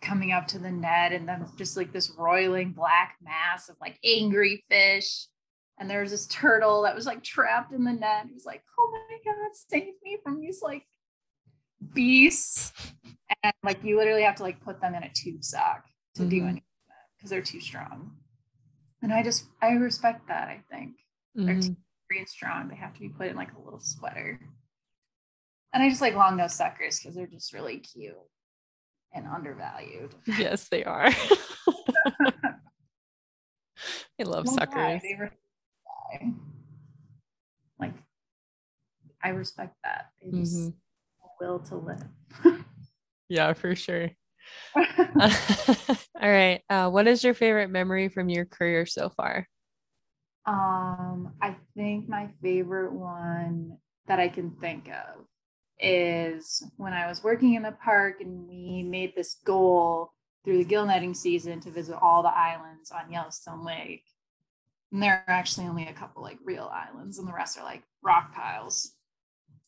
coming 0.00 0.32
up 0.32 0.46
to 0.46 0.58
the 0.58 0.70
net 0.70 1.12
and 1.12 1.28
then 1.28 1.46
just 1.58 1.76
like 1.76 1.92
this 1.92 2.10
roiling 2.18 2.72
black 2.72 3.16
mass 3.22 3.68
of 3.68 3.76
like 3.78 3.98
angry 4.04 4.64
fish. 4.70 5.26
And 5.78 5.90
there 5.90 6.00
was 6.00 6.12
this 6.12 6.26
turtle 6.28 6.82
that 6.82 6.94
was 6.94 7.04
like 7.04 7.22
trapped 7.22 7.74
in 7.74 7.84
the 7.84 7.92
net. 7.92 8.24
He 8.26 8.32
was 8.32 8.46
like, 8.46 8.62
oh 8.78 8.90
my 9.10 9.18
God, 9.22 9.50
save 9.52 9.92
me 10.02 10.16
from 10.24 10.40
these 10.40 10.62
like 10.62 10.86
beasts. 11.94 12.72
And 13.42 13.52
like 13.62 13.82
you 13.82 13.96
literally 13.96 14.22
have 14.22 14.36
to 14.36 14.42
like 14.42 14.60
put 14.60 14.80
them 14.80 14.94
in 14.94 15.02
a 15.02 15.10
tube 15.14 15.44
sock 15.44 15.84
to 16.14 16.22
mm-hmm. 16.22 16.30
do 16.30 16.42
anything 16.42 16.62
because 17.16 17.30
they're 17.30 17.42
too 17.42 17.60
strong. 17.60 18.12
And 19.02 19.12
I 19.12 19.22
just 19.22 19.46
I 19.62 19.72
respect 19.72 20.28
that, 20.28 20.48
I 20.48 20.62
think. 20.70 20.96
Mm-hmm. 21.36 21.46
They're 21.46 21.60
too 21.60 21.76
and 22.10 22.28
strong. 22.28 22.68
They 22.68 22.76
have 22.76 22.94
to 22.94 23.00
be 23.00 23.08
put 23.08 23.26
in 23.28 23.36
like 23.36 23.52
a 23.52 23.60
little 23.62 23.80
sweater. 23.80 24.40
And 25.72 25.82
I 25.82 25.88
just 25.88 26.00
like 26.00 26.14
long 26.14 26.36
nose 26.36 26.54
suckers 26.54 26.98
because 26.98 27.14
they're 27.14 27.26
just 27.26 27.52
really 27.52 27.78
cute 27.78 28.14
and 29.12 29.26
undervalued. 29.26 30.14
Yes, 30.38 30.68
they 30.68 30.84
are. 30.84 31.10
I 34.18 34.22
love 34.22 34.48
suckers. 34.48 35.02
Like, 37.78 37.92
I 39.22 39.28
respect 39.30 39.76
that. 39.84 40.06
They 40.22 40.38
just 40.38 40.56
mm-hmm. 40.56 40.68
Will 41.40 41.58
to 41.60 41.76
live. 41.76 42.64
yeah, 43.28 43.52
for 43.52 43.74
sure. 43.74 44.10
All 44.76 45.30
right. 46.20 46.62
Uh, 46.68 46.90
what 46.90 47.06
is 47.06 47.24
your 47.24 47.34
favorite 47.34 47.70
memory 47.70 48.08
from 48.08 48.28
your 48.28 48.44
career 48.44 48.86
so 48.86 49.08
far? 49.08 49.46
Um, 50.46 51.34
I 51.42 51.56
think 51.76 52.08
my 52.08 52.28
favorite 52.42 52.92
one 52.92 53.78
that 54.06 54.20
I 54.20 54.28
can 54.28 54.52
think 54.60 54.88
of 54.88 55.24
is 55.78 56.64
when 56.76 56.92
I 56.92 57.08
was 57.08 57.22
working 57.22 57.54
in 57.54 57.62
the 57.62 57.72
park 57.72 58.20
and 58.20 58.48
we 58.48 58.82
made 58.82 59.14
this 59.14 59.36
goal 59.44 60.12
through 60.44 60.58
the 60.58 60.64
gill 60.64 60.86
netting 60.86 61.14
season 61.14 61.60
to 61.60 61.70
visit 61.70 61.98
all 62.00 62.22
the 62.22 62.28
islands 62.28 62.92
on 62.92 63.10
Yellowstone 63.10 63.64
Lake. 63.64 64.04
And 64.92 65.02
there 65.02 65.24
are 65.26 65.34
actually 65.34 65.66
only 65.66 65.88
a 65.88 65.92
couple 65.92 66.22
like 66.22 66.38
real 66.44 66.70
islands, 66.72 67.18
and 67.18 67.26
the 67.26 67.32
rest 67.32 67.58
are 67.58 67.64
like 67.64 67.82
rock 68.02 68.32
piles. 68.32 68.92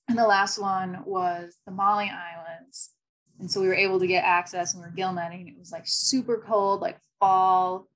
And 0.08 0.18
the 0.18 0.26
last 0.26 0.58
one 0.58 1.02
was 1.04 1.56
the 1.66 1.72
Molly 1.72 2.10
Islands. 2.10 2.90
And 3.38 3.50
so 3.50 3.60
we 3.60 3.68
were 3.68 3.74
able 3.74 4.00
to 4.00 4.06
get 4.06 4.24
access 4.24 4.74
and 4.74 4.82
we 4.82 4.88
were 4.88 4.94
gill 4.94 5.12
netting. 5.12 5.48
It 5.48 5.58
was 5.58 5.70
like 5.70 5.84
super 5.86 6.42
cold, 6.44 6.80
like 6.80 6.98
fall. 7.20 7.86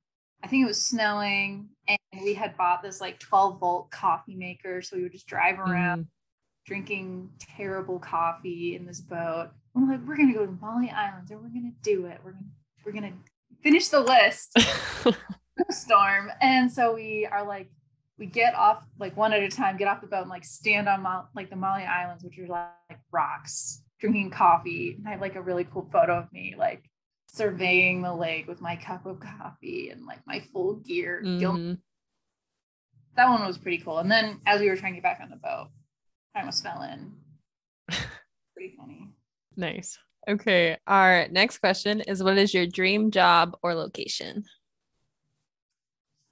I 0.42 0.46
think 0.46 0.62
it 0.64 0.68
was 0.68 0.84
snowing. 0.84 1.68
And 1.88 1.98
we 2.22 2.34
had 2.34 2.56
bought 2.56 2.82
this 2.82 3.00
like 3.00 3.18
12 3.18 3.58
volt 3.58 3.90
coffee 3.90 4.36
maker. 4.36 4.82
So 4.82 4.96
we 4.96 5.02
would 5.02 5.12
just 5.12 5.26
drive 5.26 5.58
around. 5.58 6.04
Mm 6.04 6.08
drinking 6.64 7.28
terrible 7.40 7.98
coffee 7.98 8.76
in 8.76 8.86
this 8.86 9.00
boat. 9.00 9.50
I'm 9.74 9.88
like, 9.88 10.00
we're 10.06 10.16
gonna 10.16 10.34
go 10.34 10.46
to 10.46 10.52
Molly 10.60 10.90
Islands 10.90 11.30
and 11.30 11.40
we're 11.40 11.48
gonna 11.48 11.72
do 11.82 12.06
it. 12.06 12.20
We're 12.24 12.32
gonna 12.32 12.44
we're 12.84 12.92
gonna 12.92 13.12
finish 13.62 13.88
the 13.88 14.00
list. 14.00 14.56
storm. 15.70 16.30
And 16.40 16.70
so 16.72 16.94
we 16.94 17.26
are 17.30 17.46
like, 17.46 17.70
we 18.18 18.26
get 18.26 18.54
off 18.54 18.84
like 18.98 19.16
one 19.16 19.32
at 19.32 19.42
a 19.42 19.48
time, 19.48 19.76
get 19.76 19.88
off 19.88 20.00
the 20.00 20.06
boat 20.06 20.22
and 20.22 20.30
like 20.30 20.44
stand 20.44 20.88
on 20.88 21.02
Mo- 21.02 21.26
like 21.34 21.50
the 21.50 21.56
Molly 21.56 21.84
Islands, 21.84 22.24
which 22.24 22.38
are 22.38 22.46
like, 22.46 22.68
like 22.90 23.00
rocks, 23.10 23.82
drinking 24.00 24.30
coffee. 24.30 24.96
And 24.98 25.08
I 25.08 25.12
have 25.12 25.20
like 25.20 25.36
a 25.36 25.42
really 25.42 25.64
cool 25.64 25.88
photo 25.92 26.18
of 26.18 26.32
me 26.32 26.54
like 26.56 26.88
surveying 27.26 28.02
the 28.02 28.14
lake 28.14 28.46
with 28.46 28.60
my 28.60 28.76
cup 28.76 29.06
of 29.06 29.18
coffee 29.20 29.90
and 29.90 30.06
like 30.06 30.20
my 30.26 30.40
full 30.52 30.74
gear. 30.76 31.22
Mm-hmm. 31.24 31.74
That 33.16 33.28
one 33.28 33.46
was 33.46 33.58
pretty 33.58 33.78
cool. 33.78 33.98
And 33.98 34.10
then 34.10 34.40
as 34.46 34.60
we 34.60 34.68
were 34.68 34.76
trying 34.76 34.92
to 34.92 35.00
get 35.00 35.02
back 35.02 35.20
on 35.22 35.30
the 35.30 35.36
boat, 35.36 35.68
I 36.34 36.40
almost 36.40 36.62
fell 36.62 36.82
in. 36.82 37.12
Pretty 38.54 38.74
funny. 38.76 39.10
Nice. 39.56 39.98
Okay. 40.28 40.78
Our 40.86 41.28
next 41.28 41.58
question 41.58 42.00
is 42.02 42.22
what 42.22 42.38
is 42.38 42.54
your 42.54 42.66
dream 42.66 43.10
job 43.10 43.56
or 43.62 43.74
location? 43.74 44.44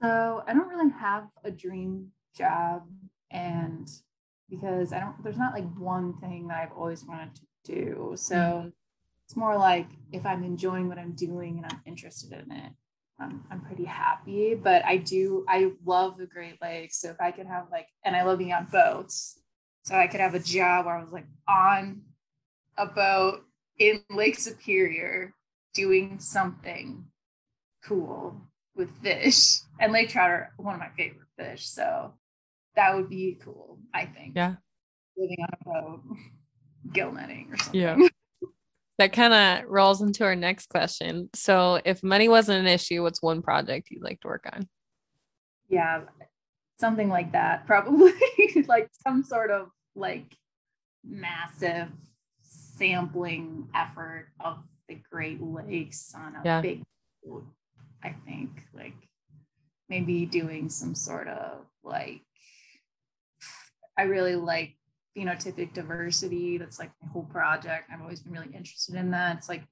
So 0.01 0.43
I 0.47 0.53
don't 0.53 0.67
really 0.67 0.91
have 0.99 1.27
a 1.43 1.51
dream 1.51 2.07
job 2.35 2.83
and 3.29 3.87
because 4.49 4.93
I 4.93 4.99
don't 4.99 5.23
there's 5.23 5.37
not 5.37 5.53
like 5.53 5.71
one 5.77 6.19
thing 6.19 6.47
that 6.47 6.57
I've 6.57 6.75
always 6.75 7.05
wanted 7.05 7.35
to 7.35 7.41
do. 7.63 8.13
So 8.15 8.35
mm-hmm. 8.35 8.67
it's 9.25 9.35
more 9.35 9.57
like 9.57 9.87
if 10.11 10.25
I'm 10.25 10.43
enjoying 10.43 10.87
what 10.87 10.97
I'm 10.97 11.13
doing 11.13 11.57
and 11.57 11.71
I'm 11.71 11.81
interested 11.85 12.31
in 12.33 12.51
it, 12.51 12.71
I'm, 13.19 13.43
I'm 13.51 13.61
pretty 13.61 13.85
happy. 13.85 14.55
But 14.55 14.83
I 14.85 14.97
do 14.97 15.45
I 15.47 15.71
love 15.85 16.17
the 16.17 16.25
Great 16.25 16.59
Lakes. 16.61 16.99
So 16.99 17.09
if 17.09 17.21
I 17.21 17.31
could 17.31 17.47
have 17.47 17.67
like 17.71 17.87
and 18.03 18.15
I 18.15 18.23
love 18.23 18.39
being 18.39 18.53
on 18.53 18.65
boats. 18.65 19.39
So 19.83 19.95
I 19.95 20.07
could 20.07 20.19
have 20.19 20.35
a 20.35 20.39
job 20.39 20.85
where 20.85 20.97
I 20.97 21.01
was 21.01 21.11
like 21.11 21.27
on 21.47 22.01
a 22.77 22.85
boat 22.85 23.41
in 23.77 24.03
Lake 24.09 24.37
Superior 24.37 25.33
doing 25.73 26.19
something 26.19 27.05
cool 27.83 28.50
with 28.75 28.89
fish. 29.01 29.59
And 29.79 29.91
lake 29.91 30.09
trout 30.09 30.29
are 30.29 30.53
one 30.57 30.75
of 30.75 30.79
my 30.79 30.89
favorite 30.95 31.27
fish. 31.37 31.67
So 31.67 32.13
that 32.75 32.95
would 32.95 33.09
be 33.09 33.39
cool, 33.43 33.79
I 33.93 34.05
think. 34.05 34.33
Yeah. 34.35 34.55
Living 35.17 35.37
on 35.41 35.49
a 35.53 35.81
boat, 35.81 36.01
gill 36.93 37.11
netting 37.11 37.49
or 37.51 37.57
something. 37.57 37.81
Yeah. 37.81 37.97
That 38.97 39.13
kind 39.13 39.33
of 39.33 39.67
rolls 39.67 40.03
into 40.03 40.23
our 40.25 40.35
next 40.35 40.69
question. 40.69 41.31
So, 41.33 41.81
if 41.85 42.03
money 42.03 42.29
wasn't 42.29 42.59
an 42.59 42.71
issue, 42.71 43.01
what's 43.01 43.19
one 43.19 43.41
project 43.41 43.89
you'd 43.89 44.03
like 44.03 44.19
to 44.19 44.27
work 44.27 44.47
on? 44.53 44.69
Yeah, 45.69 46.01
something 46.81 47.09
like 47.09 47.31
that 47.31 47.65
probably 47.67 48.11
like 48.67 48.89
some 49.07 49.23
sort 49.23 49.49
of 49.49 49.69
like 49.95 50.35
massive 51.03 51.87
sampling 52.43 53.69
effort 53.73 54.27
of 54.39 54.59
the 54.89 54.99
great 55.09 55.41
lakes 55.41 56.13
on 56.15 56.35
a 56.35 56.41
yeah. 56.43 56.61
big 56.61 56.83
i 58.03 58.13
think 58.25 58.63
like 58.73 58.95
maybe 59.89 60.25
doing 60.25 60.69
some 60.69 60.95
sort 60.95 61.27
of 61.27 61.65
like 61.83 62.21
i 63.97 64.03
really 64.03 64.35
like 64.35 64.75
phenotypic 65.17 65.73
diversity. 65.73 66.57
That's 66.57 66.79
like 66.79 66.91
my 67.01 67.09
whole 67.09 67.23
project. 67.23 67.89
I've 67.91 68.01
always 68.01 68.21
been 68.21 68.33
really 68.33 68.53
interested 68.55 68.95
in 68.95 69.11
that. 69.11 69.37
It's 69.37 69.49
like 69.49 69.63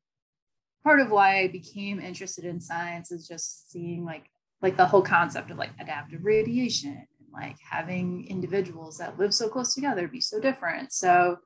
part 0.83 0.99
of 0.99 1.11
why 1.11 1.39
i 1.41 1.47
became 1.47 1.99
interested 1.99 2.45
in 2.45 2.61
science 2.61 3.11
is 3.11 3.27
just 3.27 3.69
seeing 3.69 4.05
like 4.05 4.25
like 4.61 4.77
the 4.77 4.85
whole 4.85 5.01
concept 5.01 5.51
of 5.51 5.57
like 5.57 5.71
adaptive 5.79 6.23
radiation 6.23 6.91
and 6.91 7.27
like 7.33 7.57
having 7.69 8.25
individuals 8.27 8.97
that 8.97 9.19
live 9.19 9.33
so 9.33 9.49
close 9.49 9.73
together 9.73 10.07
be 10.07 10.21
so 10.21 10.39
different. 10.39 10.91
So 10.91 11.37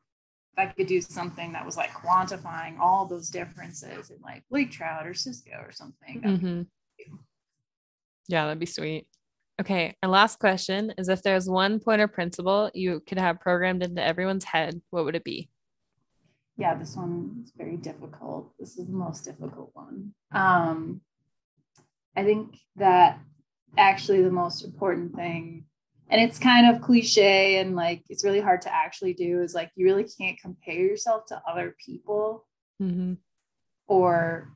if 0.56 0.70
I 0.70 0.72
could 0.72 0.88
do 0.88 1.02
something 1.02 1.54
that 1.54 1.66
was 1.66 1.78
like 1.78 1.92
quantifying 1.92 2.78
all 2.80 3.06
those 3.06 3.30
differences 3.30 4.10
in 4.10 4.18
like 4.24 4.44
lake 4.52 4.72
trout 4.72 5.08
or 5.08 5.14
cisco 5.14 5.52
or 5.60 5.72
something. 5.72 6.22
Mm-hmm. 6.22 6.62
Yeah, 8.28 8.46
that'd 8.46 8.60
be 8.60 8.66
sweet. 8.66 9.08
Okay, 9.60 9.96
our 10.02 10.10
last 10.10 10.40
question 10.40 10.94
is 10.98 11.10
if 11.10 11.22
there's 11.24 11.50
one 11.50 11.80
point 11.80 12.02
or 12.02 12.08
principle 12.08 12.70
you 12.74 13.02
could 13.08 13.20
have 13.20 13.40
programmed 13.40 13.84
into 13.84 14.04
everyone's 14.04 14.46
head, 14.46 14.82
what 14.90 15.06
would 15.06 15.16
it 15.16 15.24
be? 15.24 15.50
Yeah, 16.58 16.76
this 16.76 16.96
one 16.96 17.44
is 17.44 17.52
very 17.56 17.78
difficult. 17.78 18.54
This 18.60 18.78
is 18.78 18.88
the 18.88 18.94
most 18.94 19.26
difficult 19.26 19.72
one. 19.74 20.14
Um, 20.32 21.02
I 22.16 22.24
think 22.24 22.58
that 22.76 23.20
actually 23.76 24.22
the 24.22 24.32
most 24.32 24.64
important 24.64 25.16
thing 25.16 25.66
and 26.10 26.22
it's 26.22 26.40
kind 26.40 26.74
of 26.74 26.82
cliche 26.82 27.60
and 27.60 27.76
like 27.76 28.04
it's 28.10 28.24
really 28.24 28.40
hard 28.40 28.62
to 28.62 28.74
actually 28.74 29.14
do 29.14 29.42
is 29.42 29.54
like 29.54 29.72
you 29.76 29.86
really 29.86 30.06
can't 30.06 30.40
compare 30.40 30.76
yourself 30.76 31.26
to 31.28 31.42
other 31.48 31.76
people 31.84 32.46
mm-hmm. 32.82 33.14
or 33.88 34.50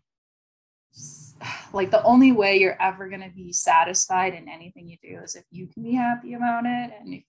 like 1.74 1.92
the 1.92 2.04
only 2.04 2.32
way 2.32 2.58
you're 2.58 2.82
ever 2.82 3.08
going 3.08 3.22
to 3.22 3.36
be 3.36 3.54
satisfied 3.54 4.34
in 4.34 4.50
anything 4.50 4.88
you 4.88 4.98
do 5.02 5.20
is 5.24 5.36
if 5.36 5.44
you 5.52 5.68
can 5.68 5.84
be 5.84 5.94
happy 5.94 6.34
about 6.34 6.66
it 6.66 6.92
and 7.00 7.22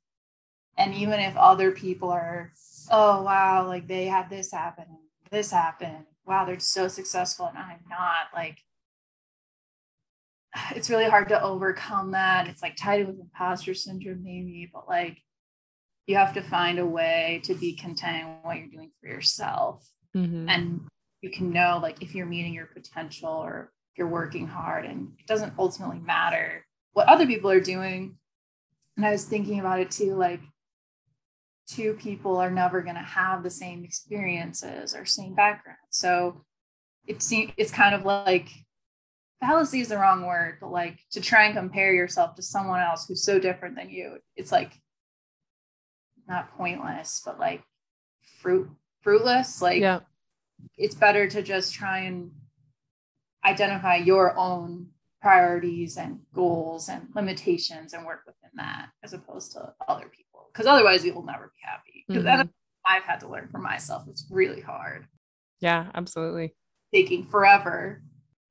and 0.77 0.95
even 0.95 1.21
if 1.21 1.37
other 1.37 1.73
people 1.73 2.11
are 2.11 2.53
oh 2.91 3.23
wow 3.23 3.66
like 3.66 3.87
they 3.87 4.07
had 4.07 4.31
this 4.31 4.53
happen 4.53 4.87
this 5.31 5.51
happened 5.51 6.05
wow 6.27 6.45
they're 6.45 6.59
so 6.59 6.89
successful 6.89 7.47
and 7.47 7.59
i'm 7.59 7.81
not 7.89 8.29
like 8.35 8.59
it's 10.74 10.90
really 10.90 11.09
hard 11.09 11.28
to 11.28 11.42
overcome 11.42 12.12
that. 12.12 12.49
It's 12.49 12.62
like 12.62 12.76
tied 12.76 13.07
with 13.07 13.20
imposter 13.20 13.74
syndrome, 13.74 14.22
maybe, 14.22 14.70
but 14.72 14.88
like 14.88 15.18
you 16.07 16.16
have 16.16 16.34
to 16.34 16.42
find 16.42 16.78
a 16.78 16.86
way 16.86 17.40
to 17.44 17.55
be 17.55 17.74
content 17.74 18.16
in 18.16 18.26
what 18.42 18.57
you're 18.57 18.68
doing 18.68 18.90
for 19.01 19.09
yourself. 19.09 19.86
Mm-hmm. 20.16 20.49
And 20.49 20.80
you 21.20 21.30
can 21.30 21.51
know 21.51 21.78
like 21.82 22.03
if 22.03 22.14
you're 22.14 22.26
meeting 22.26 22.55
your 22.55 22.66
potential 22.66 23.30
or 23.30 23.70
you're 23.96 24.09
working 24.09 24.46
hard 24.46 24.84
and 24.84 25.12
it 25.18 25.26
doesn't 25.26 25.55
ultimately 25.59 25.99
matter 25.99 26.64
what 26.92 27.09
other 27.09 27.26
people 27.26 27.51
are 27.51 27.61
doing. 27.61 28.16
And 28.96 29.05
I 29.05 29.12
was 29.12 29.24
thinking 29.24 29.61
about 29.61 29.80
it 29.80 29.90
too 29.90 30.14
like, 30.14 30.40
two 31.68 31.92
people 31.94 32.38
are 32.38 32.51
never 32.51 32.80
going 32.80 32.94
to 32.94 33.03
have 33.03 33.42
the 33.42 33.51
same 33.51 33.84
experiences 33.84 34.94
or 34.94 35.05
same 35.05 35.34
background. 35.34 35.78
So 35.90 36.44
it 37.07 37.22
seems 37.22 37.53
it's 37.57 37.70
kind 37.70 37.94
of 37.94 38.05
like 38.05 38.49
fallacy 39.41 39.80
is 39.80 39.89
the 39.89 39.99
wrong 39.99 40.26
word, 40.26 40.59
but 40.61 40.70
like 40.70 40.99
to 41.12 41.20
try 41.20 41.45
and 41.45 41.55
compare 41.55 41.93
yourself 41.93 42.34
to 42.36 42.43
someone 42.43 42.80
else 42.80 43.07
who's 43.07 43.22
so 43.24 43.39
different 43.39 43.76
than 43.76 43.91
you, 43.91 44.18
it's 44.36 44.53
like 44.53 44.72
not 46.26 46.57
pointless, 46.57 47.22
but 47.24 47.39
like 47.39 47.62
fruit 48.41 48.68
fruitless. 49.01 49.62
Like 49.62 49.80
Yeah. 49.80 50.01
it's 50.76 50.95
better 50.95 51.28
to 51.28 51.43
just 51.43 51.72
try 51.72 52.01
and 52.01 52.32
identify 53.45 53.97
your 53.97 54.36
own 54.36 54.89
priorities 55.22 55.97
and 55.97 56.20
goals 56.32 56.89
and 56.89 57.09
limitations 57.14 57.93
and 57.93 58.05
work 58.05 58.22
within 58.26 58.51
that 58.55 58.91
as 59.03 59.12
opposed 59.12 59.53
to 59.53 59.72
other 59.86 60.09
people. 60.09 60.51
Because 60.53 60.66
otherwise 60.66 61.05
you 61.05 61.14
will 61.14 61.24
never 61.24 61.47
be 61.55 61.61
happy. 61.62 62.05
Because 62.09 62.24
Mhm. 62.24 62.51
I've 62.84 63.05
had 63.05 63.20
to 63.20 63.28
learn 63.28 63.49
for 63.49 63.59
myself. 63.59 64.07
It's 64.09 64.26
really 64.30 64.61
hard. 64.61 65.07
Yeah, 65.61 65.91
absolutely. 65.95 66.55
Taking 66.93 67.24
forever. 67.24 68.03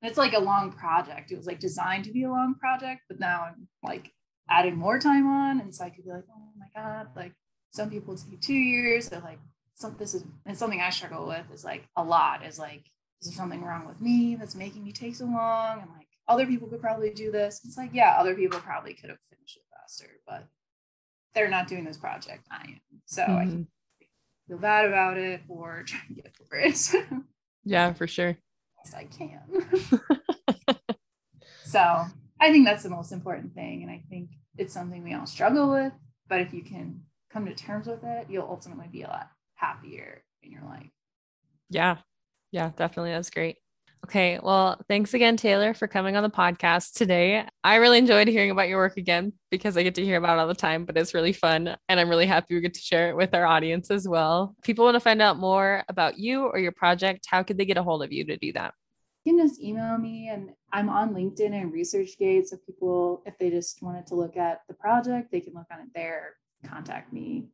It's 0.02 0.18
like 0.18 0.32
a 0.32 0.38
long 0.38 0.72
project. 0.72 1.32
It 1.32 1.36
was 1.36 1.46
like 1.46 1.58
designed 1.58 2.04
to 2.04 2.12
be 2.12 2.22
a 2.24 2.30
long 2.30 2.54
project, 2.54 3.02
but 3.08 3.18
now 3.18 3.46
I'm 3.48 3.68
like 3.82 4.12
adding 4.48 4.76
more 4.76 4.98
time 4.98 5.26
on. 5.26 5.60
And 5.60 5.74
so 5.74 5.84
I 5.84 5.90
could 5.90 6.04
be 6.04 6.10
like, 6.10 6.24
oh 6.30 6.50
my 6.58 6.66
God, 6.74 7.08
like 7.16 7.32
some 7.70 7.90
people 7.90 8.16
take 8.16 8.40
two 8.40 8.54
years. 8.54 9.08
They're 9.08 9.20
like, 9.20 9.40
some 9.74 9.96
this 9.98 10.14
is 10.14 10.24
and 10.46 10.56
something 10.56 10.80
I 10.80 10.90
struggle 10.90 11.26
with 11.26 11.46
is 11.52 11.64
like 11.64 11.88
a 11.96 12.02
lot 12.04 12.44
is 12.44 12.58
like, 12.58 12.84
is 13.20 13.28
there 13.28 13.36
something 13.36 13.62
wrong 13.62 13.86
with 13.86 14.00
me 14.00 14.36
that's 14.36 14.54
making 14.54 14.84
me 14.84 14.92
take 14.92 15.16
so 15.16 15.24
long? 15.24 15.80
And 15.80 15.90
like 15.96 16.08
other 16.28 16.46
people 16.46 16.68
could 16.68 16.80
probably 16.80 17.10
do 17.10 17.32
this. 17.32 17.60
It's 17.64 17.76
like, 17.76 17.90
yeah, 17.92 18.16
other 18.18 18.34
people 18.34 18.60
probably 18.60 18.94
could 18.94 19.10
have 19.10 19.18
finished 19.30 19.56
it 19.56 19.62
faster, 19.80 20.10
but 20.26 20.46
they're 21.34 21.48
not 21.48 21.66
doing 21.68 21.84
this 21.84 21.96
project. 21.96 22.46
I 22.50 22.62
am. 22.62 22.80
So 23.06 23.22
I 23.22 23.44
Mhm. 23.46 23.66
feel 24.46 24.58
bad 24.58 24.86
about 24.86 25.16
it 25.16 25.42
or 25.48 25.82
try 25.86 26.00
to 26.06 26.14
get 26.14 26.32
over 26.40 26.56
it 26.56 26.94
Yeah, 27.64 27.92
for 27.92 28.06
sure. 28.06 28.38
I 28.94 29.04
can. 29.04 29.40
so 31.64 32.04
I 32.40 32.52
think 32.52 32.66
that's 32.66 32.82
the 32.82 32.90
most 32.90 33.12
important 33.12 33.54
thing. 33.54 33.82
And 33.82 33.90
I 33.90 34.02
think 34.08 34.30
it's 34.56 34.72
something 34.72 35.02
we 35.02 35.14
all 35.14 35.26
struggle 35.26 35.70
with. 35.70 35.92
But 36.28 36.40
if 36.40 36.52
you 36.52 36.62
can 36.62 37.02
come 37.30 37.46
to 37.46 37.54
terms 37.54 37.86
with 37.86 38.04
it, 38.04 38.26
you'll 38.28 38.48
ultimately 38.48 38.88
be 38.90 39.02
a 39.02 39.08
lot 39.08 39.28
happier 39.54 40.22
in 40.42 40.52
your 40.52 40.64
life. 40.64 40.90
Yeah. 41.70 41.98
Yeah, 42.52 42.70
definitely. 42.76 43.12
That's 43.12 43.30
great. 43.30 43.56
Okay. 44.06 44.38
Well, 44.42 44.80
thanks 44.88 45.12
again, 45.12 45.36
Taylor, 45.36 45.74
for 45.74 45.88
coming 45.88 46.16
on 46.16 46.22
the 46.22 46.30
podcast 46.30 46.94
today. 46.94 47.46
I 47.64 47.76
really 47.76 47.98
enjoyed 47.98 48.28
hearing 48.28 48.50
about 48.50 48.68
your 48.68 48.78
work 48.78 48.96
again 48.96 49.32
because 49.50 49.76
I 49.76 49.82
get 49.82 49.96
to 49.96 50.04
hear 50.04 50.16
about 50.16 50.38
it 50.38 50.40
all 50.40 50.46
the 50.46 50.54
time, 50.54 50.84
but 50.84 50.96
it's 50.96 51.14
really 51.14 51.32
fun. 51.32 51.76
And 51.88 52.00
I'm 52.00 52.08
really 52.08 52.26
happy 52.26 52.54
we 52.54 52.60
get 52.60 52.74
to 52.74 52.80
share 52.80 53.10
it 53.10 53.16
with 53.16 53.34
our 53.34 53.44
audience 53.44 53.90
as 53.90 54.08
well. 54.08 54.54
If 54.58 54.64
people 54.64 54.84
want 54.84 54.94
to 54.94 55.00
find 55.00 55.20
out 55.20 55.38
more 55.38 55.82
about 55.88 56.16
you 56.16 56.44
or 56.44 56.58
your 56.58 56.72
project, 56.72 57.26
how 57.28 57.42
could 57.42 57.58
they 57.58 57.64
get 57.64 57.76
a 57.76 57.82
hold 57.82 58.02
of 58.02 58.12
you 58.12 58.24
to 58.26 58.36
do 58.36 58.52
that? 58.52 58.72
You 59.28 59.36
can 59.36 59.46
just 59.46 59.60
email 59.60 59.98
me 59.98 60.30
and 60.30 60.54
I'm 60.72 60.88
on 60.88 61.12
LinkedIn 61.12 61.52
and 61.52 61.70
ResearchGate. 61.70 62.46
So 62.46 62.56
people, 62.64 63.22
if 63.26 63.36
they 63.36 63.50
just 63.50 63.82
wanted 63.82 64.06
to 64.06 64.14
look 64.14 64.38
at 64.38 64.62
the 64.68 64.74
project, 64.74 65.30
they 65.30 65.40
can 65.40 65.52
look 65.52 65.66
on 65.70 65.80
it 65.80 65.88
there, 65.94 66.36
contact 66.66 67.12
me 67.12 67.50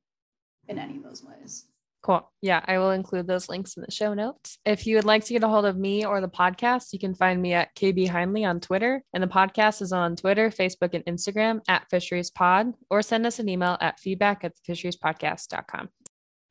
in 0.69 0.79
any 0.79 0.99
of 0.99 1.03
those 1.03 1.25
ways. 1.25 1.65
Cool. 2.01 2.31
Yeah, 2.41 2.65
I 2.65 2.79
will 2.79 2.93
include 2.93 3.27
those 3.27 3.49
links 3.49 3.77
in 3.77 3.83
the 3.83 3.91
show 3.91 4.15
notes. 4.15 4.57
If 4.65 4.87
you 4.87 4.95
would 4.95 5.05
like 5.05 5.25
to 5.25 5.33
get 5.33 5.43
a 5.43 5.49
hold 5.49 5.65
of 5.65 5.77
me 5.77 6.07
or 6.07 6.21
the 6.21 6.29
podcast, 6.29 6.93
you 6.93 7.01
can 7.01 7.13
find 7.13 7.43
me 7.43 7.55
at 7.55 7.75
KB 7.75 8.09
Heinle 8.09 8.49
on 8.49 8.61
Twitter. 8.61 9.03
And 9.13 9.21
the 9.21 9.27
podcast 9.27 9.83
is 9.83 9.93
on 9.93 10.15
Twitter, 10.15 10.51
Facebook, 10.51 10.95
and 10.95 11.05
Instagram 11.07 11.59
at 11.67 11.91
Fisheries 11.91 12.31
Pod, 12.31 12.73
or 12.89 13.03
send 13.03 13.27
us 13.27 13.41
an 13.41 13.49
email 13.49 13.77
at 13.81 13.99
feedback 13.99 14.45
at 14.45 14.53
the 14.55 14.73
fisheriespodcast.com. 14.73 15.89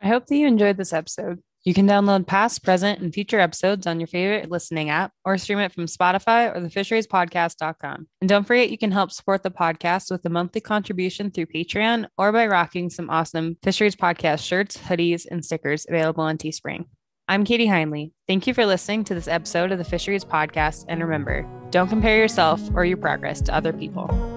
I 0.01 0.07
hope 0.09 0.25
that 0.25 0.35
you 0.35 0.47
enjoyed 0.47 0.75
this 0.75 0.91
episode. 0.91 1.41
You 1.63 1.73
can 1.73 1.87
download 1.87 2.27
past, 2.27 2.61
present, 2.61 2.99
and 2.99 3.13
future 3.13 3.39
episodes 3.39 3.87
on 3.87 3.99
your 3.99 4.07
favorite 4.07 4.51
listening 4.51 4.89
app 4.89 5.13
or 5.23 5.37
stream 5.37 5.59
it 5.59 5.71
from 5.71 5.85
Spotify 5.85 6.53
or 6.53 6.59
the 6.59 6.67
fisheriespodcast.com. 6.67 8.07
And 8.19 8.29
don't 8.29 8.45
forget, 8.45 8.69
you 8.69 8.77
can 8.77 8.91
help 8.91 9.11
support 9.11 9.43
the 9.43 9.51
podcast 9.51 10.11
with 10.11 10.25
a 10.25 10.29
monthly 10.29 10.59
contribution 10.59 11.31
through 11.31 11.45
Patreon 11.45 12.07
or 12.17 12.33
by 12.33 12.47
rocking 12.47 12.89
some 12.89 13.09
awesome 13.09 13.57
Fisheries 13.63 13.95
Podcast 13.95 14.45
shirts, 14.45 14.77
hoodies, 14.77 15.25
and 15.29 15.43
stickers 15.43 15.85
available 15.87 16.23
on 16.23 16.37
Teespring. 16.37 16.85
I'm 17.29 17.45
Kadie 17.45 17.69
Heinle. 17.69 18.11
Thank 18.27 18.45
you 18.45 18.53
for 18.53 18.65
listening 18.65 19.05
to 19.05 19.15
this 19.15 19.29
episode 19.29 19.71
of 19.71 19.77
the 19.77 19.85
Fisheries 19.85 20.25
Podcast. 20.25 20.83
And 20.89 21.01
remember, 21.01 21.47
don't 21.69 21.87
compare 21.87 22.17
yourself 22.17 22.61
or 22.73 22.83
your 22.83 22.97
progress 22.97 23.41
to 23.43 23.55
other 23.55 23.71
people. 23.71 24.32